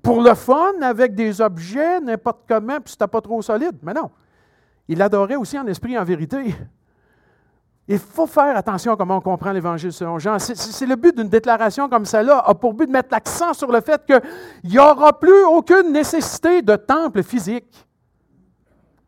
Pour 0.00 0.22
le 0.22 0.34
fun, 0.34 0.80
avec 0.80 1.14
des 1.14 1.40
objets, 1.40 2.00
n'importe 2.00 2.42
comment, 2.48 2.80
puis 2.80 2.92
c'était 2.92 3.08
pas 3.08 3.20
trop 3.20 3.42
solide. 3.42 3.76
Mais 3.82 3.92
non. 3.92 4.10
Il 4.86 5.02
adorait 5.02 5.36
aussi 5.36 5.58
en 5.58 5.66
esprit 5.66 5.98
en 5.98 6.04
vérité. 6.04 6.54
Il 7.90 7.98
faut 7.98 8.26
faire 8.26 8.54
attention 8.54 8.92
à 8.92 8.96
comment 8.96 9.16
on 9.16 9.20
comprend 9.22 9.50
l'Évangile 9.50 9.94
selon 9.94 10.18
Jean. 10.18 10.38
C'est 10.38 10.86
le 10.86 10.94
but 10.94 11.16
d'une 11.16 11.30
déclaration 11.30 11.88
comme 11.88 12.04
celle-là, 12.04 12.44
a 12.46 12.54
pour 12.54 12.74
but 12.74 12.86
de 12.86 12.92
mettre 12.92 13.08
l'accent 13.10 13.54
sur 13.54 13.72
le 13.72 13.80
fait 13.80 14.04
qu'il 14.04 14.20
n'y 14.70 14.78
aura 14.78 15.18
plus 15.18 15.44
aucune 15.46 15.90
nécessité 15.90 16.60
de 16.60 16.76
temple 16.76 17.22
physique. 17.22 17.86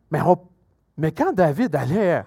Mais, 0.09 1.11
quand 1.11 1.31
David 1.31 1.75
allait 1.75 2.23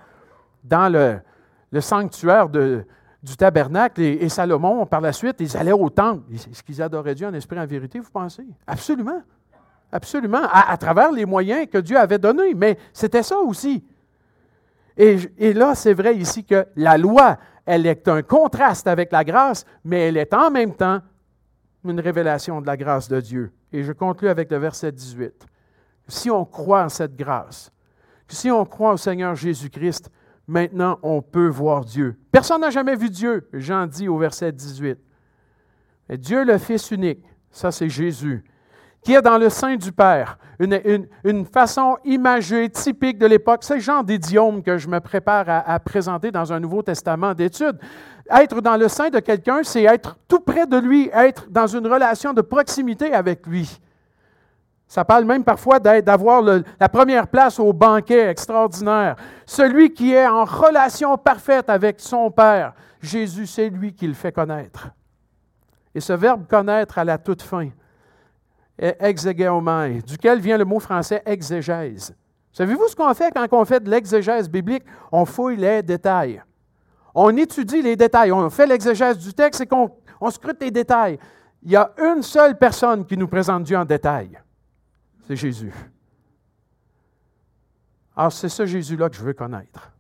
dans 0.62 0.88
le, 0.88 1.80
sanctuaire 1.80 2.48
du 2.48 3.36
tabernacle 3.36 4.00
et, 4.00 4.28
Salomon, 4.28 4.86
par 4.86 5.00
la 5.00 5.12
suite, 5.12 5.36
ils 5.40 5.56
allaient 5.56 5.72
au 5.72 5.90
temple, 5.90 6.22
est-ce 6.32 6.62
qu'ils 6.62 6.80
adoraient 6.80 7.16
Dieu 7.16 7.26
en 7.26 7.34
esprit 7.34 7.58
en 7.58 7.66
vérité, 7.66 7.98
vous 7.98 8.10
pensez? 8.12 8.46
Absolument. 8.64 9.22
Absolument. 9.90 10.42
à 10.52 10.76
travers 10.76 11.10
les 11.10 11.26
moyens 11.26 11.66
que 11.70 11.78
Dieu 11.78 11.98
avait 11.98 12.18
donnés. 12.18 12.54
Mais 12.54 12.78
c'était 12.92 13.24
ça 13.24 13.38
aussi. 13.38 13.84
Et, 14.96 15.52
là, 15.52 15.74
c'est 15.74 15.94
vrai 15.94 16.16
ici 16.16 16.44
que 16.44 16.66
la 16.76 16.96
loi, 16.96 17.36
elle 17.66 17.86
est 17.86 18.06
un 18.06 18.22
contraste 18.22 18.86
avec 18.86 19.10
la 19.10 19.24
grâce, 19.24 19.64
mais 19.84 20.08
elle 20.08 20.16
est 20.16 20.32
en 20.32 20.50
même 20.50 20.74
temps 20.74 21.00
une 21.84 22.00
révélation 22.00 22.60
de 22.60 22.66
la 22.66 22.76
grâce 22.76 23.08
de 23.08 23.20
Dieu. 23.20 23.52
Et 23.72 23.82
je 23.82 23.92
conclue 23.92 24.28
avec 24.28 24.50
le 24.50 24.58
verset 24.58 24.92
18. 24.92 25.46
Si 26.06 26.30
on 26.30 26.44
croit 26.44 26.84
en 26.84 26.88
cette 26.88 27.16
grâce, 27.16 27.72
si 28.28 28.50
on 28.50 28.64
croit 28.64 28.92
au 28.92 28.96
Seigneur 28.96 29.34
Jésus-Christ, 29.34 30.10
maintenant 30.46 30.98
on 31.02 31.22
peut 31.22 31.48
voir 31.48 31.84
Dieu. 31.84 32.16
Personne 32.30 32.60
n'a 32.60 32.70
jamais 32.70 32.96
vu 32.96 33.10
Dieu, 33.10 33.48
Jean 33.52 33.86
dit 33.86 34.08
au 34.08 34.18
verset 34.18 34.52
18. 34.52 34.98
Mais 36.08 36.18
Dieu 36.18 36.44
le 36.44 36.58
Fils 36.58 36.90
unique, 36.90 37.24
ça 37.50 37.72
c'est 37.72 37.88
Jésus, 37.88 38.44
qui 39.04 39.12
est 39.12 39.22
dans 39.22 39.38
le 39.38 39.50
sein 39.50 39.76
du 39.76 39.92
Père. 39.92 40.38
Une, 40.58 41.46
façon 41.46 41.98
imagée, 42.04 42.70
typique 42.70 43.18
de 43.18 43.26
l'époque. 43.26 43.60
C'est 43.62 43.74
le 43.74 43.80
genre 43.80 44.02
d'idiome 44.02 44.62
que 44.62 44.78
je 44.78 44.88
me 44.88 44.98
prépare 44.98 45.44
à, 45.48 45.78
présenter 45.78 46.30
dans 46.30 46.52
un 46.52 46.58
Nouveau 46.58 46.82
Testament 46.82 47.34
d'études. 47.34 47.78
Être 48.30 48.62
dans 48.62 48.76
le 48.76 48.88
sein 48.88 49.10
de 49.10 49.18
quelqu'un, 49.18 49.60
c'est 49.62 49.82
être 49.82 50.16
tout 50.26 50.40
près 50.40 50.66
de 50.66 50.78
lui, 50.78 51.10
être 51.12 51.46
dans 51.50 51.66
une 51.66 51.86
relation 51.86 52.32
de 52.32 52.40
proximité 52.40 53.12
avec 53.12 53.46
lui. 53.46 53.78
Ça 54.88 55.04
parle 55.04 55.24
même 55.24 55.44
parfois 55.44 55.80
d'avoir 55.80 56.40
la 56.42 56.88
première 56.88 57.26
place 57.26 57.58
au 57.58 57.72
banquet 57.72 58.30
extraordinaire. 58.30 59.16
Celui 59.44 59.92
qui 59.92 60.12
est 60.12 60.26
en 60.26 60.44
relation 60.44 61.18
parfaite 61.18 61.68
avec 61.68 62.00
son 62.00 62.30
Père, 62.30 62.72
Jésus, 63.02 63.46
c'est 63.46 63.68
lui 63.68 63.92
qui 63.92 64.06
le 64.06 64.14
fait 64.14 64.32
connaître. 64.32 64.88
Et 65.94 66.00
ce 66.00 66.12
verbe 66.14 66.46
connaître 66.48 66.98
à 66.98 67.04
la 67.04 67.18
toute 67.18 67.42
fin, 67.42 67.68
exegeomai, 68.78 70.02
duquel 70.02 70.40
vient 70.40 70.58
le 70.58 70.64
mot 70.64 70.80
français 70.80 71.22
exégèse. 71.24 72.14
Savez-vous 72.52 72.88
ce 72.88 72.96
qu'on 72.96 73.12
fait 73.14 73.32
quand 73.34 73.46
on 73.52 73.64
fait 73.64 73.80
de 73.80 73.90
l'exégèse 73.90 74.48
biblique? 74.48 74.84
On 75.10 75.24
fouille 75.24 75.56
les 75.56 75.82
détails. 75.82 76.42
On 77.14 77.36
étudie 77.36 77.82
les 77.82 77.96
détails. 77.96 78.32
On 78.32 78.48
fait 78.50 78.66
l'exégèse 78.66 79.18
du 79.18 79.32
texte 79.34 79.60
et 79.60 79.66
qu'on 79.66 79.90
on 80.20 80.30
scrute 80.30 80.60
les 80.60 80.70
détails. 80.70 81.18
Il 81.62 81.72
y 81.72 81.76
a 81.76 81.92
une 81.98 82.22
seule 82.22 82.56
personne 82.56 83.04
qui 83.04 83.16
nous 83.16 83.28
présente 83.28 83.64
Dieu 83.64 83.76
en 83.76 83.84
détail. 83.84 84.38
C'est 85.26 85.36
Jésus. 85.36 85.72
Alors, 88.16 88.32
c'est 88.32 88.48
ce 88.48 88.66
Jésus-là 88.66 89.08
que 89.08 89.16
je 89.16 89.22
veux 89.22 89.32
connaître. 89.32 89.90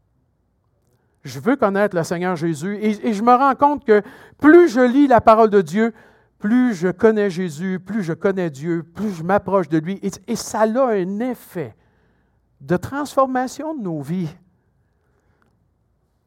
Je 1.24 1.40
veux 1.40 1.56
connaître 1.56 1.96
le 1.96 2.04
Seigneur 2.04 2.36
Jésus 2.36 2.78
et, 2.80 3.12
je 3.12 3.22
me 3.22 3.34
rends 3.34 3.54
compte 3.54 3.84
que 3.84 4.02
plus 4.38 4.68
je 4.68 4.80
lis 4.80 5.06
la 5.06 5.22
parole 5.22 5.48
de 5.48 5.62
Dieu, 5.62 5.94
plus 6.44 6.74
je 6.74 6.88
connais 6.88 7.30
Jésus, 7.30 7.80
plus 7.80 8.02
je 8.02 8.12
connais 8.12 8.50
Dieu, 8.50 8.82
plus 8.82 9.14
je 9.14 9.22
m'approche 9.22 9.66
de 9.70 9.78
lui. 9.78 9.98
Et, 10.26 10.36
ça 10.36 10.60
a 10.60 10.66
un 10.66 11.20
effet 11.20 11.74
de 12.60 12.76
transformation 12.76 13.74
de 13.74 13.80
nos 13.80 14.02
vies. 14.02 14.28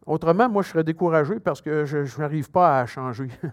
Autrement, 0.07 0.49
moi, 0.49 0.63
je 0.63 0.69
serais 0.69 0.83
découragé 0.83 1.39
parce 1.39 1.61
que 1.61 1.85
je 1.85 2.19
n'arrive 2.19 2.49
pas 2.49 2.79
à 2.79 2.87
changer. 2.87 3.29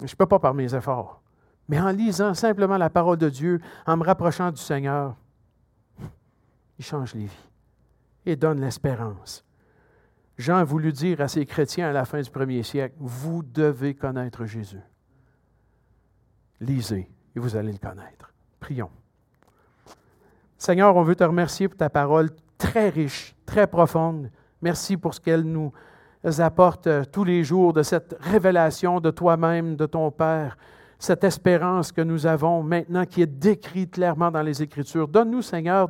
je 0.00 0.04
ne 0.04 0.14
peux 0.14 0.26
pas 0.26 0.38
par 0.38 0.52
mes 0.52 0.74
efforts. 0.74 1.22
Mais 1.70 1.80
en 1.80 1.88
lisant 1.88 2.34
simplement 2.34 2.76
la 2.76 2.90
parole 2.90 3.16
de 3.16 3.30
Dieu, 3.30 3.62
en 3.86 3.96
me 3.96 4.04
rapprochant 4.04 4.50
du 4.50 4.60
Seigneur, 4.60 5.16
il 6.78 6.84
change 6.84 7.14
les 7.14 7.24
vies 7.24 7.48
et 8.26 8.36
donne 8.36 8.60
l'espérance. 8.60 9.42
Jean 10.36 10.56
a 10.56 10.64
voulu 10.64 10.92
dire 10.92 11.22
à 11.22 11.28
ses 11.28 11.46
chrétiens 11.46 11.88
à 11.88 11.92
la 11.92 12.04
fin 12.04 12.20
du 12.20 12.30
premier 12.30 12.62
siècle, 12.62 12.96
vous 12.98 13.42
devez 13.42 13.94
connaître 13.94 14.44
Jésus 14.44 14.82
lisez 16.60 17.08
et 17.34 17.40
vous 17.40 17.56
allez 17.56 17.72
le 17.72 17.78
connaître. 17.78 18.32
Prions. 18.60 18.90
Seigneur, 20.56 20.96
on 20.96 21.02
veut 21.02 21.14
te 21.14 21.24
remercier 21.24 21.68
pour 21.68 21.76
ta 21.76 21.88
parole 21.88 22.30
très 22.56 22.88
riche, 22.88 23.36
très 23.46 23.66
profonde. 23.66 24.30
Merci 24.60 24.96
pour 24.96 25.14
ce 25.14 25.20
qu'elle 25.20 25.42
nous 25.42 25.72
apporte 26.38 26.88
tous 27.12 27.22
les 27.22 27.44
jours 27.44 27.72
de 27.72 27.82
cette 27.84 28.16
révélation 28.20 29.00
de 29.00 29.10
toi-même, 29.10 29.76
de 29.76 29.86
ton 29.86 30.10
Père, 30.10 30.58
cette 30.98 31.22
espérance 31.22 31.92
que 31.92 32.00
nous 32.00 32.26
avons 32.26 32.64
maintenant 32.64 33.04
qui 33.04 33.22
est 33.22 33.26
décrite 33.26 33.92
clairement 33.92 34.32
dans 34.32 34.42
les 34.42 34.60
Écritures. 34.60 35.06
Donne-nous, 35.06 35.42
Seigneur, 35.42 35.88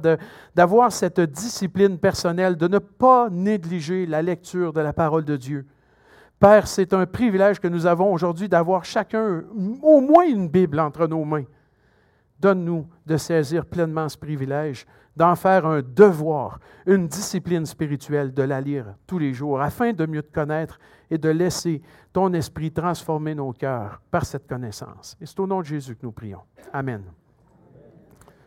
d'avoir 0.55 0.93
cette 0.93 1.21
discipline 1.21 1.99
personnelle, 1.99 2.57
de 2.57 2.69
ne 2.69 2.79
pas 2.79 3.31
négliger 3.31 4.05
la 4.05 4.21
lecture 4.21 4.75
de 4.75 4.83
la 4.83 4.93
parole 4.93 5.25
de 5.25 5.37
Dieu 5.37 5.67
Père, 6.39 6.69
c'est 6.69 6.93
un 6.93 7.05
privilège 7.05 7.59
que 7.59 7.67
nous 7.67 7.87
avons 7.87 8.13
aujourd'hui 8.13 8.49
d'avoir 8.49 8.85
chacun 8.85 9.43
au 9.83 10.01
moins 10.01 10.27
une 10.27 10.49
Bible 10.49 10.79
entre 10.79 11.07
nos 11.07 11.25
mains. 11.25 11.45
Donne-nous 12.39 12.87
de 13.05 13.17
saisir 13.17 13.67
pleinement 13.67 14.09
ce 14.09 14.17
privilège, 14.17 14.87
d'en 15.17 15.35
faire 15.35 15.67
un 15.67 15.83
devoir, 15.83 16.61
une 16.87 17.09
discipline 17.09 17.67
spirituelle, 17.67 18.33
de 18.33 18.43
la 18.45 18.61
lire 18.61 18.95
tous 19.09 19.19
les 19.19 19.35
jours, 19.35 19.61
afin 19.61 19.93
de 19.93 20.07
mieux 20.07 20.23
te 20.23 20.33
connaître 20.33 20.79
et 21.11 21.19
de 21.19 21.29
laisser 21.29 21.83
ton 22.13 22.33
esprit 22.33 22.71
transformer 22.71 23.35
nos 23.35 23.53
cœurs 23.53 24.01
par 24.13 24.25
cette 24.25 24.47
connaissance. 24.47 25.17
Et 25.21 25.27
c'est 25.27 25.41
au 25.41 25.47
nom 25.49 25.59
de 25.59 25.67
Jésus 25.67 25.97
que 25.97 26.07
nous 26.07 26.13
prions. 26.13 26.43
Amen. 26.73 27.03